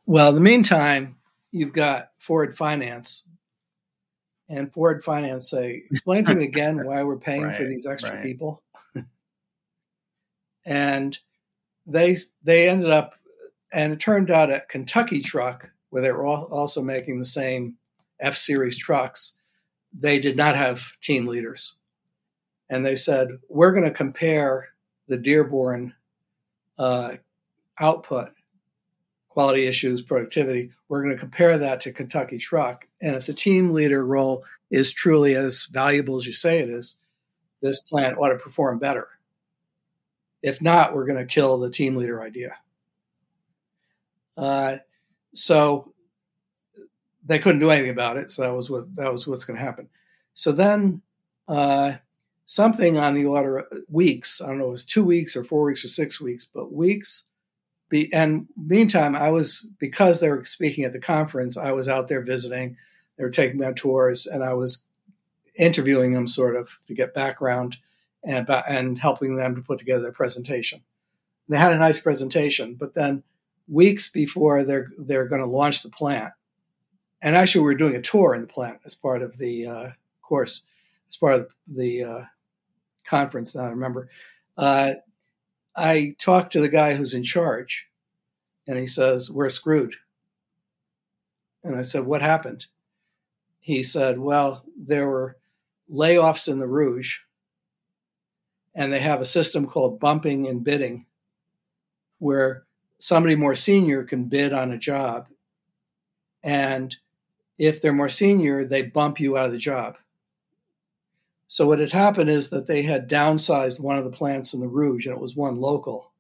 Well, 0.05 0.31
in 0.31 0.35
the 0.35 0.41
meantime, 0.41 1.18
you've 1.53 1.72
got 1.72 2.11
Ford 2.18 2.57
Finance. 2.57 3.29
And 4.49 4.72
Ford 4.72 5.05
Finance 5.05 5.49
say, 5.49 5.85
explain 5.89 6.24
to 6.24 6.35
me 6.35 6.43
again 6.53 6.85
why 6.85 7.05
we're 7.05 7.18
paying 7.18 7.45
right, 7.45 7.57
for 7.57 7.64
these 7.64 7.87
extra 7.87 8.16
right. 8.16 8.24
people. 8.24 8.64
and 10.66 11.16
they 11.89 12.16
they 12.45 12.68
ended 12.68 12.91
up, 12.91 13.14
and 13.72 13.95
it 13.95 14.01
turned 14.01 14.30
out 14.30 14.51
at 14.51 14.68
Kentucky 14.68 15.20
Truck, 15.20 15.70
where 15.91 16.03
they 16.03 16.12
were 16.12 16.26
also 16.26 16.82
making 16.82 17.18
the 17.18 17.24
same 17.24 17.76
F 18.20 18.36
Series 18.36 18.76
trucks, 18.76 19.39
they 19.93 20.18
did 20.18 20.36
not 20.36 20.55
have 20.55 20.99
team 21.01 21.26
leaders. 21.26 21.78
And 22.70 22.84
they 22.84 22.97
said, 22.97 23.28
we're 23.49 23.72
going 23.72 23.84
to 23.84 23.91
compare 23.91 24.68
the 25.07 25.16
Dearborn 25.16 25.95
uh, 26.78 27.14
output, 27.80 28.32
quality 29.30 29.66
issues, 29.66 30.03
productivity. 30.03 30.72
We're 30.89 31.03
going 31.03 31.14
to 31.14 31.20
compare 31.20 31.57
that 31.57 31.80
to 31.82 31.93
Kentucky 31.93 32.36
Truck. 32.36 32.86
And 33.01 33.16
if 33.16 33.26
the 33.26 33.32
team 33.32 33.72
leader 33.72 34.05
role 34.05 34.45
is 34.70 34.93
truly 34.93 35.34
as 35.34 35.66
valuable 35.72 36.16
as 36.16 36.26
you 36.26 36.34
say 36.34 36.59
it 36.59 36.68
is, 36.68 37.01
this 37.62 37.80
plant 37.80 38.18
ought 38.18 38.28
to 38.28 38.36
perform 38.36 38.78
better. 38.78 39.09
If 40.43 40.62
not, 40.62 40.95
we're 40.95 41.07
going 41.07 41.18
to 41.18 41.32
kill 41.32 41.59
the 41.59 41.70
team 41.70 41.97
leader 41.97 42.22
idea. 42.22 42.57
Uh, 44.36 44.76
so 45.34 45.93
they 47.24 47.39
couldn't 47.39 47.61
do 47.61 47.70
anything 47.70 47.91
about 47.91 48.16
it. 48.16 48.30
So 48.30 48.43
that 48.43 48.55
was 48.55 48.70
what 48.70 48.95
that 48.97 49.12
was 49.12 49.26
what's 49.26 49.45
going 49.45 49.59
to 49.59 49.64
happen. 49.64 49.89
So 50.32 50.53
then 50.53 51.03
uh, 51.49 51.97
something 52.45 52.99
on 52.99 53.14
the 53.14 53.26
order 53.26 53.59
of 53.59 53.66
weeks. 53.89 54.41
I 54.41 54.49
don't 54.49 54.59
know, 54.59 54.68
it 54.68 54.70
was 54.70 54.84
two 54.84 55.05
weeks 55.05 55.36
or 55.36 55.45
four 55.45 55.64
weeks 55.64 55.84
or 55.84 55.89
six 55.89 56.20
weeks, 56.20 56.45
but 56.45 56.72
weeks. 56.72 57.26
Be, 57.91 58.12
and 58.12 58.49
meantime, 58.57 59.16
I 59.16 59.30
was 59.30 59.70
because 59.78 60.20
they 60.20 60.28
were 60.28 60.45
speaking 60.45 60.84
at 60.84 60.93
the 60.93 61.01
conference. 61.01 61.57
I 61.57 61.72
was 61.72 61.89
out 61.89 62.09
there 62.09 62.20
visiting. 62.20 62.76
They 63.16 63.24
were 63.24 63.30
taking 63.30 63.59
me 63.59 63.66
on 63.66 63.74
tours, 63.74 64.26
and 64.26 64.45
I 64.45 64.53
was 64.53 64.86
interviewing 65.59 66.12
them 66.12 66.26
sort 66.26 66.55
of 66.55 66.78
to 66.86 66.95
get 66.95 67.14
background 67.14 67.78
and 68.25 68.49
and 68.49 68.99
helping 68.99 69.37
them 69.37 69.55
to 69.55 69.62
put 69.62 69.79
together 69.79 70.03
their 70.03 70.12
presentation. 70.12 70.83
And 71.47 71.55
they 71.55 71.61
had 71.61 71.73
a 71.73 71.79
nice 71.79 72.01
presentation, 72.01 72.75
but 72.75 72.95
then 72.95 73.23
weeks 73.69 74.09
before 74.11 74.64
they're 74.64 74.91
they're 74.99 75.27
going 75.27 75.43
to 75.43 75.49
launch 75.49 75.83
the 75.83 75.91
plant, 75.91 76.33
and 77.21 77.35
actually, 77.35 77.64
we 77.64 77.75
are 77.75 77.79
doing 77.79 77.97
a 77.97 78.03
tour 78.03 78.35
in 78.35 78.43
the 78.43 78.47
plant 78.47 78.81
as 78.85 78.95
part 78.95 79.23
of 79.23 79.39
the 79.39 79.66
uh, 79.66 79.91
course, 80.23 80.64
as 81.09 81.16
part 81.16 81.35
of 81.35 81.49
the 81.66 82.05
uh, 82.05 82.25
conference. 83.05 83.55
Now 83.55 83.64
I 83.64 83.71
remember, 83.71 84.09
uh, 84.57 84.95
I 85.77 86.14
talked 86.19 86.53
to 86.53 86.61
the 86.61 86.69
guy 86.69 86.95
who's 86.95 87.14
in 87.14 87.23
charge, 87.23 87.89
and 88.66 88.79
he 88.79 88.87
says, 88.87 89.31
"We're 89.31 89.49
screwed." 89.49 89.95
And 91.64 91.77
I 91.77 91.83
said, 91.83 92.05
"What 92.07 92.23
happened?" 92.23 92.66
He 93.61 93.83
said, 93.83 94.19
"Well, 94.19 94.64
there 94.77 95.09
were 95.09 95.37
layoffs 95.91 96.49
in 96.51 96.59
the 96.59 96.69
Rouge, 96.69 97.19
and 98.79 98.93
they 98.93 99.01
have 99.01 99.20
a 99.20 99.26
system 99.26 99.66
called 99.66 99.99
bumping 99.99 100.47
and 100.47 100.62
bidding, 100.62 101.05
where 102.18 102.64
somebody 103.01 103.35
more 103.35 103.55
senior 103.55 104.05
can 104.05 104.24
bid 104.24 104.53
on 104.53 104.70
a 104.70 104.79
job." 104.79 105.29
And 106.45 106.97
if 107.59 107.83
they're 107.83 107.93
more 107.93 108.09
senior, 108.09 108.64
they 108.64 108.83
bump 108.83 109.18
you 109.18 109.37
out 109.37 109.47
of 109.47 109.53
the 109.53 109.59
job. 109.59 109.99
So 111.49 111.66
what 111.66 111.81
had 111.81 111.93
happened 111.93 112.31
is 112.31 112.51
that 112.51 112.66
they 112.68 112.83
had 112.83 113.09
downsized 113.09 113.81
one 113.81 113.99
of 113.99 114.05
the 114.05 114.11
plants 114.11 114.55
in 114.55 114.61
the 114.61 114.68
Rouge, 114.68 115.07
and 115.07 115.14
it 115.16 115.20
was 115.20 115.35
one 115.35 115.57
local. 115.57 116.12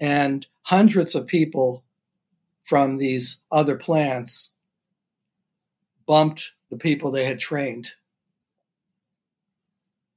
And 0.00 0.46
hundreds 0.62 1.14
of 1.14 1.28
people 1.28 1.84
from 2.64 2.96
these 2.96 3.42
other 3.52 3.76
plants 3.76 4.54
bumped 6.04 6.56
the 6.68 6.76
people 6.76 7.10
they 7.10 7.26
had 7.26 7.38
trained. 7.38 7.94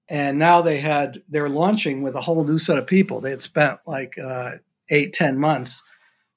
And 0.10 0.39
now 0.39 0.62
they 0.62 0.78
had 0.78 1.22
they're 1.28 1.49
launching 1.49 2.01
with 2.01 2.16
a 2.16 2.22
whole 2.22 2.43
new 2.45 2.58
set 2.58 2.78
of 2.78 2.88
people. 2.88 3.20
They 3.20 3.32
had 3.32 3.41
spent 3.41 3.80
like 3.86 4.18
uh, 4.18 4.53
eight, 4.89 5.14
ten 5.14 5.38
months 5.38 5.88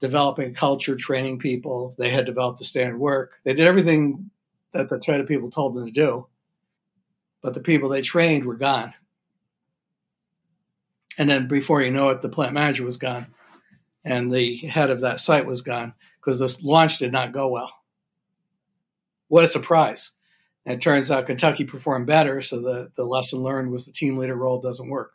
developing 0.00 0.54
culture, 0.54 0.96
training 0.96 1.38
people. 1.38 1.94
They 1.98 2.10
had 2.10 2.26
developed 2.26 2.58
the 2.58 2.64
standard 2.64 2.98
work. 2.98 3.32
They 3.44 3.54
did 3.54 3.66
everything 3.66 4.30
that 4.72 4.88
the 4.88 4.98
Toyota 4.98 5.26
people 5.28 5.50
told 5.50 5.74
them 5.74 5.86
to 5.86 5.92
do, 5.92 6.26
but 7.42 7.54
the 7.54 7.60
people 7.60 7.88
they 7.88 8.02
trained 8.02 8.44
were 8.44 8.56
gone. 8.56 8.94
And 11.18 11.28
then 11.28 11.48
before 11.48 11.82
you 11.82 11.90
know 11.90 12.08
it, 12.10 12.22
the 12.22 12.28
plant 12.28 12.54
manager 12.54 12.84
was 12.84 12.96
gone, 12.96 13.26
and 14.04 14.32
the 14.32 14.56
head 14.56 14.90
of 14.90 15.02
that 15.02 15.20
site 15.20 15.46
was 15.46 15.60
gone 15.62 15.94
because 16.18 16.38
this 16.38 16.62
launch 16.64 16.98
did 16.98 17.12
not 17.12 17.32
go 17.32 17.48
well. 17.48 17.72
What 19.28 19.44
a 19.44 19.48
surprise! 19.48 20.16
It 20.66 20.82
turns 20.82 21.11
out 21.11 21.26
Kentucky 21.26 21.64
performed 21.64 22.06
better, 22.06 22.40
so 22.40 22.61
the, 22.61 22.90
the 22.94 23.04
lesson 23.04 23.40
learned 23.40 23.70
was 23.70 23.86
the 23.86 23.92
team 23.92 24.18
leader 24.18 24.36
role 24.36 24.61
doesn't 24.61 24.90
work. 24.90 25.12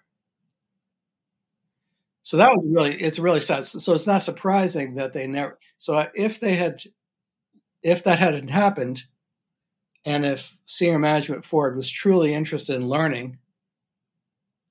So 2.24 2.38
that 2.38 2.50
was 2.50 2.66
really 2.68 2.96
it's 2.96 3.20
really 3.20 3.39
sad. 3.39 3.66
So 3.66 3.93
it's 3.93 4.08
not 4.08 4.24
surprising 4.24 4.96
that 4.96 5.14
they 5.14 5.28
never. 5.28 5.60
So 5.78 6.08
if 6.16 6.39
they 6.39 6.56
had, 6.56 6.82
if 7.84 8.04
that 8.04 8.18
hadn't 8.18 8.48
happened, 8.48 9.04
and 10.04 10.26
if 10.26 10.58
senior 10.66 10.98
management 10.98 11.46
Ford 11.46 11.76
was 11.76 11.91
truly 11.91 12.34
interested 12.34 12.76
in 12.76 12.89
learning 12.89 13.38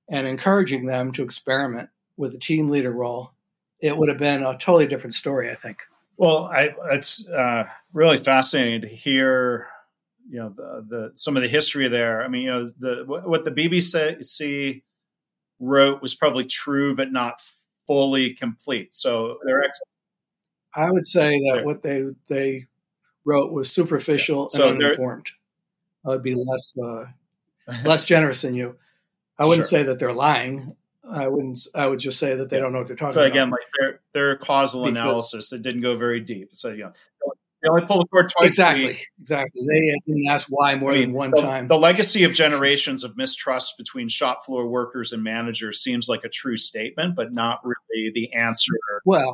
and 0.08 0.26
encouraging 0.26 0.86
them 0.86 1.12
to 1.12 1.22
experiment 1.22 1.90
with 2.16 2.32
the 2.32 2.38
team 2.38 2.68
leader 2.68 2.92
role, 2.92 3.34
it 3.78 3.96
would 3.96 4.08
have 4.08 4.18
been 4.18 4.42
a 4.42 4.58
totally 4.58 4.88
different 4.88 5.14
story. 5.14 5.48
I 5.48 5.54
think. 5.54 5.78
Well, 6.16 6.50
I, 6.52 6.74
it's 6.92 7.28
uh, 7.28 7.68
really 7.92 8.18
fascinating 8.18 8.82
to 8.82 8.88
hear, 8.88 9.68
you 10.28 10.38
know, 10.38 10.48
the, 10.50 10.86
the 10.88 11.12
some 11.14 11.36
of 11.36 11.42
the 11.42 11.48
history 11.48 11.88
there. 11.88 12.22
I 12.22 12.28
mean, 12.28 12.42
you 12.42 12.50
know, 12.50 12.66
the 12.78 13.04
what 13.06 13.44
the 13.44 13.50
BBC 13.50 14.82
wrote 15.60 16.02
was 16.02 16.14
probably 16.14 16.44
true, 16.44 16.94
but 16.96 17.12
not 17.12 17.42
fully 17.86 18.34
complete. 18.34 18.94
So 18.94 19.38
they're. 19.44 19.62
Ex- 19.62 19.80
I 20.74 20.90
would 20.90 21.06
say 21.06 21.38
that 21.50 21.64
what 21.64 21.82
they 21.82 22.04
they 22.28 22.66
wrote 23.24 23.52
was 23.52 23.72
superficial 23.72 24.48
yeah. 24.52 24.58
so 24.58 24.68
and 24.68 24.82
uninformed. 24.82 25.30
I 26.04 26.10
would 26.10 26.22
be 26.22 26.34
less 26.34 26.72
uh, 26.82 27.06
less 27.84 28.04
generous 28.04 28.42
than 28.42 28.54
you. 28.54 28.76
I 29.38 29.44
wouldn't 29.44 29.68
sure. 29.68 29.80
say 29.80 29.82
that 29.84 29.98
they're 29.98 30.12
lying. 30.12 30.76
I 31.10 31.28
wouldn't. 31.28 31.58
I 31.74 31.86
would 31.86 31.98
just 31.98 32.18
say 32.18 32.34
that 32.34 32.50
they 32.50 32.58
don't 32.58 32.72
know 32.72 32.78
what 32.78 32.86
they're 32.86 32.96
talking 32.96 33.12
so 33.12 33.20
about. 33.20 33.28
So 33.28 33.32
again, 33.32 33.50
like 33.50 33.60
their 33.78 34.00
their 34.12 34.36
causal 34.36 34.84
because, 34.84 35.00
analysis, 35.00 35.52
it 35.52 35.62
didn't 35.62 35.82
go 35.82 35.96
very 35.96 36.20
deep. 36.20 36.54
So 36.54 36.70
you 36.70 36.84
know, 36.84 36.92
they 37.64 37.70
only 37.70 37.86
pull 37.86 37.98
the 37.98 38.06
cord 38.08 38.28
twice. 38.28 38.46
Exactly. 38.46 38.98
Exactly. 39.18 39.62
They 39.66 39.98
didn't 40.06 40.28
ask 40.28 40.48
why 40.50 40.74
more 40.74 40.92
I 40.92 40.96
mean, 40.96 41.08
than 41.08 41.12
one 41.14 41.30
the, 41.30 41.40
time. 41.40 41.66
The 41.66 41.78
legacy 41.78 42.24
of 42.24 42.34
generations 42.34 43.02
of 43.02 43.16
mistrust 43.16 43.78
between 43.78 44.08
shop 44.08 44.44
floor 44.44 44.68
workers 44.68 45.12
and 45.12 45.22
managers 45.24 45.82
seems 45.82 46.06
like 46.06 46.24
a 46.24 46.28
true 46.28 46.58
statement, 46.58 47.16
but 47.16 47.32
not 47.32 47.60
really 47.64 48.10
the 48.10 48.34
answer. 48.34 48.72
Well, 49.06 49.32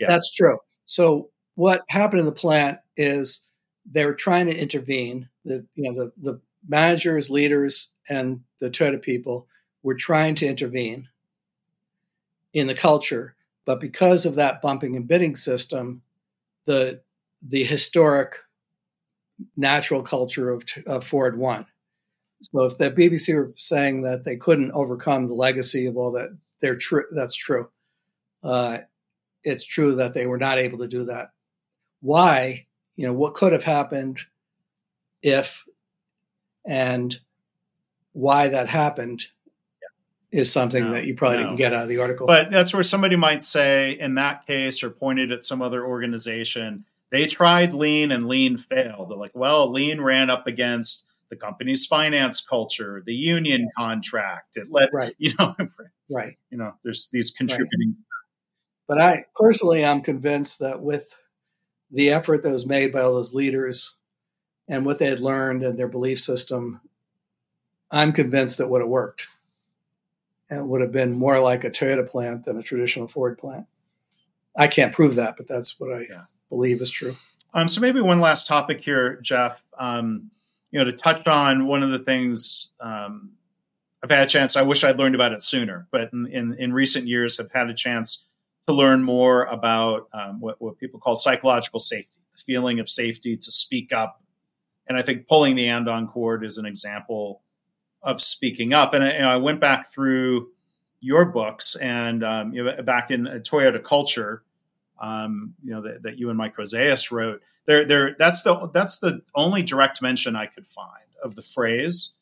yeah. 0.00 0.08
that's 0.08 0.34
true. 0.34 0.58
So 0.84 1.30
what 1.54 1.84
happened 1.90 2.20
in 2.20 2.26
the 2.26 2.32
plant 2.32 2.80
is 2.96 3.46
they 3.88 4.04
were 4.04 4.14
trying 4.14 4.46
to 4.46 4.56
intervene. 4.56 5.28
The 5.44 5.64
you 5.74 5.92
know 5.92 6.04
the 6.04 6.12
the 6.16 6.40
managers, 6.68 7.30
leaders, 7.30 7.92
and 8.08 8.40
the 8.58 8.68
Toyota 8.68 9.00
people 9.00 9.46
were 9.82 9.94
trying 9.94 10.34
to 10.36 10.46
intervene 10.46 11.08
in 12.52 12.66
the 12.66 12.74
culture, 12.74 13.36
but 13.64 13.80
because 13.80 14.26
of 14.26 14.34
that 14.34 14.60
bumping 14.60 14.96
and 14.96 15.06
bidding 15.06 15.36
system, 15.36 16.02
the 16.66 17.02
the 17.42 17.64
historic 17.64 18.36
natural 19.56 20.02
culture 20.02 20.50
of, 20.50 20.64
of 20.86 21.04
Ford 21.04 21.38
won. 21.38 21.66
So 22.42 22.64
if 22.64 22.78
the 22.78 22.90
BBC 22.90 23.34
were 23.34 23.52
saying 23.54 24.02
that 24.02 24.24
they 24.24 24.36
couldn't 24.36 24.72
overcome 24.72 25.26
the 25.26 25.34
legacy 25.34 25.86
of 25.86 25.96
all 25.96 26.12
that, 26.12 26.36
they're 26.60 26.76
true. 26.76 27.04
That's 27.14 27.36
true. 27.36 27.68
Uh, 28.42 28.78
it's 29.44 29.64
true 29.64 29.96
that 29.96 30.14
they 30.14 30.26
were 30.26 30.38
not 30.38 30.58
able 30.58 30.78
to 30.78 30.88
do 30.88 31.04
that. 31.06 31.28
Why? 32.00 32.66
You 32.96 33.06
know, 33.06 33.12
what 33.12 33.34
could 33.34 33.52
have 33.52 33.64
happened 33.64 34.20
if 35.22 35.64
and 36.66 37.18
why 38.12 38.48
that 38.48 38.68
happened 38.68 39.24
is 40.30 40.52
something 40.52 40.84
no, 40.84 40.90
that 40.92 41.06
you 41.06 41.14
probably 41.14 41.38
no. 41.38 41.44
didn't 41.44 41.56
get 41.56 41.72
out 41.72 41.82
of 41.82 41.88
the 41.88 41.98
article. 41.98 42.26
But 42.26 42.50
that's 42.50 42.72
where 42.72 42.82
somebody 42.82 43.16
might 43.16 43.42
say, 43.42 43.92
in 43.92 44.14
that 44.14 44.46
case, 44.46 44.82
or 44.82 44.90
pointed 44.90 45.32
at 45.32 45.42
some 45.42 45.60
other 45.60 45.84
organization, 45.84 46.84
they 47.10 47.26
tried 47.26 47.74
lean 47.74 48.12
and 48.12 48.28
lean 48.28 48.56
failed. 48.56 49.08
They're 49.08 49.18
like, 49.18 49.34
well, 49.34 49.70
lean 49.70 50.00
ran 50.00 50.30
up 50.30 50.46
against 50.46 51.06
the 51.28 51.36
company's 51.36 51.86
finance 51.86 52.40
culture, 52.40 53.02
the 53.04 53.14
union 53.14 53.68
contract. 53.76 54.56
It 54.56 54.70
led, 54.70 54.90
right. 54.92 55.12
you 55.18 55.32
know, 55.38 55.54
right. 56.12 56.36
You 56.50 56.58
know, 56.58 56.74
there's 56.82 57.08
these 57.12 57.30
contributing. 57.30 57.96
Right. 57.96 57.96
But 58.88 59.00
I 59.00 59.24
personally, 59.36 59.84
I'm 59.84 60.00
convinced 60.00 60.58
that 60.58 60.82
with 60.82 61.14
the 61.90 62.10
effort 62.10 62.42
that 62.42 62.50
was 62.50 62.66
made 62.66 62.92
by 62.92 63.00
all 63.00 63.14
those 63.14 63.34
leaders 63.34 63.96
and 64.68 64.84
what 64.84 64.98
they 64.98 65.06
had 65.06 65.20
learned 65.20 65.62
and 65.62 65.78
their 65.78 65.88
belief 65.88 66.20
system, 66.20 66.80
I'm 67.90 68.12
convinced 68.12 68.58
that 68.58 68.68
would 68.68 68.80
have 68.80 68.90
worked 68.90 69.28
and 70.48 70.68
would 70.68 70.80
have 70.80 70.92
been 70.92 71.12
more 71.12 71.38
like 71.38 71.64
a 71.64 71.70
Toyota 71.70 72.08
plant 72.08 72.44
than 72.44 72.58
a 72.58 72.62
traditional 72.62 73.06
Ford 73.06 73.38
plant. 73.38 73.66
I 74.56 74.66
can't 74.66 74.92
prove 74.92 75.14
that, 75.14 75.36
but 75.36 75.46
that's 75.46 75.78
what 75.78 75.92
I 75.92 76.00
yeah. 76.10 76.24
Believe 76.50 76.82
is 76.82 76.90
true. 76.90 77.12
Um, 77.54 77.66
so 77.66 77.80
maybe 77.80 78.00
one 78.00 78.20
last 78.20 78.46
topic 78.46 78.82
here, 78.82 79.18
Jeff. 79.22 79.62
Um, 79.78 80.30
you 80.70 80.78
know, 80.78 80.84
to 80.84 80.92
touch 80.92 81.26
on 81.26 81.66
one 81.66 81.82
of 81.82 81.90
the 81.90 81.98
things 81.98 82.70
um, 82.80 83.30
I've 84.02 84.10
had 84.10 84.22
a 84.22 84.30
chance. 84.30 84.56
I 84.56 84.62
wish 84.62 84.82
I'd 84.82 84.98
learned 84.98 85.14
about 85.14 85.32
it 85.32 85.42
sooner, 85.42 85.86
but 85.90 86.10
in, 86.12 86.26
in, 86.26 86.54
in 86.54 86.72
recent 86.72 87.06
years, 87.06 87.36
have 87.38 87.50
had 87.52 87.68
a 87.68 87.74
chance 87.74 88.24
to 88.66 88.74
learn 88.74 89.02
more 89.02 89.44
about 89.44 90.08
um, 90.12 90.40
what, 90.40 90.60
what 90.60 90.78
people 90.78 91.00
call 91.00 91.16
psychological 91.16 91.80
safety, 91.80 92.18
the 92.32 92.38
feeling 92.38 92.80
of 92.80 92.88
safety 92.88 93.36
to 93.36 93.50
speak 93.50 93.92
up. 93.92 94.22
And 94.86 94.96
I 94.96 95.02
think 95.02 95.28
pulling 95.28 95.54
the 95.54 95.68
andon 95.68 96.08
cord 96.08 96.44
is 96.44 96.56
an 96.56 96.66
example 96.66 97.42
of 98.02 98.20
speaking 98.20 98.72
up. 98.72 98.94
And 98.94 99.04
I, 99.04 99.34
I 99.34 99.36
went 99.36 99.60
back 99.60 99.92
through 99.92 100.48
your 101.00 101.26
books 101.26 101.76
and 101.76 102.24
um, 102.24 102.54
you 102.54 102.64
know, 102.64 102.82
back 102.82 103.10
in 103.10 103.24
Toyota 103.24 103.82
Culture, 103.82 104.42
um, 105.00 105.54
you 105.64 105.72
know 105.72 105.80
that, 105.82 106.02
that, 106.02 106.18
you 106.18 106.28
and 106.28 106.38
Mike 106.38 106.56
Hoseus 106.56 107.10
wrote. 107.10 107.42
There, 107.66 107.84
there. 107.84 108.16
That's 108.18 108.42
the 108.42 108.68
that's 108.72 108.98
the 108.98 109.22
only 109.34 109.62
direct 109.62 110.02
mention 110.02 110.36
I 110.36 110.46
could 110.46 110.66
find 110.66 111.04
of 111.22 111.36
the 111.36 111.42
phrase 111.42 112.12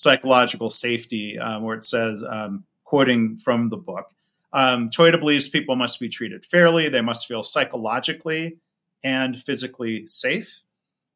psychological 0.00 0.70
safety, 0.70 1.38
um, 1.38 1.62
where 1.62 1.76
it 1.76 1.84
says, 1.84 2.24
um, 2.28 2.64
quoting 2.84 3.36
from 3.36 3.68
the 3.68 3.76
book, 3.76 4.10
um, 4.52 4.90
Toyota 4.90 5.18
believes 5.18 5.48
people 5.48 5.76
must 5.76 6.00
be 6.00 6.08
treated 6.08 6.44
fairly. 6.44 6.88
They 6.88 7.02
must 7.02 7.26
feel 7.26 7.42
psychologically 7.42 8.58
and 9.04 9.40
physically 9.40 10.06
safe. 10.06 10.62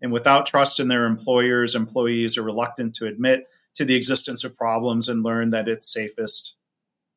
And 0.00 0.12
without 0.12 0.46
trust 0.46 0.78
in 0.78 0.88
their 0.88 1.06
employers, 1.06 1.74
employees 1.74 2.36
are 2.36 2.42
reluctant 2.42 2.94
to 2.96 3.06
admit 3.06 3.48
to 3.74 3.84
the 3.84 3.96
existence 3.96 4.44
of 4.44 4.56
problems 4.56 5.08
and 5.08 5.24
learn 5.24 5.50
that 5.50 5.66
it's 5.66 5.92
safest 5.92 6.56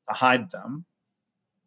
to 0.09 0.15
hide 0.15 0.51
them. 0.51 0.85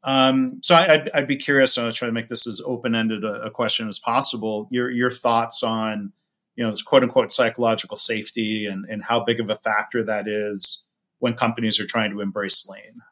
Um, 0.03 0.61
so 0.63 0.75
I, 0.75 0.97
would 0.97 1.11
I'd 1.13 1.29
be 1.29 1.37
curious. 1.37 1.77
Going 1.77 1.91
to 1.91 1.97
try 1.97 2.07
to 2.07 2.13
make 2.13 2.29
this 2.29 2.47
as 2.47 2.63
open 2.65 2.95
ended 2.95 3.25
a, 3.25 3.43
a, 3.43 3.51
question 3.51 3.87
as 3.87 3.99
possible. 3.99 4.67
Your 4.71 4.91
your 4.91 5.11
thoughts 5.11 5.63
on 5.63 6.13
you 6.57 6.65
know 6.65 6.71
this 6.71 6.83
quote 6.83 7.03
unquote 7.03 7.31
psychological 7.31 7.97
safety 7.97 8.67
and 8.67 8.87
and 8.87 9.05
how 9.05 9.25
big 9.25 9.41
of 9.41 9.51
a 9.51 9.57
factor 9.57 10.03
that 10.05 10.27
is 10.27 10.87
when 11.19 11.35
companies 11.35 11.79
are 11.79 11.87
trying 11.87 12.13
to 12.13 12.21
embrace 12.21 12.67
lean. 12.69 13.03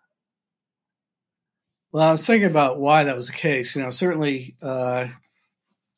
Well, 1.92 2.08
I 2.08 2.12
was 2.12 2.26
thinking 2.26 2.50
about 2.50 2.80
why 2.80 3.04
that 3.04 3.16
was 3.16 3.28
the 3.28 3.34
case. 3.34 3.76
You 3.76 3.82
know, 3.82 3.90
certainly 3.90 4.56
uh, 4.62 5.08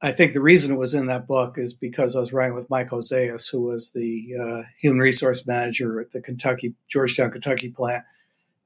I 0.02 0.12
think 0.12 0.32
the 0.32 0.40
reason 0.40 0.72
it 0.72 0.78
was 0.78 0.94
in 0.94 1.06
that 1.06 1.26
book 1.26 1.56
is 1.56 1.74
because 1.74 2.16
I 2.16 2.20
was 2.20 2.32
writing 2.32 2.54
with 2.54 2.70
Mike 2.70 2.88
Hoseus, 2.88 3.50
who 3.50 3.62
was 3.62 3.92
the 3.92 4.34
uh, 4.40 4.62
human 4.80 5.00
resource 5.00 5.46
manager 5.46 6.00
at 6.00 6.12
the 6.12 6.20
Kentucky 6.20 6.74
Georgetown, 6.88 7.30
Kentucky 7.30 7.68
plant, 7.68 8.04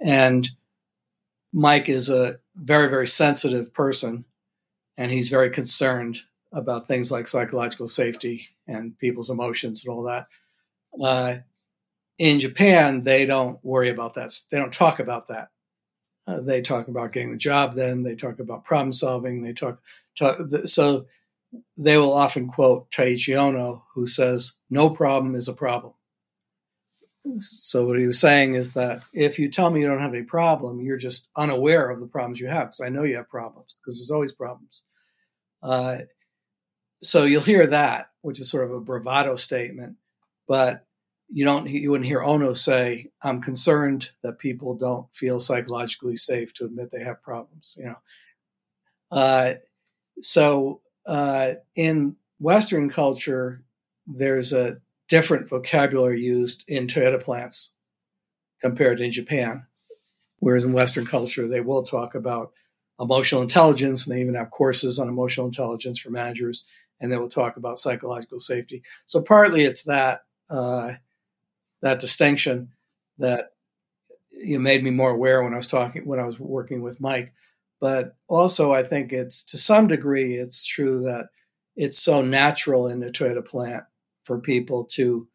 and 0.01 0.49
Mike 1.55 1.89
is 1.89 2.11
a 2.11 2.37
very 2.57 2.89
very 2.91 3.07
sensitive 3.07 3.73
person, 3.73 4.25
and 4.97 5.11
he's 5.13 5.29
very 5.29 5.49
concerned 5.49 6.21
about 6.53 6.87
things 6.87 7.11
like 7.11 7.29
psychological 7.29 7.89
safety 7.89 8.49
and 8.67 8.99
people's 8.99 9.31
emotions 9.31 9.85
and 9.85 9.95
all 9.95 10.03
that. 10.03 10.27
Uh, 11.01 11.37
in 12.19 12.41
Japan, 12.41 13.03
they 13.03 13.25
don't 13.25 13.65
worry 13.65 13.89
about 13.89 14.15
that. 14.15 14.33
They 14.51 14.59
don't 14.59 14.73
talk 14.73 14.99
about 14.99 15.29
that. 15.29 15.49
Uh, 16.27 16.41
they 16.41 16.61
talk 16.61 16.89
about 16.89 17.13
getting 17.13 17.31
the 17.31 17.37
job. 17.37 17.75
Then 17.75 18.03
they 18.03 18.15
talk 18.15 18.39
about 18.39 18.65
problem 18.65 18.93
solving. 18.93 19.43
They 19.43 19.53
talk, 19.53 19.81
talk 20.17 20.39
so 20.65 21.07
they 21.77 21.97
will 21.97 22.13
often 22.13 22.49
quote 22.49 22.91
Taiichi 22.91 23.35
Ohno, 23.35 23.83
who 23.95 24.07
says, 24.07 24.59
No 24.71 24.91
problem 24.91 25.35
is 25.35 25.49
a 25.49 25.53
problem. 25.53 25.95
So, 27.39 27.87
what 27.87 27.99
he 27.99 28.07
was 28.07 28.21
saying 28.21 28.55
is 28.55 28.75
that 28.75 29.03
if 29.15 29.39
you 29.39 29.49
tell 29.51 29.71
me 29.71 29.81
you 29.81 29.87
don't 29.89 30.01
have 30.01 30.13
any 30.15 30.25
problem, 30.25 30.81
you're 30.81 30.99
just 30.99 31.31
unaware 31.37 31.89
of 31.91 32.01
the 32.01 32.07
problems 32.07 32.39
you 32.39 32.49
have, 32.49 32.67
because 32.69 32.83
I 32.83 32.91
know 32.91 33.03
you 33.03 33.17
have 33.17 33.31
problems, 33.31 33.77
because 33.81 33.99
there's 33.99 34.11
always 34.11 34.33
problems. 34.33 34.85
Uh, 35.63 35.99
so, 37.03 37.25
you'll 37.25 37.43
hear 37.43 37.67
that, 37.69 38.11
which 38.23 38.41
is 38.41 38.51
sort 38.51 38.67
of 38.71 38.77
a 38.77 38.81
bravado 38.81 39.37
statement, 39.37 39.97
but 40.49 40.87
you 41.33 41.45
don't 41.45 41.69
you 41.69 41.91
wouldn't 41.91 42.07
hear 42.09 42.21
Ohno 42.21 42.57
say, 42.57 43.11
"I'm 43.23 43.41
concerned 43.43 44.11
that 44.23 44.39
people 44.39 44.75
don't 44.77 45.07
feel 45.15 45.41
psychologically 45.41 46.17
safe 46.17 46.53
to 46.55 46.67
admit 46.67 46.91
they 46.93 47.05
have 47.05 47.23
problems." 47.23 47.77
You 47.79 47.87
know, 47.87 47.97
uh, 49.13 49.55
so 50.21 50.81
uh, 51.07 51.55
in 51.77 52.17
Western 52.41 52.91
culture, 52.91 53.63
there's 54.07 54.53
a 54.53 54.79
different 55.09 55.49
vocabulary 55.49 56.21
used 56.21 56.65
in 56.67 56.87
Toyota 56.87 57.23
plants 57.23 57.77
compared 58.61 59.01
in 59.01 59.11
Japan. 59.11 59.67
Whereas 60.39 60.65
in 60.65 60.73
Western 60.73 61.07
culture, 61.07 61.49
they 61.49 61.61
will 61.61 61.83
talk 61.83 62.15
about 62.15 62.53
emotional 63.01 63.43
intelligence, 63.43 64.07
and 64.07 64.15
they 64.15 64.21
even 64.21 64.35
have 64.35 64.51
courses 64.51 64.99
on 64.99 65.09
emotional 65.09 65.47
intelligence 65.47 65.99
for 65.99 66.11
managers, 66.11 66.65
and 67.01 67.11
they 67.11 67.17
will 67.17 67.29
talk 67.29 67.57
about 67.57 67.79
psychological 67.79 68.39
safety. 68.41 68.83
So 69.07 69.23
partly 69.23 69.65
it's 69.65 69.85
that 69.85 70.21
uh, 70.51 70.95
that 71.81 72.01
distinction 72.01 72.73
that 73.19 73.53
you 74.31 74.61
made 74.61 74.83
me 74.83 74.91
more 74.91 75.11
aware 75.11 75.43
when 75.43 75.55
I 75.55 75.57
was 75.57 75.67
talking 75.67 76.07
when 76.07 76.21
I 76.21 76.25
was 76.25 76.39
working 76.39 76.83
with 76.83 77.01
Mike. 77.01 77.33
But 77.81 78.17
also, 78.29 78.73
I 78.73 78.83
think 78.83 79.13
it's 79.13 79.45
to 79.47 79.59
some 79.59 79.89
degree, 79.89 80.37
it's 80.37 80.65
true 80.65 81.03
that 81.03 81.27
it's 81.77 81.99
so 81.99 82.23
natural 82.23 82.87
in 82.87 83.01
the 83.01 83.11
Toyota 83.11 83.45
plant 83.45 83.85
for 84.25 84.39
people 84.41 84.85
to 84.85 85.29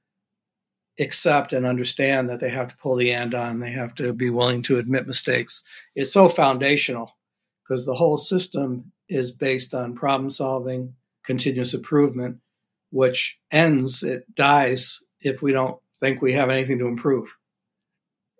accept 1.00 1.54
and 1.54 1.66
understand 1.66 2.30
that 2.30 2.42
they 2.42 2.50
have 2.50 2.68
to 2.68 2.78
pull 2.78 2.96
the 2.96 3.12
andon, 3.12 3.60
they 3.60 3.72
have 3.72 3.96
to 3.96 4.14
be 4.14 4.30
willing 4.30 4.62
to 4.64 4.78
admit 4.78 5.08
mistakes. 5.08 5.64
It's 5.96 6.12
so 6.12 6.28
foundational 6.28 7.18
because 7.64 7.86
the 7.86 7.94
whole 7.96 8.18
system 8.18 8.92
is 9.08 9.32
based 9.32 9.74
on 9.74 9.96
problem 9.96 10.30
solving, 10.30 10.96
continuous 11.24 11.74
improvement, 11.74 12.40
which 12.92 13.40
ends, 13.52 14.04
it 14.04 14.36
dies 14.36 15.00
if 15.22 15.42
we 15.42 15.52
don't 15.54 15.80
think 16.00 16.22
we 16.22 16.34
have 16.34 16.50
anything 16.50 16.80
to 16.80 16.88
improve. 16.88 17.36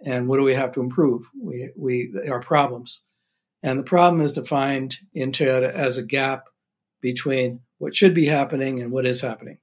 and 0.06 0.28
what 0.28 0.38
do 0.38 0.44
we 0.44 0.54
have 0.54 0.72
to 0.74 0.82
improve? 0.82 1.30
We 1.42 1.72
we 1.78 2.14
our 2.30 2.42
problems, 2.42 3.08
and 3.62 3.78
the 3.78 3.84
problem 3.84 4.22
is 4.22 4.34
defined 4.34 4.98
in 5.14 5.32
Toyota 5.32 5.72
as 5.72 5.98
a 5.98 6.06
gap 6.06 6.46
between 7.02 7.62
what 7.78 7.96
should 7.96 8.14
be 8.14 8.26
happening 8.26 8.82
and 8.82 8.92
what 8.92 9.06
is 9.06 9.22
happening. 9.22 9.58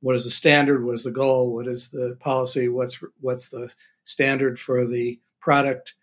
What 0.00 0.16
is 0.16 0.24
the 0.24 0.30
standard? 0.30 0.84
What 0.84 0.94
is 0.94 1.04
the 1.04 1.10
goal? 1.10 1.52
What 1.52 1.66
is 1.66 1.90
the 1.90 2.16
policy? 2.20 2.68
What's 2.68 3.02
what's 3.20 3.50
the 3.50 3.72
standard 4.04 4.58
for 4.58 4.86
the 4.86 5.20
product? 5.40 5.94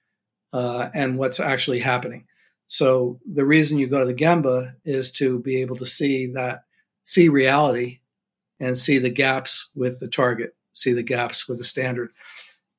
Uh, 0.51 0.89
and 0.93 1.17
what's 1.17 1.39
actually 1.39 1.79
happening. 1.79 2.27
So 2.67 3.19
the 3.29 3.45
reason 3.45 3.77
you 3.77 3.87
go 3.87 3.99
to 3.99 4.05
the 4.05 4.13
Gemba 4.13 4.75
is 4.85 5.11
to 5.13 5.39
be 5.39 5.61
able 5.61 5.75
to 5.77 5.85
see 5.85 6.27
that, 6.27 6.63
see 7.03 7.27
reality, 7.27 7.99
and 8.59 8.77
see 8.77 8.97
the 8.99 9.09
gaps 9.09 9.71
with 9.75 9.99
the 9.99 10.07
target, 10.07 10.55
see 10.71 10.93
the 10.93 11.03
gaps 11.03 11.47
with 11.47 11.57
the 11.57 11.63
standard. 11.63 12.11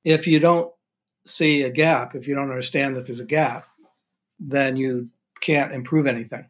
If 0.05 0.27
you 0.27 0.39
don't 0.39 0.73
see 1.27 1.63
a 1.63 1.71
gap, 1.71 2.15
if 2.15 2.29
you 2.29 2.35
don't 2.35 2.51
understand 2.51 2.97
that 2.97 3.07
there's 3.07 3.21
a 3.21 3.27
gap, 3.27 3.67
then 4.39 4.77
you 4.77 5.11
can't 5.41 5.73
improve 5.73 6.07
anything. 6.07 6.47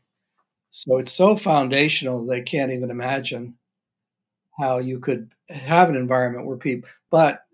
So 0.71 0.99
it's 0.99 1.13
so 1.13 1.37
foundational 1.37 2.25
they 2.27 2.43
can't 2.43 2.73
even 2.73 2.91
imagine 2.91 3.57
how 4.59 4.79
you 4.79 5.01
could 5.01 5.33
have 5.49 5.89
an 5.89 5.97
environment 5.97 6.47
where 6.47 6.57
people. 6.57 6.89
But 7.11 7.45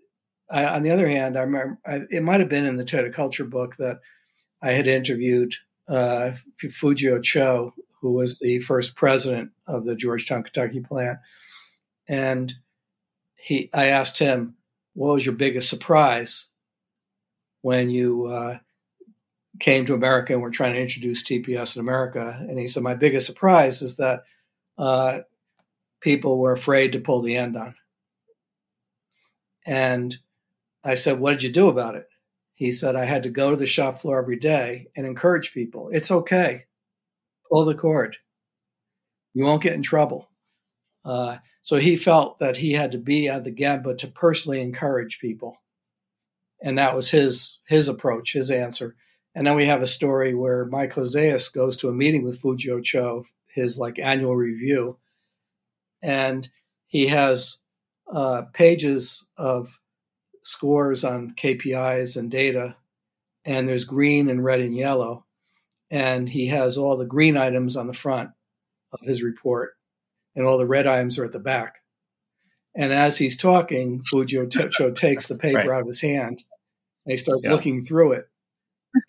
I, 0.49 0.65
on 0.65 0.83
the 0.83 0.91
other 0.91 1.07
hand, 1.07 1.37
I 1.37 1.41
remember 1.41 1.79
I, 1.85 2.01
it 2.09 2.23
might 2.23 2.39
have 2.39 2.49
been 2.49 2.65
in 2.65 2.77
the 2.77 2.83
Toyota 2.83 3.13
Culture 3.13 3.45
book 3.45 3.77
that 3.77 3.99
I 4.61 4.71
had 4.71 4.87
interviewed 4.87 5.55
uh, 5.87 6.31
Fujio 6.61 7.21
Cho, 7.23 7.73
who 8.01 8.13
was 8.13 8.39
the 8.39 8.59
first 8.59 8.95
president 8.95 9.51
of 9.67 9.85
the 9.85 9.95
Georgetown, 9.95 10.43
Kentucky 10.43 10.81
plant, 10.81 11.19
and 12.07 12.53
he. 13.35 13.69
I 13.73 13.85
asked 13.85 14.19
him, 14.19 14.55
"What 14.93 15.13
was 15.13 15.25
your 15.25 15.35
biggest 15.35 15.69
surprise 15.69 16.51
when 17.61 17.89
you 17.89 18.27
uh, 18.27 18.57
came 19.61 19.85
to 19.85 19.93
America 19.93 20.33
and 20.33 20.41
were 20.41 20.49
trying 20.49 20.73
to 20.73 20.81
introduce 20.81 21.23
TPS 21.23 21.75
in 21.75 21.81
America. 21.81 22.35
And 22.49 22.59
he 22.59 22.67
said, 22.67 22.83
My 22.83 22.95
biggest 22.95 23.27
surprise 23.27 23.81
is 23.81 23.97
that 23.97 24.23
uh, 24.77 25.19
people 26.01 26.37
were 26.37 26.51
afraid 26.51 26.91
to 26.93 26.99
pull 26.99 27.21
the 27.21 27.37
andon. 27.37 27.75
And 29.65 30.17
I 30.83 30.95
said, 30.95 31.19
What 31.19 31.33
did 31.33 31.43
you 31.43 31.51
do 31.51 31.69
about 31.69 31.95
it? 31.95 32.07
He 32.53 32.71
said, 32.71 32.95
I 32.95 33.05
had 33.05 33.23
to 33.23 33.29
go 33.29 33.51
to 33.51 33.55
the 33.55 33.65
shop 33.65 34.01
floor 34.01 34.19
every 34.19 34.37
day 34.37 34.87
and 34.95 35.05
encourage 35.05 35.53
people. 35.53 35.89
It's 35.91 36.11
okay. 36.11 36.65
Pull 37.51 37.65
the 37.65 37.75
cord. 37.75 38.17
You 39.33 39.45
won't 39.45 39.63
get 39.63 39.73
in 39.73 39.81
trouble. 39.81 40.29
Uh, 41.03 41.37
so 41.61 41.77
he 41.77 41.95
felt 41.95 42.39
that 42.39 42.57
he 42.57 42.73
had 42.73 42.91
to 42.91 42.97
be 42.97 43.27
at 43.27 43.43
the 43.43 43.51
Gemba 43.51 43.97
to 43.97 44.07
personally 44.07 44.61
encourage 44.61 45.19
people. 45.19 45.61
And 46.61 46.77
that 46.77 46.95
was 46.95 47.09
his 47.09 47.59
his 47.67 47.87
approach, 47.87 48.33
his 48.33 48.51
answer. 48.51 48.95
And 49.33 49.47
then 49.47 49.55
we 49.55 49.65
have 49.65 49.81
a 49.81 49.87
story 49.87 50.35
where 50.35 50.65
Mike 50.65 50.93
Hoseus 50.93 51.49
goes 51.49 51.77
to 51.77 51.89
a 51.89 51.93
meeting 51.93 52.23
with 52.23 52.41
Fujio 52.41 52.83
Cho, 52.83 53.25
his 53.53 53.79
like 53.79 53.97
annual 53.97 54.35
review, 54.35 54.97
and 56.01 56.49
he 56.87 57.07
has 57.07 57.63
uh, 58.13 58.43
pages 58.53 59.29
of 59.37 59.79
scores 60.43 61.03
on 61.03 61.33
KPIs 61.35 62.17
and 62.17 62.29
data, 62.29 62.75
and 63.45 63.67
there's 63.67 63.85
green 63.85 64.29
and 64.29 64.43
red 64.43 64.59
and 64.59 64.75
yellow, 64.75 65.25
and 65.89 66.29
he 66.29 66.47
has 66.47 66.77
all 66.77 66.97
the 66.97 67.05
green 67.05 67.37
items 67.37 67.77
on 67.77 67.87
the 67.87 67.93
front 67.93 68.31
of 68.91 68.99
his 69.01 69.23
report, 69.23 69.73
and 70.35 70.45
all 70.45 70.57
the 70.57 70.67
red 70.67 70.87
items 70.87 71.17
are 71.17 71.25
at 71.25 71.31
the 71.31 71.39
back. 71.39 71.75
And 72.75 72.93
as 72.93 73.17
he's 73.17 73.37
talking, 73.37 74.01
Fujio 74.01 74.49
Cho 74.71 74.91
takes 74.91 75.27
the 75.27 75.37
paper 75.37 75.57
right. 75.57 75.69
out 75.69 75.81
of 75.81 75.87
his 75.87 76.01
hand, 76.01 76.43
and 77.05 77.11
he 77.11 77.17
starts 77.17 77.45
yeah. 77.45 77.51
looking 77.51 77.83
through 77.83 78.13
it 78.13 78.27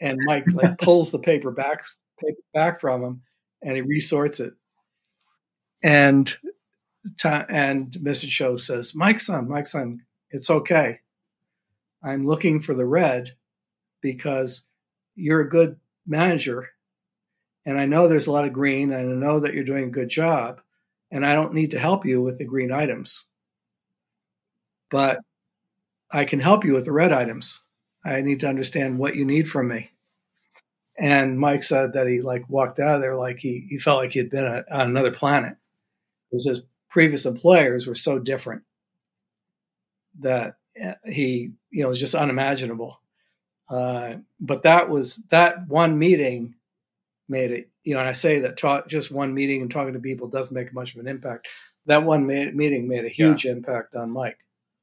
and 0.00 0.18
Mike 0.24 0.44
like 0.52 0.78
pulls 0.80 1.10
the 1.10 1.18
paper 1.18 1.50
back 1.50 1.82
paper 2.20 2.40
back 2.54 2.80
from 2.80 3.02
him, 3.02 3.22
and 3.62 3.76
he 3.76 3.82
resorts 3.82 4.40
it. 4.40 4.54
And 5.84 6.34
and 7.24 7.92
Mr. 7.92 8.28
Cho 8.28 8.56
says, 8.56 8.94
"Mike-san, 8.94 9.48
Mike's 9.48 9.72
son, 9.72 10.02
it's 10.30 10.50
okay. 10.50 11.00
I'm 12.02 12.26
looking 12.26 12.60
for 12.60 12.74
the 12.74 12.86
red 12.86 13.36
because 14.00 14.68
you're 15.14 15.40
a 15.40 15.48
good 15.48 15.78
manager, 16.06 16.70
and 17.64 17.78
I 17.78 17.86
know 17.86 18.08
there's 18.08 18.26
a 18.26 18.32
lot 18.32 18.44
of 18.44 18.52
green, 18.52 18.92
and 18.92 19.10
I 19.10 19.14
know 19.26 19.40
that 19.40 19.54
you're 19.54 19.64
doing 19.64 19.84
a 19.84 19.90
good 19.90 20.08
job, 20.08 20.60
and 21.10 21.24
I 21.24 21.34
don't 21.34 21.54
need 21.54 21.70
to 21.72 21.78
help 21.78 22.04
you 22.04 22.22
with 22.22 22.38
the 22.38 22.44
green 22.44 22.72
items, 22.72 23.28
but 24.90 25.18
I 26.10 26.24
can 26.24 26.40
help 26.40 26.64
you 26.64 26.74
with 26.74 26.84
the 26.84 26.92
red 26.92 27.12
items." 27.12 27.64
I 28.04 28.20
need 28.22 28.40
to 28.40 28.48
understand 28.48 28.98
what 28.98 29.14
you 29.14 29.24
need 29.24 29.48
from 29.48 29.68
me. 29.68 29.90
And 30.98 31.38
Mike 31.38 31.62
said 31.62 31.94
that 31.94 32.06
he 32.06 32.20
like 32.20 32.48
walked 32.48 32.78
out 32.78 32.96
of 32.96 33.00
there 33.00 33.16
like 33.16 33.38
he, 33.38 33.66
he 33.68 33.78
felt 33.78 33.98
like 33.98 34.12
he 34.12 34.18
had 34.18 34.30
been 34.30 34.44
a, 34.44 34.64
on 34.70 34.90
another 34.90 35.10
planet 35.10 35.56
because 36.30 36.46
his 36.46 36.62
previous 36.92 37.24
employers 37.24 37.86
were 37.86 37.94
so 37.94 38.18
different 38.18 38.62
that 40.20 40.56
eh, 40.76 40.94
he, 41.06 41.52
you 41.70 41.82
know, 41.82 41.88
was 41.88 41.98
just 41.98 42.14
unimaginable. 42.14 43.00
Uh, 43.68 44.16
but 44.38 44.62
that 44.62 44.90
was 44.90 45.24
that 45.30 45.66
one 45.66 45.98
meeting 45.98 46.54
made 47.28 47.50
it, 47.50 47.70
you 47.82 47.94
know, 47.94 48.00
and 48.00 48.08
I 48.08 48.12
say 48.12 48.40
that 48.40 48.58
talk, 48.58 48.88
just 48.88 49.10
one 49.10 49.32
meeting 49.32 49.62
and 49.62 49.70
talking 49.70 49.94
to 49.94 49.98
people 49.98 50.28
doesn't 50.28 50.54
make 50.54 50.74
much 50.74 50.94
of 50.94 51.00
an 51.00 51.08
impact. 51.08 51.48
That 51.86 52.04
one 52.04 52.26
meeting 52.26 52.86
made 52.86 53.06
a 53.06 53.08
huge 53.08 53.46
yeah. 53.46 53.52
impact 53.52 53.96
on 53.96 54.10
Mike. 54.10 54.36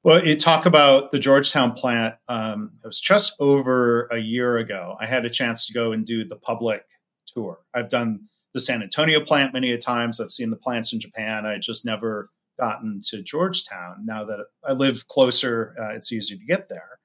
Well, 0.04 0.26
you 0.26 0.36
talk 0.36 0.66
about 0.66 1.12
the 1.12 1.20
Georgetown 1.20 1.74
plant. 1.74 2.16
Um, 2.28 2.72
it 2.84 2.88
was 2.88 3.00
just 3.00 3.36
over 3.40 4.08
a 4.08 4.18
year 4.18 4.58
ago. 4.58 4.98
I 5.00 5.06
had 5.06 5.26
a 5.26 5.30
chance 5.30 5.68
to 5.68 5.74
go 5.74 5.92
and 5.92 6.06
do 6.06 6.26
the 6.26 6.38
public 6.38 6.84
tour. 7.28 7.60
I've 7.74 7.90
done 7.90 8.30
the 8.54 8.60
San 8.60 8.82
Antonio 8.82 9.20
plant 9.20 9.54
many 9.54 9.72
a 9.72 9.78
times. 9.78 10.20
I've 10.20 10.32
seen 10.32 10.50
the 10.50 10.56
plants 10.56 10.94
in 10.94 11.00
Japan. 11.00 11.46
I 11.46 11.58
just 11.58 11.86
never 11.86 12.30
gotten 12.60 13.02
to 13.10 13.22
Georgetown. 13.22 14.06
Now 14.06 14.26
that 14.26 14.40
I 14.68 14.74
live 14.74 15.08
closer, 15.08 15.76
uh, 15.80 15.96
it's 15.96 16.12
easy 16.12 16.38
to 16.38 16.46
get 16.46 16.70
there. 16.70 17.00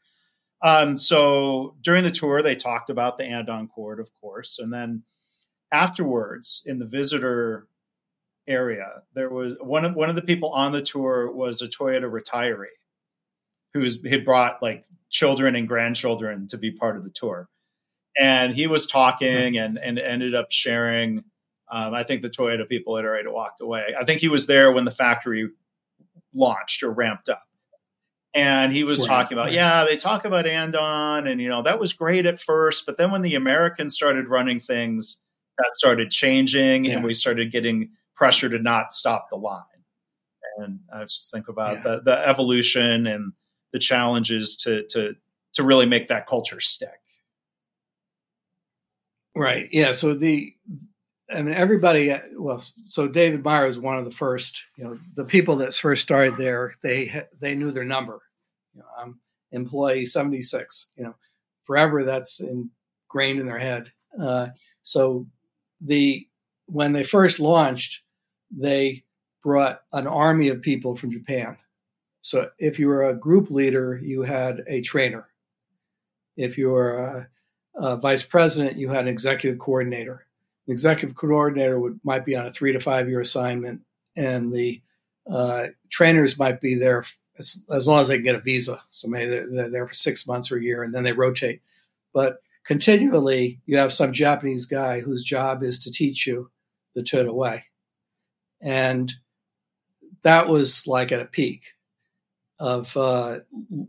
Um, 0.62 0.96
so 0.96 1.76
during 1.82 2.04
the 2.04 2.10
tour, 2.10 2.42
they 2.42 2.54
talked 2.54 2.88
about 2.90 3.18
the 3.18 3.24
Andon 3.24 3.68
cord, 3.68 4.00
of 4.00 4.08
course, 4.20 4.58
and 4.58 4.72
then 4.72 5.02
afterwards 5.70 6.62
in 6.64 6.78
the 6.78 6.86
visitor 6.86 7.68
area, 8.46 9.02
there 9.14 9.28
was 9.30 9.54
one 9.60 9.84
of 9.84 9.94
one 9.94 10.10
of 10.10 10.16
the 10.16 10.22
people 10.22 10.50
on 10.50 10.72
the 10.72 10.80
tour 10.80 11.30
was 11.30 11.60
a 11.60 11.68
Toyota 11.68 12.10
retiree 12.10 12.66
who 13.74 13.86
had 14.08 14.24
brought 14.24 14.62
like 14.62 14.84
children 15.10 15.56
and 15.56 15.68
grandchildren 15.68 16.46
to 16.48 16.58
be 16.58 16.70
part 16.70 16.96
of 16.96 17.04
the 17.04 17.10
tour. 17.10 17.48
And 18.18 18.54
he 18.54 18.66
was 18.66 18.86
talking 18.86 19.58
and 19.58 19.78
and 19.78 19.98
ended 19.98 20.34
up 20.34 20.50
sharing. 20.50 21.24
Um, 21.70 21.94
I 21.94 22.02
think 22.02 22.22
the 22.22 22.30
Toyota 22.30 22.68
people 22.68 22.96
had 22.96 23.04
already 23.04 23.28
walked 23.28 23.60
away. 23.60 23.94
I 23.98 24.04
think 24.04 24.20
he 24.20 24.28
was 24.28 24.46
there 24.46 24.70
when 24.72 24.84
the 24.84 24.90
factory 24.90 25.48
launched 26.34 26.82
or 26.82 26.90
ramped 26.90 27.28
up. 27.28 27.42
And 28.34 28.72
he 28.72 28.82
was 28.82 29.00
right. 29.00 29.08
talking 29.08 29.38
about, 29.38 29.52
yeah, 29.52 29.84
they 29.84 29.96
talk 29.96 30.24
about 30.24 30.46
Andon, 30.46 31.28
and 31.28 31.40
you 31.40 31.48
know 31.48 31.62
that 31.62 31.78
was 31.78 31.92
great 31.92 32.26
at 32.26 32.40
first, 32.40 32.84
but 32.84 32.96
then 32.96 33.12
when 33.12 33.22
the 33.22 33.36
Americans 33.36 33.94
started 33.94 34.26
running 34.26 34.58
things, 34.58 35.22
that 35.56 35.70
started 35.74 36.10
changing, 36.10 36.84
yeah. 36.84 36.94
and 36.94 37.04
we 37.04 37.14
started 37.14 37.52
getting 37.52 37.90
pressure 38.16 38.48
to 38.48 38.58
not 38.58 38.92
stop 38.92 39.28
the 39.30 39.36
line. 39.36 39.62
And 40.58 40.80
I 40.92 41.02
just 41.02 41.32
think 41.32 41.48
about 41.48 41.76
yeah. 41.76 41.82
the, 41.82 42.00
the 42.00 42.28
evolution 42.28 43.06
and 43.06 43.32
the 43.72 43.78
challenges 43.78 44.56
to 44.58 44.84
to 44.88 45.14
to 45.52 45.62
really 45.62 45.86
make 45.86 46.08
that 46.08 46.26
culture 46.26 46.60
stick. 46.60 47.00
Right. 49.36 49.68
Yeah. 49.72 49.92
So 49.92 50.14
the 50.14 50.54
I 51.32 51.42
mean 51.42 51.54
everybody 51.54 52.14
well 52.38 52.62
so 52.86 53.08
David 53.08 53.44
Meier 53.44 53.66
was 53.66 53.78
one 53.78 53.98
of 53.98 54.04
the 54.04 54.10
first, 54.10 54.66
you 54.76 54.84
know, 54.84 54.98
the 55.14 55.24
people 55.24 55.56
that 55.56 55.74
first 55.74 56.02
started 56.02 56.36
there, 56.36 56.74
they 56.82 57.24
they 57.40 57.54
knew 57.54 57.70
their 57.70 57.84
number. 57.84 58.20
You 58.74 58.80
know, 58.80 58.86
I'm 58.98 59.20
employee 59.52 60.06
76, 60.06 60.90
you 60.96 61.04
know, 61.04 61.14
forever 61.64 62.04
that's 62.04 62.40
ingrained 62.40 63.40
in 63.40 63.46
their 63.46 63.58
head. 63.58 63.92
Uh, 64.20 64.48
so 64.82 65.26
the 65.80 66.26
when 66.66 66.92
they 66.92 67.04
first 67.04 67.40
launched, 67.40 68.02
they 68.50 69.04
brought 69.42 69.82
an 69.92 70.06
army 70.06 70.48
of 70.48 70.62
people 70.62 70.96
from 70.96 71.10
Japan 71.10 71.56
so 72.24 72.50
if 72.58 72.78
you 72.78 72.88
were 72.88 73.04
a 73.04 73.14
group 73.14 73.50
leader, 73.50 74.00
you 74.02 74.22
had 74.22 74.62
a 74.66 74.80
trainer. 74.80 75.28
If 76.38 76.56
you 76.56 76.70
were 76.70 76.96
a, 76.96 77.28
a 77.74 77.96
vice 77.98 78.22
president, 78.22 78.78
you 78.78 78.88
had 78.88 79.02
an 79.02 79.08
executive 79.08 79.58
coordinator. 79.58 80.26
The 80.66 80.72
executive 80.72 81.16
coordinator 81.16 81.78
would 81.78 82.00
might 82.04 82.24
be 82.24 82.36
on 82.36 82.46
a 82.46 82.52
three 82.52 82.72
to 82.72 82.80
five 82.80 83.08
year 83.08 83.20
assignment, 83.20 83.82
and 84.16 84.52
the 84.52 84.80
uh, 85.30 85.66
trainers 85.90 86.38
might 86.38 86.60
be 86.60 86.74
there 86.74 87.04
as, 87.38 87.62
as, 87.70 87.88
long 87.88 88.00
as 88.00 88.08
they 88.08 88.16
can 88.16 88.24
get 88.24 88.34
a 88.34 88.40
visa. 88.40 88.82
So 88.90 89.08
maybe 89.08 89.30
they're, 89.30 89.50
they're 89.50 89.70
there 89.70 89.86
for 89.86 89.94
six 89.94 90.26
months 90.26 90.52
or 90.52 90.56
a 90.56 90.62
year, 90.62 90.82
and 90.82 90.94
then 90.94 91.02
they 91.02 91.12
rotate. 91.12 91.60
But 92.12 92.38
continually, 92.64 93.60
you 93.66 93.76
have 93.78 93.92
some 93.92 94.12
Japanese 94.12 94.66
guy 94.66 95.00
whose 95.00 95.24
job 95.24 95.62
is 95.62 95.78
to 95.80 95.90
teach 95.90 96.26
you 96.26 96.50
the 96.94 97.02
Toyota 97.02 97.34
way, 97.34 97.64
and 98.60 99.12
that 100.22 100.48
was 100.48 100.86
like 100.86 101.12
at 101.12 101.20
a 101.20 101.26
peak 101.26 101.74
of 102.58 102.96
uh, 102.96 103.40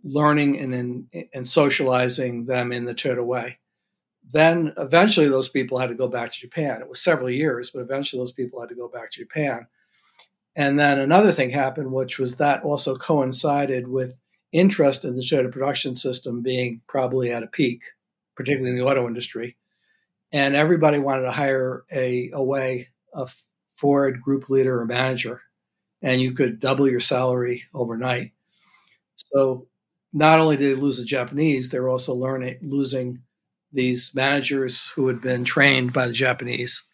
learning 0.03 0.59
and, 0.59 1.07
and 1.33 1.47
socializing 1.47 2.45
them 2.45 2.71
in 2.71 2.85
the 2.85 2.95
Toyota 2.95 3.25
way. 3.25 3.59
Then 4.31 4.73
eventually 4.77 5.27
those 5.27 5.49
people 5.49 5.77
had 5.77 5.89
to 5.89 5.95
go 5.95 6.07
back 6.07 6.31
to 6.31 6.39
Japan. 6.39 6.81
It 6.81 6.89
was 6.89 7.01
several 7.01 7.29
years, 7.29 7.69
but 7.69 7.81
eventually 7.81 8.19
those 8.19 8.31
people 8.31 8.59
had 8.59 8.69
to 8.69 8.75
go 8.75 8.87
back 8.87 9.11
to 9.11 9.19
Japan. 9.19 9.67
And 10.55 10.79
then 10.79 10.99
another 10.99 11.31
thing 11.31 11.51
happened, 11.51 11.91
which 11.91 12.17
was 12.17 12.37
that 12.37 12.63
also 12.63 12.95
coincided 12.95 13.87
with 13.87 14.15
interest 14.51 15.03
in 15.03 15.15
the 15.15 15.21
Toyota 15.21 15.51
production 15.51 15.95
system 15.95 16.41
being 16.41 16.81
probably 16.87 17.31
at 17.31 17.43
a 17.43 17.47
peak, 17.47 17.81
particularly 18.35 18.71
in 18.71 18.77
the 18.77 18.89
auto 18.89 19.05
industry. 19.05 19.57
And 20.31 20.55
everybody 20.55 20.97
wanted 20.97 21.23
to 21.23 21.31
hire 21.31 21.83
a, 21.91 22.31
a 22.33 22.43
way, 22.43 22.89
a 23.13 23.29
Ford 23.75 24.21
group 24.21 24.49
leader 24.49 24.79
or 24.79 24.85
manager, 24.85 25.41
and 26.01 26.21
you 26.21 26.31
could 26.31 26.59
double 26.59 26.89
your 26.89 27.01
salary 27.01 27.63
overnight. 27.73 28.31
So 29.15 29.67
not 30.13 30.39
only 30.39 30.55
did 30.55 30.77
they 30.77 30.81
lose 30.81 30.97
the 30.97 31.05
Japanese, 31.05 31.69
they 31.69 31.79
were 31.79 31.89
also 31.89 32.13
learning 32.13 32.59
losing 32.61 33.19
these 33.75 34.15
managers 34.15 34.87
who 34.95 35.07
had 35.07 35.21
been 35.21 35.43
trained 35.43 35.93
by 35.93 36.07
the 36.07 36.13
Japanese, 36.13 36.85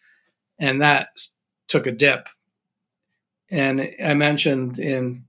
and 0.58 0.82
that 0.82 1.08
took 1.68 1.86
a 1.86 1.92
dip. 1.92 2.28
And 3.50 3.90
I 4.04 4.14
mentioned 4.14 4.78
in 4.78 5.24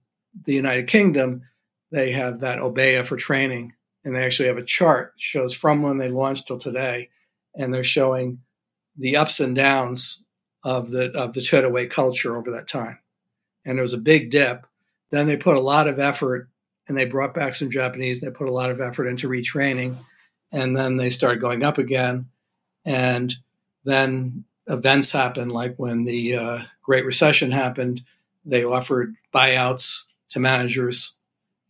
the 0.46 0.54
United 0.54 0.88
Kingdom, 0.88 1.44
they 1.92 2.12
have 2.12 2.40
that 2.40 2.60
Obeya 2.60 3.06
for 3.06 3.16
training, 3.16 3.74
and 4.04 4.16
they 4.16 4.26
actually 4.26 4.48
have 4.48 4.58
a 4.58 4.66
chart 4.66 5.14
shows 5.18 5.54
from 5.54 5.82
when 5.82 5.98
they 5.98 6.10
launched 6.10 6.48
till 6.48 6.58
today, 6.58 7.10
and 7.56 7.74
they're 7.74 7.84
showing 7.84 8.40
the 8.98 9.16
ups 9.16 9.40
and 9.40 9.56
downs 9.56 10.26
of 10.64 10.92
the 10.92 11.12
of 11.12 11.34
the 11.34 11.42
Toyota 11.42 11.72
Way 11.72 11.88
culture 11.88 12.36
over 12.36 12.52
that 12.52 12.68
time. 12.68 13.00
And 13.66 13.78
there 13.78 13.84
was 13.84 13.94
a 13.94 13.98
big 13.98 14.32
dip. 14.32 14.66
Then 15.12 15.28
they 15.28 15.38
put 15.38 15.56
a 15.56 15.62
lot 15.62 15.88
of 15.88 16.00
effort 16.00 16.50
and 16.88 16.98
they 16.98 17.06
brought 17.06 17.34
back 17.34 17.54
some 17.54 17.70
Japanese. 17.70 18.20
They 18.20 18.30
put 18.30 18.50
a 18.50 18.54
lot 18.54 18.72
of 18.72 18.82
effort 18.82 19.08
into 19.08 19.30
retraining, 19.30 19.96
and 20.54 20.78
then 20.78 20.96
they 20.96 21.10
started 21.10 21.42
going 21.42 21.64
up 21.64 21.78
again. 21.78 22.30
And 22.86 23.36
then 23.84 24.46
events 24.68 25.12
happened, 25.12 25.52
like 25.52 25.76
when 25.76 26.06
the 26.06 26.36
uh, 26.38 26.60
Great 26.84 27.06
Recession 27.06 27.52
happened. 27.52 28.04
They 28.46 28.64
offered 28.64 29.16
buyouts 29.34 30.06
to 30.30 30.40
managers, 30.40 31.18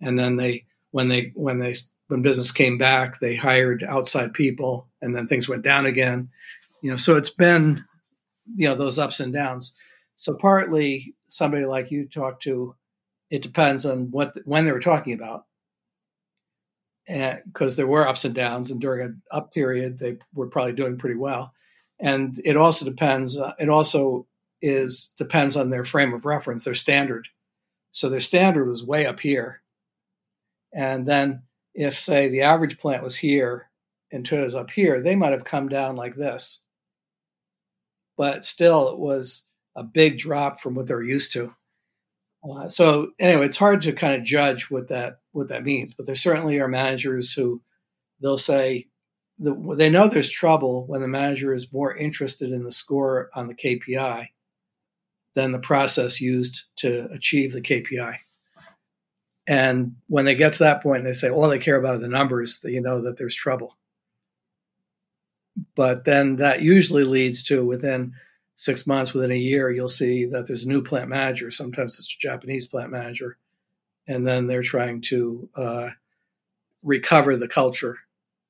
and 0.02 0.18
then 0.20 0.36
they 0.36 0.66
when 0.92 1.08
they 1.08 1.32
when 1.36 1.60
they 1.60 1.74
when 2.08 2.22
business 2.22 2.52
came 2.52 2.78
back, 2.78 3.20
they 3.20 3.36
hired 3.36 3.84
outside 3.84 4.34
people, 4.34 4.88
and 5.02 5.16
then 5.16 5.28
things 5.28 5.48
went 5.48 5.64
down 5.64 5.86
again. 5.86 6.30
You 6.82 6.92
know, 6.92 6.98
so 6.98 7.16
it's 7.16 7.30
been 7.30 7.86
you 8.56 8.68
know 8.68 8.76
those 8.76 9.00
ups 9.00 9.20
and 9.20 9.32
downs. 9.32 9.76
So 10.16 10.36
partly 10.36 11.16
somebody 11.26 11.66
like 11.66 11.92
you 11.92 12.06
talk 12.06 12.40
to 12.42 12.76
it 13.30 13.42
depends 13.42 13.86
on 13.86 14.12
what 14.12 14.36
when 14.46 14.66
they 14.66 14.72
were 14.72 14.80
talking 14.80 15.14
about 15.14 15.46
because 17.08 17.76
there 17.76 17.88
were 17.88 18.08
ups 18.08 18.26
and 18.26 18.34
downs 18.34 18.72
and 18.72 18.80
during 18.80 19.06
an 19.06 19.22
up 19.32 19.54
period 19.54 20.00
they 20.00 20.18
were 20.34 20.48
probably 20.48 20.74
doing 20.74 20.98
pretty 20.98 21.18
well. 21.18 21.54
And 22.00 22.40
it 22.46 22.58
also 22.58 22.86
depends 22.86 23.38
uh, 23.38 23.54
it 23.60 23.70
also 23.70 24.28
is 24.62 25.14
depends 25.18 25.58
on 25.58 25.70
their 25.70 25.84
frame 25.84 26.14
of 26.14 26.26
reference 26.26 26.64
their 26.64 26.74
standard. 26.74 27.28
So 27.92 28.10
their 28.10 28.20
standard 28.20 28.68
was 28.68 28.86
way 28.86 29.06
up 29.06 29.20
here. 29.20 29.62
And 30.74 31.06
then 31.06 31.44
if 31.74 31.98
say 31.98 32.30
the 32.30 32.42
average 32.42 32.78
plant 32.78 33.04
was 33.04 33.18
here 33.18 33.70
and 34.12 34.26
Toyota's 34.26 34.56
up 34.56 34.72
here 34.72 35.02
they 35.02 35.16
might 35.16 35.34
have 35.34 35.44
come 35.44 35.68
down 35.68 35.96
like 35.96 36.16
this. 36.16 36.64
But 38.18 38.46
still 38.46 38.90
it 38.90 39.00
was 39.00 39.48
a 39.76 39.84
big 39.84 40.20
drop 40.20 40.62
from 40.62 40.76
what 40.76 40.88
they're 40.88 41.02
used 41.02 41.34
to. 41.34 41.56
Uh, 42.50 42.68
so 42.68 43.12
anyway, 43.20 43.46
it's 43.46 43.58
hard 43.58 43.82
to 43.82 43.94
kind 43.94 44.16
of 44.16 44.24
judge 44.24 44.70
what 44.70 44.90
that 44.90 45.20
what 45.34 45.50
that 45.50 45.64
means, 45.64 45.94
but 45.94 46.06
there 46.06 46.16
certainly 46.16 46.60
are 46.60 46.68
managers 46.68 47.34
who 47.34 47.62
they'll 48.22 48.38
say 48.38 48.88
the, 49.40 49.76
they 49.76 49.90
know 49.90 50.08
there's 50.08 50.30
trouble 50.30 50.86
when 50.88 51.02
the 51.02 51.08
manager 51.08 51.54
is 51.54 51.74
more 51.74 51.96
interested 51.96 52.52
in 52.52 52.64
the 52.64 52.72
score 52.72 53.30
on 53.36 53.48
the 53.48 53.56
KPI 53.56 54.28
than 55.36 55.52
the 55.52 55.60
process 55.60 56.22
used 56.22 56.66
to 56.78 57.08
achieve 57.12 57.52
the 57.52 57.62
KPI. 57.62 58.18
And 59.48 59.96
when 60.08 60.26
they 60.26 60.36
get 60.36 60.54
to 60.54 60.60
that 60.60 60.82
point, 60.82 61.04
they 61.04 61.12
say 61.12 61.30
all 61.30 61.50
they 61.50 61.60
care 61.60 61.76
about 61.76 61.96
are 61.96 62.00
the 62.00 62.08
numbers, 62.08 62.60
that 62.62 62.72
you 62.72 62.82
know 62.82 63.02
that 63.02 63.18
there's 63.18 63.36
trouble. 63.36 63.78
But 65.76 66.06
then 66.06 66.38
that 66.38 66.62
usually 66.62 67.04
leads 67.04 67.44
to 67.44 67.66
within 67.66 68.14
six 68.56 68.88
months, 68.88 69.14
within 69.14 69.32
a 69.32 69.36
year, 69.36 69.70
you'll 69.70 69.90
see 69.90 70.26
that 70.26 70.48
there's 70.48 70.64
a 70.64 70.70
new 70.70 70.82
plant 70.82 71.10
manager. 71.10 71.52
Sometimes 71.52 72.00
it's 72.00 72.16
a 72.16 72.20
Japanese 72.20 72.68
plant 72.68 72.92
manager. 72.92 73.38
And 74.08 74.28
then 74.28 74.48
they're 74.48 74.64
trying 74.64 75.02
to 75.02 75.50
uh, 75.56 75.90
recover 76.82 77.36
the 77.36 77.48
culture. 77.48 77.98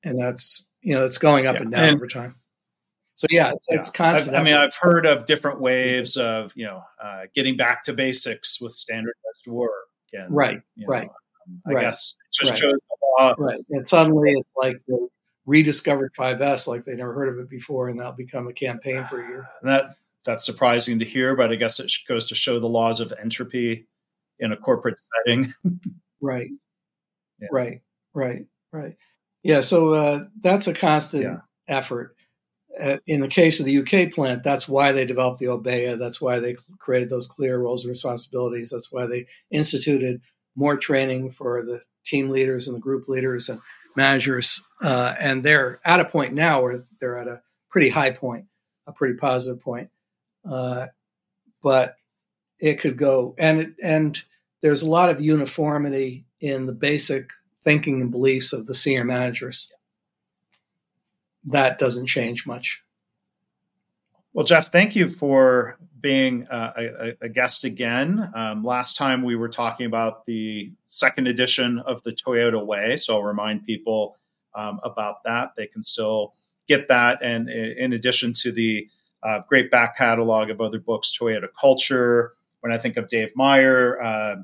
And 0.04 0.20
that's, 0.20 0.70
you 0.82 0.96
know, 0.96 1.06
it's 1.06 1.18
going 1.18 1.46
up 1.46 1.56
yeah. 1.56 1.62
and 1.62 1.72
down 1.72 1.84
and, 1.84 1.96
over 1.96 2.08
time. 2.08 2.36
So 3.14 3.28
yeah, 3.30 3.52
it's, 3.52 3.68
yeah. 3.70 3.78
it's 3.78 3.90
constant. 3.90 4.36
I've, 4.36 4.42
I 4.42 4.44
mean, 4.44 4.56
I've 4.56 4.76
heard 4.76 5.06
of 5.06 5.26
different 5.26 5.62
waves 5.62 6.18
of, 6.18 6.52
you 6.56 6.66
know, 6.66 6.84
uh, 7.02 7.24
getting 7.36 7.56
back 7.56 7.84
to 7.84 7.94
basics 7.94 8.60
with 8.60 8.72
standardized 8.72 9.48
work. 9.48 9.72
And, 10.14 10.36
right, 10.36 10.62
you 10.76 10.86
know, 10.86 10.92
right. 10.92 11.10
Um, 11.10 11.62
I 11.68 11.74
right. 11.74 11.82
guess 11.82 12.16
it 12.20 12.36
just 12.36 12.52
right. 12.52 12.60
shows 12.60 12.74
the 12.74 13.24
law. 13.24 13.36
Right. 13.38 13.60
And 13.70 13.88
suddenly 13.88 14.32
it's 14.32 14.50
like 14.56 14.82
the, 14.88 15.08
rediscovered 15.46 16.14
5S 16.14 16.68
like 16.68 16.86
they 16.86 16.96
never 16.96 17.14
heard 17.14 17.30
of 17.30 17.40
it 17.40 17.50
before, 17.50 17.90
and 17.90 18.00
that'll 18.00 18.14
become 18.14 18.48
a 18.48 18.54
campaign 18.54 19.06
for 19.10 19.22
a 19.22 19.28
year. 19.28 19.50
that 19.64 19.96
that's 20.26 20.46
surprising 20.46 21.00
to 21.00 21.06
hear, 21.06 21.36
but 21.36 21.52
I 21.52 21.56
guess 21.56 21.80
it 21.80 21.92
goes 22.08 22.28
to 22.28 22.36
show 22.36 22.60
the 22.60 22.70
laws 22.70 23.02
of 23.02 23.14
entropy 23.22 23.88
in 24.40 24.52
a 24.52 24.58
corporate 24.58 25.00
setting. 25.00 25.52
right. 26.22 26.50
Yeah. 27.40 27.48
Right. 27.52 27.82
Right. 28.14 28.46
Right. 28.72 28.96
Yeah. 29.44 29.62
So 29.62 29.94
uh, 29.94 30.26
that's 30.42 30.68
a 30.68 30.74
constant 30.74 31.24
yeah. 31.24 31.38
effort. 31.68 32.16
Uh, 32.82 32.98
in 33.06 33.22
the 33.22 33.28
case 33.28 33.60
of 33.60 33.68
the 33.68 33.78
UK 33.78 34.12
plant, 34.12 34.44
that's 34.44 34.68
why 34.68 34.92
they 34.92 35.06
developed 35.06 35.40
the 35.40 35.46
Obeya. 35.46 36.00
That's 36.00 36.20
why 36.20 36.40
they 36.40 36.56
created 36.80 37.10
those 37.10 37.28
clear 37.28 37.60
roles 37.60 37.84
and 37.84 37.90
responsibilities. 37.90 38.72
That's 38.72 38.92
why 38.92 39.06
they 39.06 39.28
instituted 39.52 40.22
more 40.56 40.76
training 40.78 41.32
for 41.32 41.64
the 41.64 41.82
team 42.04 42.30
leaders 42.30 42.68
and 42.68 42.76
the 42.76 42.82
group 42.82 43.08
leaders 43.08 43.48
and 43.48 43.60
managers, 43.96 44.64
uh, 44.82 45.14
and 45.20 45.44
they're 45.44 45.80
at 45.86 46.00
a 46.00 46.06
point 46.06 46.34
now 46.34 46.62
where 46.62 46.84
they're 47.00 47.18
at 47.18 47.28
a 47.28 47.42
pretty 47.70 47.90
high 47.90 48.12
point, 48.12 48.46
a 48.88 48.92
pretty 48.92 49.18
positive 49.18 49.62
point. 49.62 49.90
Uh, 50.50 50.88
but 51.62 51.96
it 52.64 52.80
could 52.80 52.98
go, 52.98 53.36
and 53.38 53.60
it, 53.60 53.74
and 53.84 54.24
there's 54.62 54.82
a 54.82 54.90
lot 54.90 55.10
of 55.10 55.20
uniformity 55.20 56.26
in 56.40 56.66
the 56.66 56.72
basic 56.72 57.32
thinking 57.66 58.02
and 58.02 58.10
beliefs 58.10 58.54
of 58.54 58.68
the 58.68 58.74
senior 58.74 59.04
managers. 59.04 59.74
That 61.44 61.78
doesn't 61.78 62.08
change 62.08 62.48
much. 62.48 62.82
Well, 64.32 64.46
Jeff, 64.46 64.72
thank 64.72 64.96
you 64.96 65.10
for 65.10 65.78
being 66.00 66.48
uh, 66.48 66.72
a, 66.78 67.26
a, 67.26 67.30
guest 67.30 67.66
again. 67.66 68.32
Um, 68.34 68.64
last 68.64 68.96
time 68.96 69.24
we 69.24 69.36
were 69.36 69.50
talking 69.50 69.86
about 69.86 70.26
the 70.26 70.72
second 70.84 71.28
edition 71.28 71.80
of 71.80 72.02
the 72.04 72.14
Toyota 72.14 72.66
Way, 72.66 72.96
so 72.96 73.16
I'll 73.16 73.24
remind 73.24 73.66
people 73.66 74.18
um, 74.56 74.80
about 74.84 75.24
that. 75.26 75.52
They 75.58 75.68
can 75.68 75.82
still 75.82 76.34
get 76.70 76.88
that, 76.88 77.20
and 77.22 77.50
in 77.50 77.92
addition 77.92 78.32
to 78.42 78.54
the 78.54 78.88
uh, 79.22 79.40
great 79.50 79.70
back 79.70 79.98
catalog 79.98 80.50
of 80.50 80.62
other 80.62 80.80
books, 80.80 81.12
Toyota 81.12 81.48
Culture. 81.60 82.34
When 82.64 82.72
I 82.72 82.78
think 82.78 82.96
of 82.96 83.10
Dave 83.10 83.34
Meier, 83.36 84.02
uh, 84.02 84.36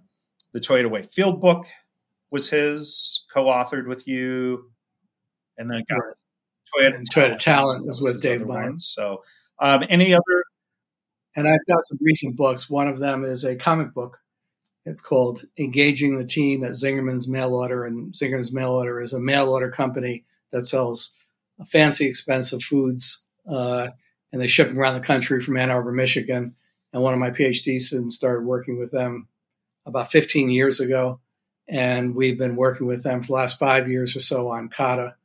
the 0.52 0.60
Toyota 0.60 0.92
Way 0.92 1.04
Field 1.04 1.40
Book 1.40 1.66
was 2.32 2.50
his, 2.50 3.24
co-authored 3.34 3.88
with 3.88 4.10
you, 4.10 4.70
and 5.58 5.72
then 5.72 5.84
got 5.88 5.96
right. 5.96 6.14
Toyota, 6.76 6.96
and 6.96 7.10
Toyota 7.10 7.14
Talent, 7.14 7.40
Talent 7.40 7.86
was 7.86 8.02
with 8.02 8.22
Dave 8.22 8.46
Meier. 8.46 8.74
So 8.78 9.24
um, 9.60 9.86
any 9.88 10.14
other? 10.14 10.44
And 11.38 11.48
I've 11.48 11.66
got 11.66 11.82
some 11.82 11.98
recent 12.02 12.36
books. 12.36 12.70
One 12.70 12.90
of 12.90 13.00
them 13.00 13.24
is 13.24 13.46
a 13.46 13.56
comic 13.56 13.94
book. 13.94 14.20
It's 14.84 15.02
called 15.02 15.44
Engaging 15.58 16.18
the 16.18 16.26
Team 16.26 16.66
at 16.66 16.72
Zingerman's 16.72 17.30
Mail 17.30 17.54
Order. 17.54 17.86
And 17.86 18.12
Zingerman's 18.14 18.52
Mail 18.52 18.72
Order 18.72 19.00
is 19.00 19.14
a 19.14 19.20
mail 19.22 19.48
order 19.48 19.72
company 19.72 20.26
that 20.52 20.66
sells 20.66 21.16
fancy, 21.66 22.06
expensive 22.06 22.64
foods. 22.64 23.26
Uh, 23.50 23.92
and 24.34 24.42
they 24.42 24.48
ship 24.48 24.68
them 24.68 24.78
around 24.78 24.96
the 24.96 25.08
country 25.08 25.40
from 25.42 25.56
Ann 25.56 25.70
Arbor, 25.70 25.94
Michigan. 25.94 26.56
And 26.94 27.04
one 27.04 27.14
of 27.14 27.20
my 27.20 27.30
PhD 27.30 27.80
students 27.80 28.16
started 28.16 28.46
working 28.46 28.78
with 28.80 28.92
them 28.92 29.28
about 29.86 30.12
15 30.12 30.50
years 30.50 30.80
ago. 30.80 31.20
And 31.68 32.16
we've 32.16 32.38
been 32.38 32.56
working 32.56 32.88
with 32.88 33.04
them 33.04 33.22
for 33.22 33.28
the 33.28 33.34
last 33.34 33.60
five 33.60 33.90
years 33.90 34.16
or 34.16 34.22
so 34.22 34.48
on 34.50 34.70
Kata. 34.70 35.16